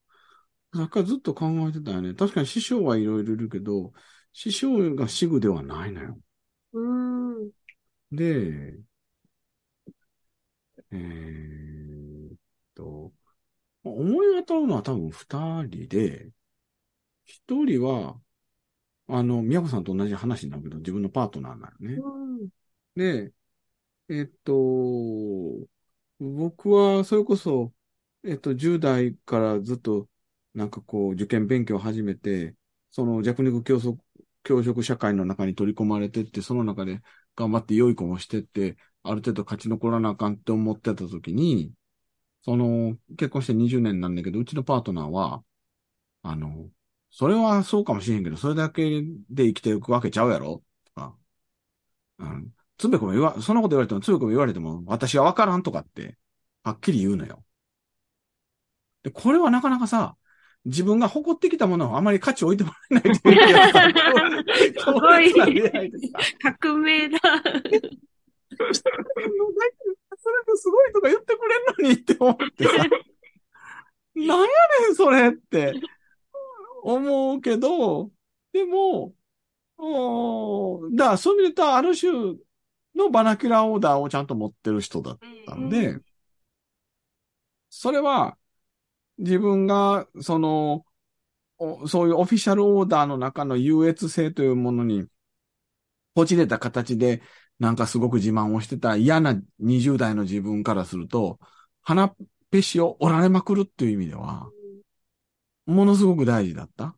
[0.76, 2.14] さっきからずっと考えてたよね。
[2.16, 3.94] 確かに師匠はいろいろいるけど、
[4.34, 6.18] 師匠が死後ではないのよ。
[6.74, 7.52] うーん、
[8.12, 8.78] で、
[10.91, 12.38] えーっ
[12.76, 13.12] と、
[13.84, 16.32] 思い当たるのは多分二人で、
[17.26, 18.20] 一人は、
[19.08, 21.95] あの、宮子さんと同じ話になるけど、自分のパートナーなのね。
[21.95, 22.49] うん。
[22.95, 23.34] で、
[24.10, 24.53] えっと、
[26.20, 27.74] 僕はそれこそ、
[28.24, 30.08] えっと、10代からずっと、
[30.53, 32.56] なんかこう、受験勉強を始めて、
[32.91, 33.99] その弱肉強食、
[34.43, 37.01] 教職社会の中に取り込まれてって、その中で
[37.35, 41.73] 頑張って良い子もしてって、ある程度勝ち残らなあかんって思ってた時に、
[42.43, 45.43] その、結婚して20年なんだけど、うちのパートナーは、
[46.23, 46.69] あの、
[47.11, 50.63] それはそうかもしれんけど、それだけで生きていくわけちゃうやろ？
[50.85, 51.18] とか、
[52.19, 52.53] うん。
[52.77, 56.18] つべこも言わ、そんなこと言われても、つべこも言われても、私はわからんとかって、
[56.63, 57.43] はっきり言うのよ。
[59.03, 60.15] で、これはなかなかさ、
[60.66, 63.38] 自分が誇ってきたものをあまり価値を置いてもらえないという。
[64.80, 65.34] すごい
[66.62, 67.20] 革命だ。
[67.20, 67.28] そ
[70.30, 71.36] れですごいとか言って。
[71.36, 72.16] くれんのにって。
[72.20, 72.66] 思って。
[72.66, 72.72] さ、
[74.14, 74.46] なんやね
[74.92, 75.74] んそれって。
[76.84, 78.12] 思うけど、
[78.54, 79.16] でも、
[79.78, 82.12] おーだからそういう意味で言ったらある種
[82.96, 85.98] のバナキュラーオーダーをちゃんと持ってる人だったんで、
[87.70, 88.38] それは
[89.22, 90.85] 自分がその、
[91.88, 95.06] そういうオフィシャルオーダーの中の優越性というものに、
[96.15, 97.22] こじれた形で
[97.60, 101.39] なんかすごく自慢をしてた嫌な20代の自分からすると、
[101.84, 102.15] 鼻っ
[102.49, 104.49] ぺしを折られまくるっていう意味では、
[105.65, 106.95] ものすごく大事だった。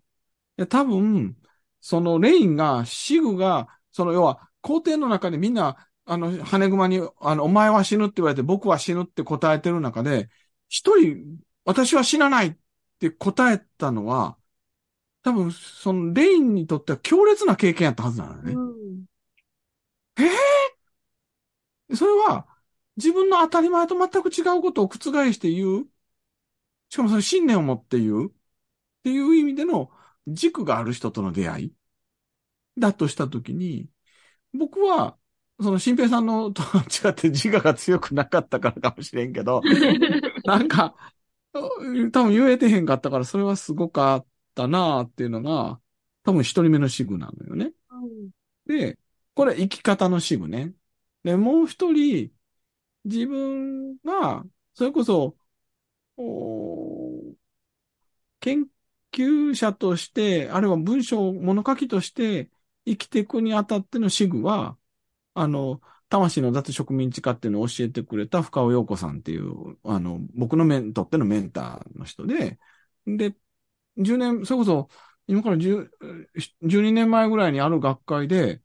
[0.67, 1.37] 多分、
[1.81, 5.75] そのレインが、シグが、その要は、皇帝の中でみんな、
[6.05, 10.29] あの、羽熊に、あの、お前は死ぬって言われて、僕は死ぬって答えてる中で、
[10.69, 12.55] 一人、私は死なないっ
[12.99, 14.37] て答えたのは、
[15.23, 18.53] 多分、そのレインにとっては強烈な経験やったはずなのよね。
[18.53, 18.59] う
[21.93, 21.95] ん。
[21.95, 22.47] それは、
[22.97, 24.99] 自分の当たり前と全く違うことを覆
[25.33, 25.87] して言う？
[26.89, 28.27] しかもその信念を持って言う？
[28.27, 28.31] っ
[29.03, 29.89] ていう意味での
[30.27, 31.73] 軸がある人との出会い？
[32.77, 33.89] だとしたときに、
[34.53, 35.17] 僕は、
[35.61, 36.61] その新平さんのと
[37.07, 39.61] 違って自我が強くなかったからかもしれんけど、
[40.45, 40.95] なんか、
[42.11, 45.79] 多分言えてへんかったから、それはすごかったなっていうのが、
[46.23, 47.73] 多分一人目のシグなのよね。
[48.65, 48.99] で、
[49.35, 50.73] これ生き方の支部ね。
[51.23, 52.31] で、もう一人、
[53.05, 55.37] 自分が、それこそ、
[58.39, 58.67] 研
[59.11, 62.49] 究者として、あるいは文章、物書きとして
[62.85, 64.77] 生きていくにあたっての支部は、
[65.33, 65.81] あの、
[66.17, 72.59] 魂の脱植民地化っていうのを教えてくれた深尾陽子さんっていう、あの、僕のメン、とってのメンターの人で、
[73.07, 73.35] で、
[73.97, 74.89] 10年、それこそ、
[75.27, 75.91] 今から10
[76.63, 78.61] 12年前ぐらいにある学会で、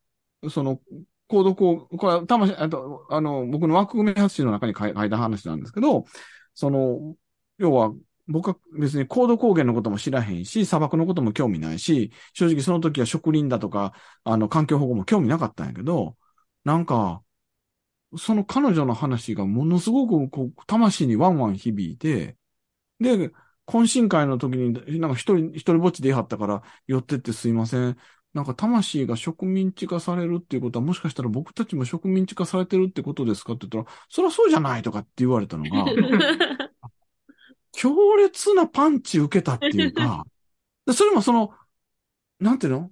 [0.51, 0.81] その、
[1.29, 6.05] コードこ、れは魂、あと、あの、僕の枠組み発信の中に書いた話なんですけど、
[6.55, 7.17] その、
[7.59, 7.93] 要は、
[8.27, 13.95] 僕は別にコード高原のことも知らへんし、砂漠のことも興味ないし、正直その時は植林だとか、
[14.25, 16.17] あの、環境保護も興味なかったんやけど、
[16.65, 17.23] なんか、
[18.17, 22.37] その彼女の話がものすごくこう、魂にワンワン響いて、
[23.01, 23.31] で、
[23.67, 27.97] 懇親会の時に、なんか一人、一人ぼっちで言い張ったから、寄ってってすいません。
[28.35, 35.85] なんか魂が植民地化されるっていうことは、もしかしたら僕たちも植民地化されてるってことですかって言ったら、そりゃそうじゃないとかって言われたのが、
[37.73, 40.25] 強烈なパンチ受けたっていうか、
[40.87, 41.53] でそれもその、
[42.41, 42.91] なんていうの？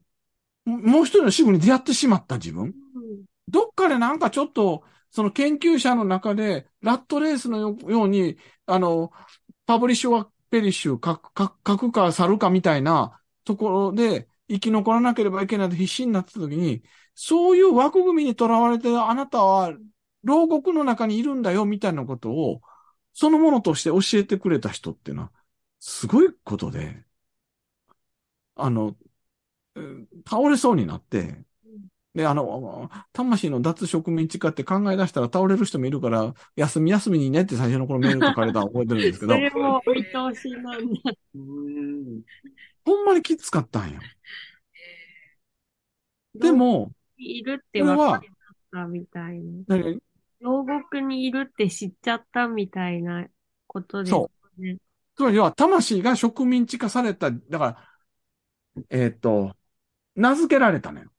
[0.64, 2.74] ももう一人の支部に出会ってしまった自分。
[3.48, 7.58] どっかでなんかちょっと、その研究者の中で、ラットレースの
[7.90, 9.12] ように、あの、
[9.66, 11.32] パブリッシュはペリッシュ、書く
[11.66, 16.82] 書くか去るかみたいなところで生き残らなければいけないと必死になってた時に、
[17.14, 19.72] そういう枠組みにとらわれてあなたは
[20.22, 22.60] 牢獄の中にいるんだよみたいなことを、
[23.12, 25.32] そのものとして教えてくれた人っていうのは、
[25.80, 27.04] すごいことで、
[28.54, 28.96] あの、
[30.28, 31.44] 倒れそうになって、
[32.16, 41.00] で、あの、魂の脱植民地化って考え出したら倒れる人もいるから、休み休みにねって最初の頃メール書かれたの覚えてるんですけそど、 れもお見通しなんだ。
[41.34, 42.22] うん。
[42.86, 44.00] ほんまにきつかったんよ。
[46.34, 48.20] でも、いるって分かっ
[48.72, 49.76] たみたいな。
[49.76, 49.98] 何？
[50.40, 53.26] 牢獄にいるって知っちゃったみたいな
[53.66, 54.78] ことですそね。
[55.16, 57.78] つまりは魂が植民地化された、だか
[58.78, 59.54] ら、えーっと、
[60.14, 61.10] 名付けられたのよ。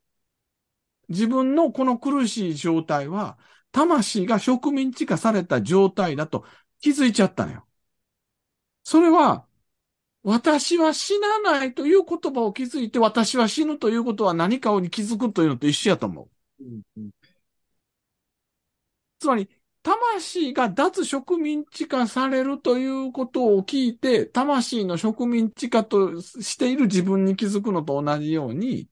[1.09, 3.37] 自分のこの苦しい状態は、
[3.71, 6.45] 魂が植民地化された状態だと
[6.81, 7.67] 気づいちゃったのよ。
[8.83, 9.45] それは、
[10.23, 16.29] 私は死なないという言葉を気づいて、私は死ぬということは何かに気づくというのと一緒やと思う。
[19.19, 19.49] つまり、
[19.83, 28.89] 魂が脱植民地化されるということを聞いて、魂の植民地化としている自分に気づくのと同じように、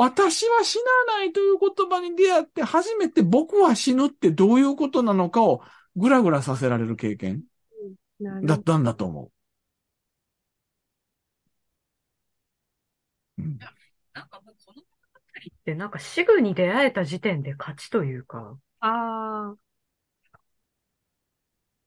[0.00, 5.60] 私は死なないという言葉に出会って初めて僕は死ぬってどういうことなのかを
[5.96, 7.42] ぐらぐらさせられる経験
[8.44, 9.32] だったんだと思
[13.38, 13.42] う。
[13.42, 13.58] うん。
[14.14, 14.86] なんかもうこの物語
[15.64, 19.56] で、なんか死具に出会えた時点で勝ちというか、ああ、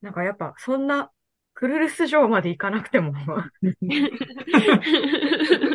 [0.02, 1.10] なんかやっぱそんな
[1.54, 3.14] クルルス城まで行かなくても、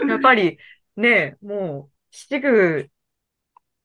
[0.07, 0.59] やっぱり
[0.95, 2.89] ね、もう死具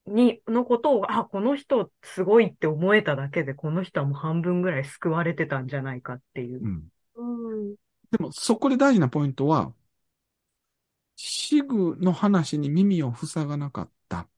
[0.07, 6.69] に、のことを、あ、この人すごいって思えただけで、この人はもう半分ぐらい救われてたんじゃないかっていうう。
[6.69, 7.75] んうん。
[8.11, 9.73] でも、そこで大事なポイントは、
[11.17, 14.29] 死具の話に耳を塞がなかった。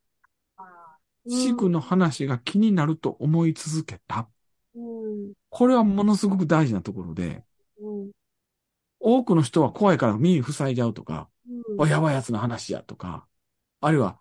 [1.29, 4.29] 死具の話が気になると思い続けた。
[4.75, 5.33] うん。
[5.49, 7.43] これはものすごく大事なところで、
[7.81, 8.11] うん。
[9.01, 11.83] 多くの人は怖いから耳塞いじゃうとか、うん。
[11.83, 13.27] あやばいやつの話やとか、
[13.87, 14.19] あるいは、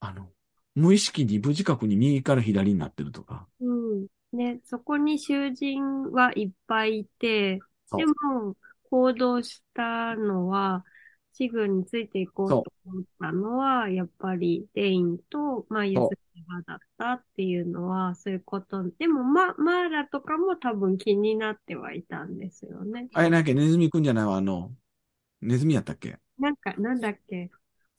[0.00, 0.30] あの、
[0.74, 3.46] 無意識に無自覚に右から左になってるとか。
[3.60, 4.06] うん。
[4.32, 8.56] ね、そこに囚人はいっぱいいて、そうでも、
[8.90, 10.84] 行動したのは、
[11.32, 18.90] シグについていこうと思ったのは、やっぱりレインと、まあ、ユズキバだったっていうのは、そういうこと。
[18.98, 23.08] でも、ま、マーラとかも多分気になってはいたんですよね。
[23.12, 24.74] あれなんやっけ、ネズミくんじゃないわ、あの、
[25.40, 26.18] ネズミやったっけ？
[26.38, 27.50] なんか、なんだっけ？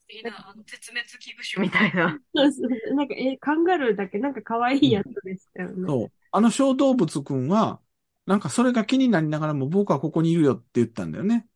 [0.10, 2.20] いいな、あの、絶滅危惧種みたいな。
[2.36, 5.88] そうそうなんか、え、カンガルーだっけなんか可愛いやつでしたよね。
[5.88, 6.12] そう。
[6.32, 7.82] あの小動物くんは、
[8.26, 11.48] なんかそれが気になりながらも僕はここにいるよって言ったんだよね。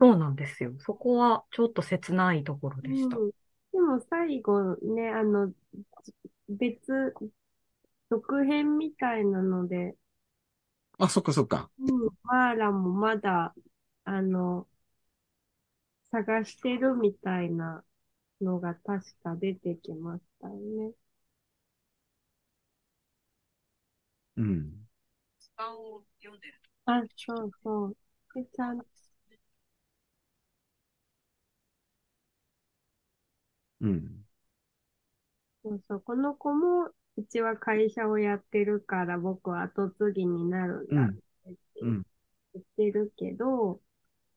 [0.00, 0.72] そうなんですよ。
[0.78, 3.16] そこはちょっと切ないところでした。
[3.16, 3.30] うん。
[3.72, 5.52] でも最後ね、あの、
[6.48, 7.14] 別、
[8.10, 9.96] 続編みたいなので、
[10.98, 11.70] あ、そっかそっか。
[11.78, 13.54] うん、マーラもまだ、
[14.04, 14.68] あの、
[16.10, 17.82] 探してるみたいな
[18.40, 20.94] のが確か出てきましたよね。
[24.36, 24.88] うん。
[25.40, 27.96] 図鑑を読んでるあ、そうそう。
[28.34, 28.80] で、ちゃん、
[33.80, 34.24] うん。
[35.62, 36.00] そうそう。
[36.00, 36.86] この子も、
[37.16, 41.08] うちは会社をやってるから僕は後継ぎになるんだっ
[41.74, 42.04] てうん。
[42.54, 43.80] 言ってるけど、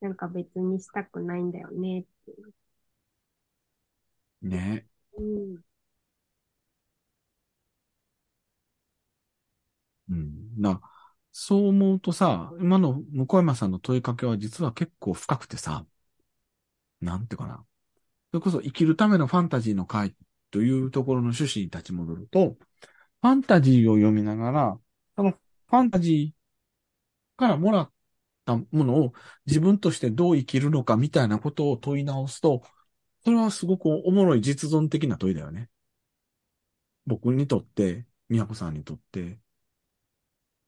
[0.02, 2.54] なんか別にしたくないんだよねっていう。
[4.42, 4.86] ね
[5.18, 5.64] うん。
[10.10, 10.62] うん。
[10.62, 10.82] な、
[11.32, 15.86] そう思うとさ、今の向山さんの問いかけは実は結構深くてさ、
[17.02, 17.66] なんていうかな。
[18.32, 20.16] それこそ生きるためのファンタジーの会
[20.52, 22.58] というところの趣旨に立ち戻ると、
[23.22, 24.80] ファンタジーを読みながら、
[25.18, 27.92] そのファンタジーからもらっ
[28.60, 29.14] たものを
[29.46, 32.64] 自分としてどう生きるのかみたいなことを問い直すと、
[33.24, 35.70] それはすごくおもろい実存的な問いだよね。
[37.06, 39.40] 僕にとって、宮子さんにとって、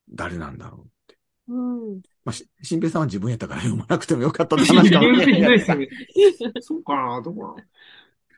[0.09, 1.17] 誰なんだろうって。
[1.47, 1.55] う
[1.95, 2.01] ん。
[2.25, 5.07] まあ、し、新平さんは自分やったから読まなくてもよかったって話かも。
[6.61, 7.55] そうかな、どうか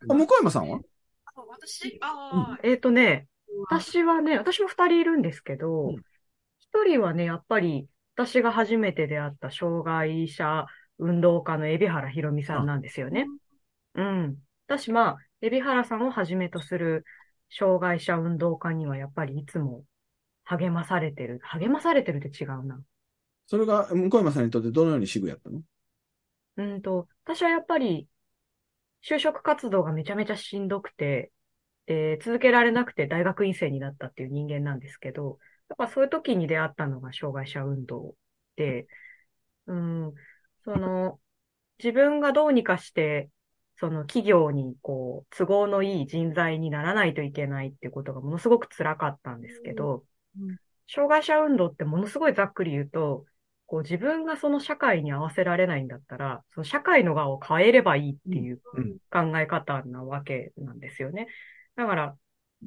[0.08, 0.80] あ向山さんは？
[1.26, 3.28] あ、私ああ、えっとね、
[3.70, 5.96] 私はね、私も二人いるんですけどうん、
[6.60, 10.66] 一人はね、やっぱり私が初めて出会った障害者
[10.98, 13.26] 運動家の海老原ひろみさんなんですよね。
[13.96, 14.38] うん。
[14.68, 17.04] 私、まあ、海老原さんをはじめとする
[17.50, 19.84] 障害者運動家にはやっぱりいつも
[20.46, 21.40] 励まされてる。
[21.44, 22.80] 励まされてるって違うな。
[23.48, 25.62] それが向山さんにとってどのようにシグやったの？
[26.58, 28.08] うんと、私はやっぱり、
[29.08, 31.32] 就職活動がめちゃめちゃしんどくて、
[31.86, 35.38] で、続けられなくて大学院生になったっていう人間なんですけど、
[35.70, 38.16] やっぱそういう時に出会ったのが障害者運動
[38.56, 38.88] で、
[39.68, 40.14] うん、
[40.64, 41.20] その、
[41.80, 43.30] 自分がどうにかして、
[43.78, 50.06] その企業にこう、都合のいい人材にならないといけないってことがものすごく辛かったんですけど
[50.40, 53.26] うん、障害者運動ってものすごいざっくり言うと、
[53.68, 61.28] こう自分がその社会に合わせられないんだったら、その社会の側を変えればいいっていううん考え方なわけなんですよね。
[61.76, 62.18] だから、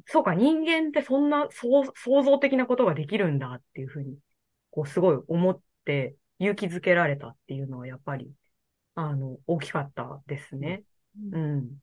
[0.05, 4.17] そうか、人間ってそんな創創造的なことができるんだっていうふうに、
[4.71, 8.31] こうすごい思って勇気づけられたっていうのはやっぱり、
[8.95, 10.83] あの、大きかったですね。
[11.31, 11.79] うん。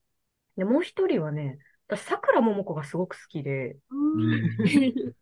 [0.57, 5.15] で、もう一人はね、私、桜桃子がすごく好きで、うん。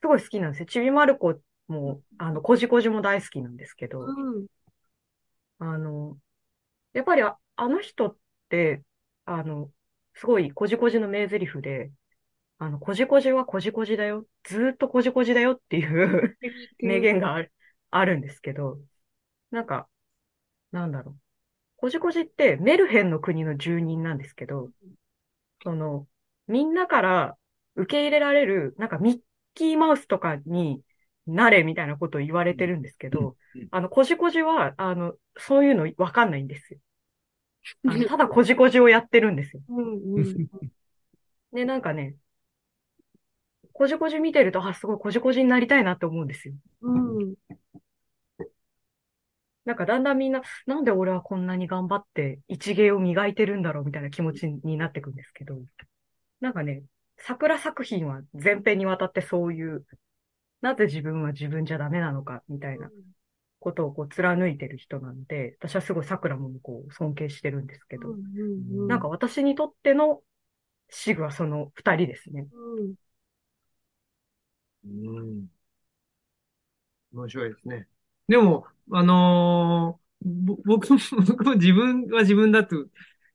[0.00, 0.66] すごい好きなんですよ。
[0.66, 1.34] ちびまる子
[1.68, 4.46] も、あの、こじこじも大好きなんですけど、うん。
[5.58, 6.18] あの、
[6.92, 8.16] やっぱりあ、あの人っ
[8.48, 8.82] て、
[9.24, 9.70] あの、
[10.14, 11.90] すごいこじこじの名台詞で、
[12.58, 14.26] あの、こじこじはこじこじだよ。
[14.44, 16.36] ずーっとこじこじだよっていう
[16.78, 17.52] 名言がある、
[17.90, 18.78] あるんですけど、
[19.50, 19.88] なんか、
[20.70, 21.16] なんだろう。
[21.76, 24.70] こじこじってメルヘンの国の住人なんですけど、
[25.62, 26.06] その、
[26.46, 27.36] みんなから
[27.74, 29.20] 受け入れられる、なんかミッ
[29.54, 30.82] キーマウスとかに
[31.26, 33.36] なれみたいなことを言われてるんですけど
[33.70, 36.80] あの、こじこじは、あの、そういうのわかんないんですよ。
[38.08, 39.62] ただこじこじをやってるんですよ。
[39.68, 40.48] うんうん。
[41.52, 42.16] で、なんかね、
[43.72, 46.54] こじこじ見てると、あ、すごいこじこじになりたいなって思うんですよ。
[46.82, 47.34] うん。
[49.64, 55.56] なんかだんだんみんな、なんで俺はこんなに頑張って一芸を磨いてるんだろうみたいな気持ちになってくんですけど、
[56.40, 56.82] なんかね、
[57.16, 59.86] 桜作品は全編にわたってそういう、
[60.60, 62.90] なぜ自分は自分じゃダメなのかみたいな
[63.62, 70.22] ことをこう貫いてる人なんで、私はすごい桜もこう尊敬してるんですけど、うんなんか私にとっての
[70.90, 72.48] シグはその二人ですね。
[72.52, 72.94] うん
[74.84, 74.88] う
[75.22, 75.48] ん。
[77.12, 77.88] 面白いですね。
[78.28, 82.76] でも、あのーぼ僕も、 僕も自分は自分だと、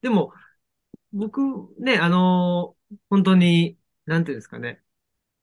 [0.01, 0.33] でも、
[1.13, 1.41] 僕
[1.79, 4.83] ね、あのー本当に、なんていうんですかね。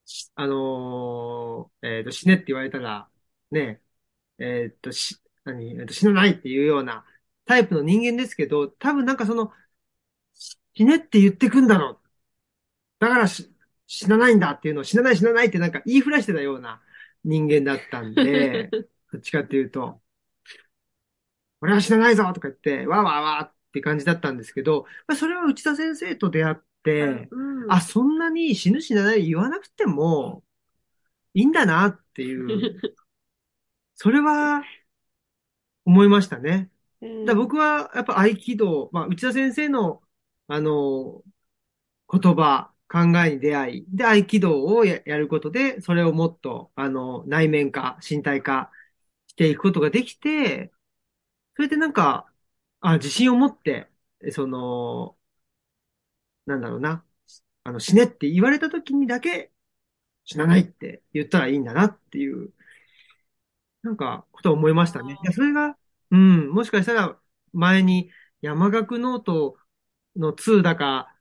[0.05, 3.09] しあのーえっと、死ねって言われたら、
[3.51, 3.81] ね、
[4.39, 7.05] えっと、し、何、えっと、死なないっていうような
[7.45, 9.51] タイプの人間ですけど、多分なんかその、
[10.75, 12.09] 死ねって言ってくんだろう。
[12.99, 13.51] だからし、
[13.87, 16.81] 死なないんだっていうのを死なない死なないってなんか言いふらしてたような
[17.23, 18.73] 人間だったんで、
[19.11, 20.01] どっちかっていうと、
[21.61, 27.71] 俺は死なないぞとか言って、わーわーわーって感じだったんですけど、まあ、それは内田先生と出会って、うん。
[27.71, 30.43] あ、そんなに死ぬ死なない言わなくても
[31.33, 32.79] いいんだなっていう、
[33.95, 34.63] それは
[35.85, 36.69] 思いましたね。
[37.01, 40.01] うんだ僕はやっぱ合気道、まあ、内田先生の、
[40.47, 41.23] あの、
[42.11, 48.71] 言葉、考えに出会い、で、合気道をや、やることで、それをもっと、あの、内面化、身体化
[49.27, 50.71] していくことができて、
[51.55, 52.31] それでなんか、
[52.81, 53.89] あ、自信を持って、
[54.31, 55.17] その、
[56.45, 57.03] なんだろうな、
[57.63, 59.51] あの、死ねって言われた時にだけ、
[60.25, 62.53] 死なないって言ったらいいんだなっていう、
[63.85, 65.13] なんか、ことを思いましたね。
[65.23, 65.77] いや、それが、
[66.11, 67.19] うん、もしかしたら、
[67.53, 68.09] 前に
[68.41, 69.57] 山岳ノート
[70.15, 71.15] の2だか、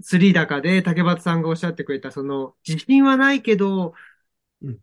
[0.00, 3.94] 3だかで竹俣さんがおっしゃってくれた、その、自信はないけど
[4.62, 4.80] うん、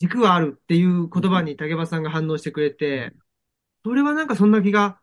[0.00, 3.14] 軸はあるっていう言葉に竹俣さんが反応してくれて、
[3.84, 5.00] それはなんかそんな気が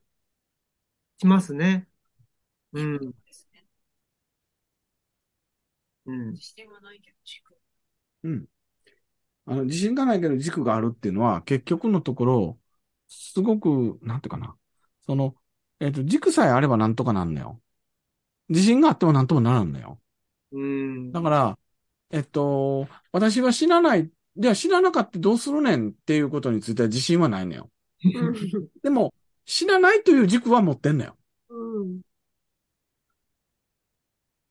[1.17, 1.87] しますね。
[2.73, 3.15] うん。
[6.05, 7.55] うん、自信はないけど、軸。
[8.23, 8.47] うん。
[9.45, 12.59] あの、自信がないけど軸があるっていうのは、結局のところ、
[13.07, 14.57] すごく、なんていうかな。
[15.05, 15.35] その、
[15.79, 17.61] えっと、軸さえあればなんとかなんのよ。
[18.49, 20.01] 自信があってもなんともならんのよ。
[20.51, 21.59] うん、だから、
[22.11, 24.11] えっと、私は死なない。
[24.37, 27.71] じゃあ死ななかったどうするねんっていうことについては自信はないのよ。
[28.83, 29.13] でも、
[29.45, 31.17] 死なないという軸は持ってんのよ。
[31.49, 31.97] うん。
[31.99, 32.07] だか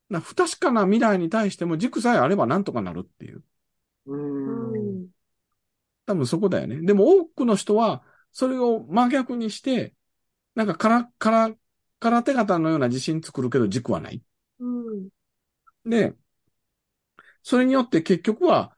[0.09, 3.43] ら不確かな未来に対しても軸さえあればなんとかなるっていう。
[4.05, 4.13] う、
[4.45, 5.09] うんん。
[6.05, 6.81] 多分そこだよね。
[6.81, 9.95] でも多くの人は、それを真逆にして、
[10.55, 11.55] なんかから、から、
[11.99, 14.23] 空手型のような自信作るけど軸はない。
[14.59, 14.65] う
[14.95, 15.09] ん。
[15.85, 16.15] で、
[17.43, 18.75] それによって結局は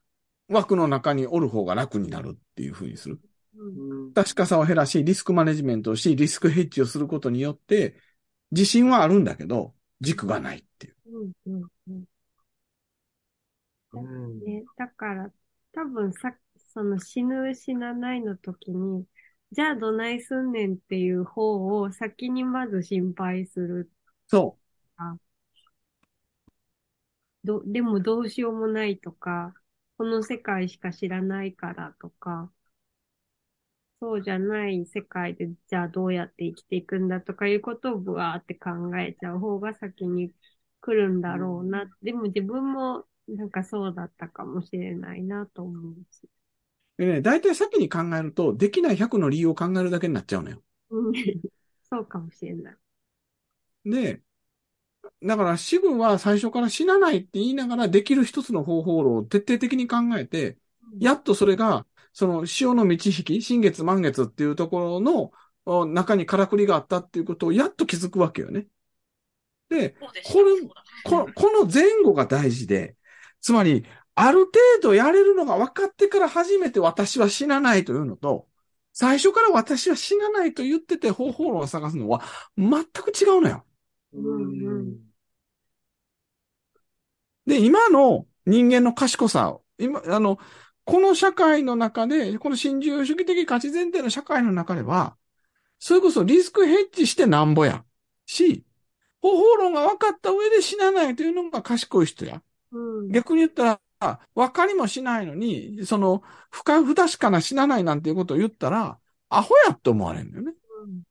[0.47, 3.19] 枠の中におる方が楽になるっていうふうにする。
[3.57, 7.95] うん、確かさを減らし、リスクマネジメントをし、リスクヘッジをすることによって、
[8.51, 10.95] 自信はあるんだけど、軸がないっていう。
[11.07, 11.31] うん。
[11.47, 11.67] うん。
[11.89, 12.05] うん、
[14.45, 15.31] ね、だから、
[15.71, 16.35] 多分さ、
[16.73, 19.05] その死ぬ死なないの時に、
[19.51, 23.91] じゃあどないすんねんっていう方を先にまず心配する。
[24.27, 24.57] そ
[27.43, 29.53] ど、でもどうしようもないとか、
[29.97, 32.51] この世界しか知らないからとか、
[34.01, 40.31] そうじゃない世界でじゃあどうやって生きていくんだとかいうことをぶわーって考えちゃう方が先に
[40.81, 41.85] 来るんだろうな。
[42.03, 46.29] でも自分もなんかそうだったかもしれないなと思うし。
[46.97, 47.05] う。
[47.05, 50.61] でね、大体先に考えると、できない100の理由を考えるだけになっちゃうのよ。
[50.89, 51.13] うん
[51.89, 52.77] そうかもしれない。
[53.85, 54.21] で、
[55.23, 60.57] だから、死後は最初から死なないって言いながらできる一つの方法論を徹底的に考えて、
[60.99, 65.31] やっとそれが、その潮の満ち引き、新月満月っていうところの
[65.65, 68.67] お中にからくりがあったっていうことをやっと気づくわけよね。
[69.69, 69.91] で。
[69.91, 72.94] これそうだここの前後が大事で、
[73.45, 73.85] つまり、
[74.15, 78.47] ある程度やれるのが分かってから初めて私は死なないというのと、
[78.91, 82.23] 最初から私は死なないと言ってて方法論を探すのは
[82.57, 83.63] 全く違うのよ。
[84.13, 84.97] うん、
[87.45, 90.39] で、今の人間の賢さを、今、あの、
[90.83, 95.17] この社会の中で、この新自由主義的価値前提の社会の中では、
[95.77, 97.85] それこそリスクヘッジしてなんぼや。
[98.25, 98.65] し、
[99.21, 102.41] 方法論が分かった上で死なないというのが賢い人や。
[102.71, 103.15] うん。
[103.15, 110.53] 逆に言ったら、分かりもしないのに、その、不可不確かな死なないなんていうことを言ったら、アホやって思われるんだよね。
[110.83, 111.03] うん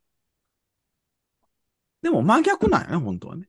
[2.03, 3.49] でも真逆なんやね、本当はね。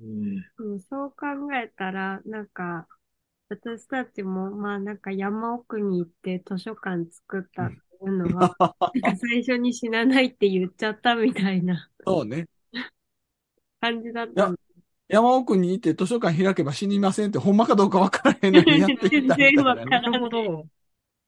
[0.00, 0.44] うん。
[0.58, 2.88] うんそう考えたら、なんか、
[3.48, 8.52] 私たちも、まあなんか山奥に行って図書館作ったっていうのは、
[8.94, 12.46] なんか 最初に死なないって言っちゃったみたいなそうね。
[13.80, 14.56] 感じだったん
[15.12, 19.84] 山奥にいて図書館開けば死にませんって、ほんまかどうか分からへんのにやってみたみたいなね。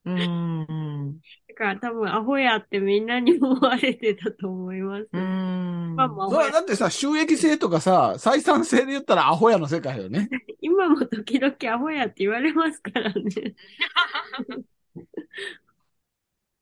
[0.06, 1.20] うーん。
[1.48, 5.08] だから多分アホやってみんなに思われてたと思います。
[5.12, 5.94] うーん。
[5.96, 10.30] まあまあそれはだってさ、収益性とかさ、採算性で言ったらアホやの世界よね。
[10.62, 13.54] 今も時々アホやって言われますからね。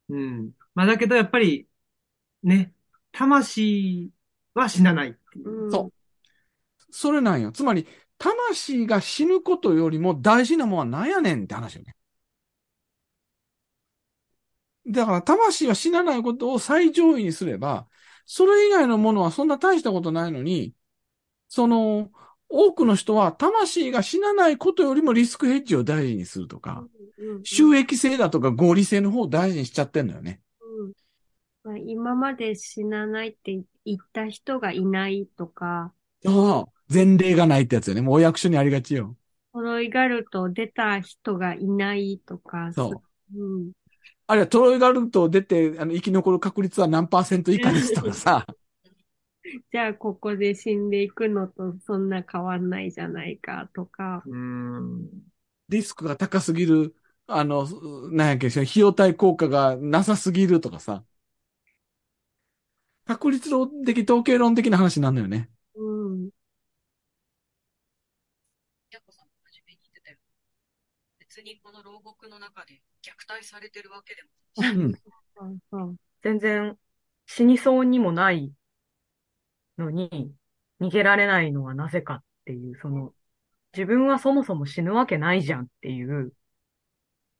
[0.09, 0.51] うん。
[0.75, 1.69] まあだけどやっぱり、
[2.43, 2.73] ね、
[3.13, 4.11] 魂
[4.55, 5.17] は死なない。
[5.45, 6.02] うん、そう
[6.93, 7.51] それなんよ。
[7.51, 7.87] つまり、
[8.19, 11.97] 魂が死ぬことよりも大事なもんは何やねんって話よね。
[14.87, 17.89] だから、魂は死なないことを最上位にすれば、
[18.27, 20.75] それ以外のものはそんな大したことないのに、
[21.49, 22.11] その、
[22.49, 26.87] 多くの人は魂が死なないことよりもリスクヘッジを大事にするとか、
[27.45, 30.41] 収益性だとか合理性の方を大事にしちゃってんのよね。
[31.87, 35.95] 今まで死なないって言った人がいないとか、
[36.25, 36.82] そう。
[36.93, 38.01] 前例がないってやつよね。
[38.01, 39.17] もうお役所にありがちよ。
[39.53, 43.39] トロイガルト出た人がいないとか、そう。
[43.39, 43.59] う。
[43.59, 43.73] うん。
[44.27, 48.47] あるいはトロイガルト出て、あの、生き残る確率は何パーセント以下ですとかさ。
[49.73, 54.23] じゃあここで死んでいくのとそんな変わんないじゃないかとか。
[54.25, 55.09] うん。
[55.69, 56.95] リスクが高すぎる、
[57.27, 57.67] あの、
[58.11, 61.05] なんやっけ、費用対効果がなさすぎるとかさ。
[63.05, 65.51] 確率論的、統計論的な話になるのよね。
[65.75, 66.31] うん。
[68.93, 70.19] ヤコさんも初めに言ってたよ。
[71.19, 71.61] 別に
[72.23, 74.29] この中で虐待されてるわけでも
[75.43, 75.97] ない。
[76.23, 76.79] 全然
[77.27, 78.53] 死にそうにもない
[79.77, 80.33] のに、
[80.81, 83.13] 逃げられないのはなぜかっていう、その、
[83.73, 86.33] 自分はそもそも死ぬわけないじゃんっていう、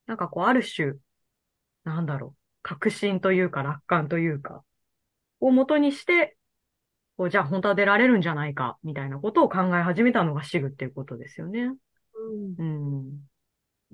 [0.07, 0.95] なんかこう、ある種、
[1.85, 4.65] なんだろう、確信というか楽観というか、
[5.39, 6.37] を元にして、
[7.17, 11.73] こう、じゃあ本当は出られるんじゃないか、みたいなことを考え始めたのがシグっていうことですよね。
[12.59, 13.01] うん。
[13.01, 13.32] うん。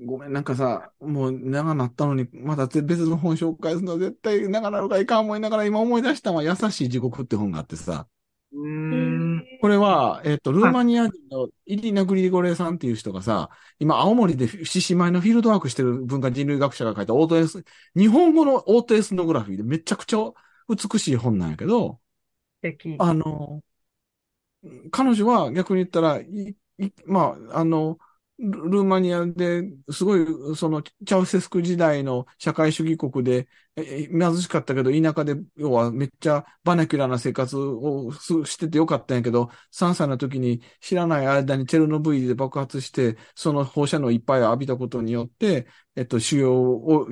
[0.05, 8.07] ごめん、なんかさ、もう長なったのに、まだ別の本紹介するのは絶対長なるかいかん思いながら今思い出したのは優しい地獄って本があってさ。
[8.53, 9.45] うん。
[9.61, 17.65] これは、えっと、ルーマニア人のイリナ・グリゴレさんっていう人がさ、今、青森で獅子舞のフィールドワークしてる文化人類学者が書いたオートエス、
[17.97, 20.19] 日本語のオートエスノグラフィーでめちゃくちゃ
[20.69, 22.01] 美しい本なんやけど。
[22.99, 23.63] あの、
[24.91, 27.99] 彼女は逆に言ったら、いいまあ、あの、
[28.39, 30.25] ルーマニアですごい、
[30.57, 38.13] その、チャウセスク時代の社会主義国で、貧しかったけど、田舎で、要はめっちゃバナキュラな生活を
[38.45, 45.67] しててよかったんやけど、3歳の時に知らない間にチェルノブイリで爆発して、その放射能いっぱい浴びたことによって、
[45.97, 47.09] えっと、腫瘍を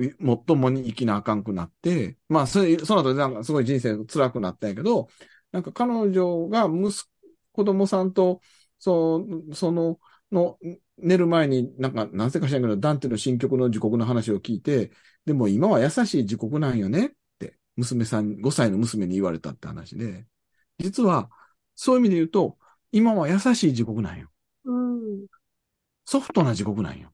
[0.47, 5.09] 最もに生きなあかんくなって、まあ、それ、その後なんかすごい人生辛くなったんやけど、
[5.51, 7.09] なんか彼女が息子、
[7.53, 8.41] 子供さんと、
[8.79, 9.17] そ
[9.49, 9.99] う、その、
[10.31, 10.57] の、
[10.97, 14.91] 寝る前になんか、なぜか知らんけど、ダンテの新曲の時刻の話を聞いて、
[15.25, 20.25] でも今は優しい時刻なんよねって、娘さん、5歳の娘に言われたって話で、
[20.79, 21.29] 実は、
[21.75, 22.57] そういう意味で言うと、
[22.91, 24.29] 今は優しい時刻なんよ。
[24.65, 25.27] うん。
[26.05, 27.13] ソフトな時刻なんよ。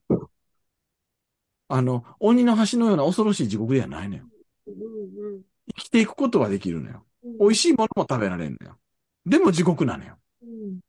[1.67, 4.23] あの、鬼の橋のような恐ろしい地獄ではないのよ。
[4.67, 5.43] うん。
[5.75, 7.05] 生きていくことはできるのよ。
[7.23, 7.37] うん。
[7.39, 8.77] 美味しいものも食べられるのよ。
[9.25, 10.17] でも地獄なのよ。
[10.41, 10.79] うん。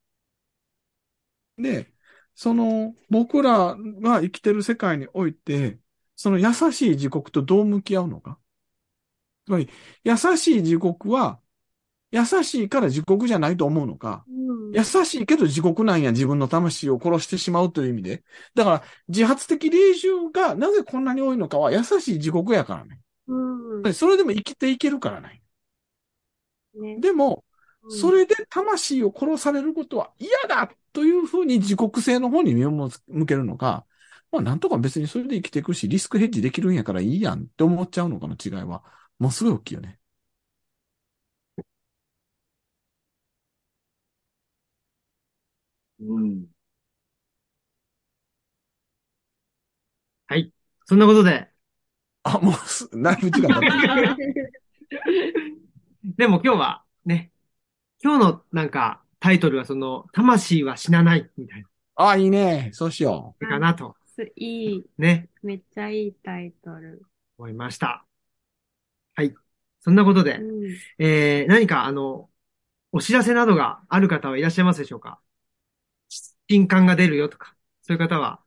[1.56, 1.93] で、
[2.34, 5.78] その、僕らが生きてる世界において、
[6.16, 8.38] その優しい地獄とどう向き合うのか？
[9.46, 9.68] つまり、
[10.04, 11.40] 優しい地獄は、
[12.10, 14.24] 優しいから地獄じゃないと思うのか？
[14.28, 18.24] うん優しいけど地獄なんや自分の魂を殺してしまうという意味で。
[18.56, 23.00] だから、自発的霊獣がなぜこんなに多いのかは優しい地獄やからね。
[23.28, 23.94] うん。
[23.94, 25.42] それでも生きていけるからね。
[26.74, 26.98] ね。
[26.98, 27.44] でも、
[27.84, 32.72] うんそれで魂を殺されることは嫌だというふうに自国性の方に身を
[33.08, 33.86] 向けるのか、
[34.32, 38.84] まあなんとか別にそれで生きていくし、リスクヘッジできるんやからいいやんって思っちゃうのかの違いは、
[39.20, 40.00] もうすごい大きいよね。
[45.98, 46.46] うん。
[50.26, 50.52] はい。
[50.86, 51.50] そんなことで、
[52.24, 53.76] あ、もうす、だいぶ時間経った。
[56.16, 57.32] でも今日はね、
[58.04, 61.68] 今日のなんかタイトルはその、魂は死なないみたいな、
[62.10, 62.68] あ、いいね。
[62.74, 67.00] そうしよかなと、すいい、ね、めっちゃいいタイトル。
[67.38, 68.04] 思いました。
[69.14, 69.34] はい。
[69.80, 70.76] そんなことで、うん。
[70.98, 72.28] えー、何かあの、
[72.92, 75.18] お知らせなどがある方はいらっしゃいますでしょうか？
[76.50, 78.40] 新刊が出るよとか、そういう方は。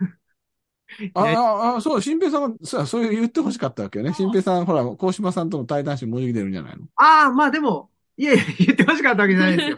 [0.00, 0.04] う。
[1.14, 4.12] あ、あ、あ、そう、新平さんが、そう、そういう言ってほしかったわけよね。
[4.14, 6.88] 新平さん、ほら、高島さんとの対談集もうじき出るんじゃないの？
[6.96, 9.76] ああ、まあでも、いえいえ、言ってほしかったわけじゃないですよ。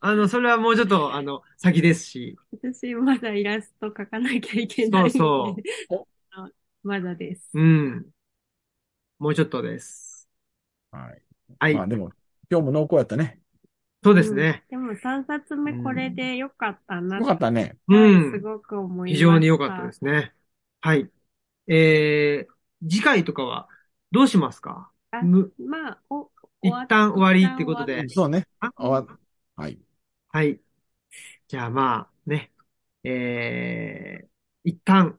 [0.00, 2.36] あの、それはもうちょっと、あの、先ですし。
[2.52, 5.10] 私まだイラスト描かなきゃいけないので。
[5.18, 5.60] そう
[5.90, 6.48] そあ
[6.82, 7.50] まだです。
[7.54, 8.06] うん。
[9.18, 10.28] もうちょっとです。
[10.90, 11.22] はい。
[11.58, 11.74] はい。
[11.74, 12.12] まあでも、
[12.50, 13.40] 今日も濃厚やったね。
[14.04, 14.62] そうですね。
[14.70, 17.76] でも3冊目これでよかったなよかったね。
[17.88, 19.24] うはいんすごく思いま非した。
[19.24, 20.32] 常に良かったですね。
[20.80, 21.10] はい。
[21.66, 23.68] えー、次回とかは
[24.12, 24.90] どうしますか？
[25.10, 26.30] あむまあ、お、
[26.62, 28.08] 一旦終わりってことで。
[28.08, 28.46] そうね。
[28.60, 28.70] あ？
[28.76, 29.18] 終わ
[29.56, 29.80] はい。
[30.30, 30.60] はい。
[31.48, 32.52] じゃあまあね、
[33.04, 34.28] えー、
[34.64, 35.18] 一旦、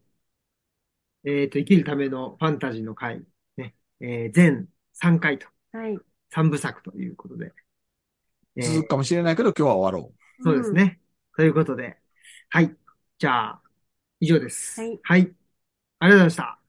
[1.25, 3.23] えっと、生きるためのファンタジーの回、
[3.57, 5.97] ね、えー、全3回と、はい。
[6.31, 7.53] 3部作ということで。
[8.55, 10.13] えー続くかもしれないけど、今日は終わろ
[10.43, 10.99] そうですね。
[11.37, 11.97] ということで、
[12.49, 12.75] はい。
[13.17, 13.61] じゃあ、
[14.19, 14.81] 以上です。
[14.81, 15.31] はいはい。
[15.99, 16.59] ありがとうございました。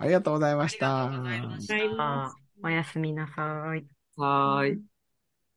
[0.00, 0.02] う。
[0.04, 0.96] ありがとうございました。
[0.96, 3.84] ありがとうございましたおやすみなさい。
[4.16, 4.95] はーい。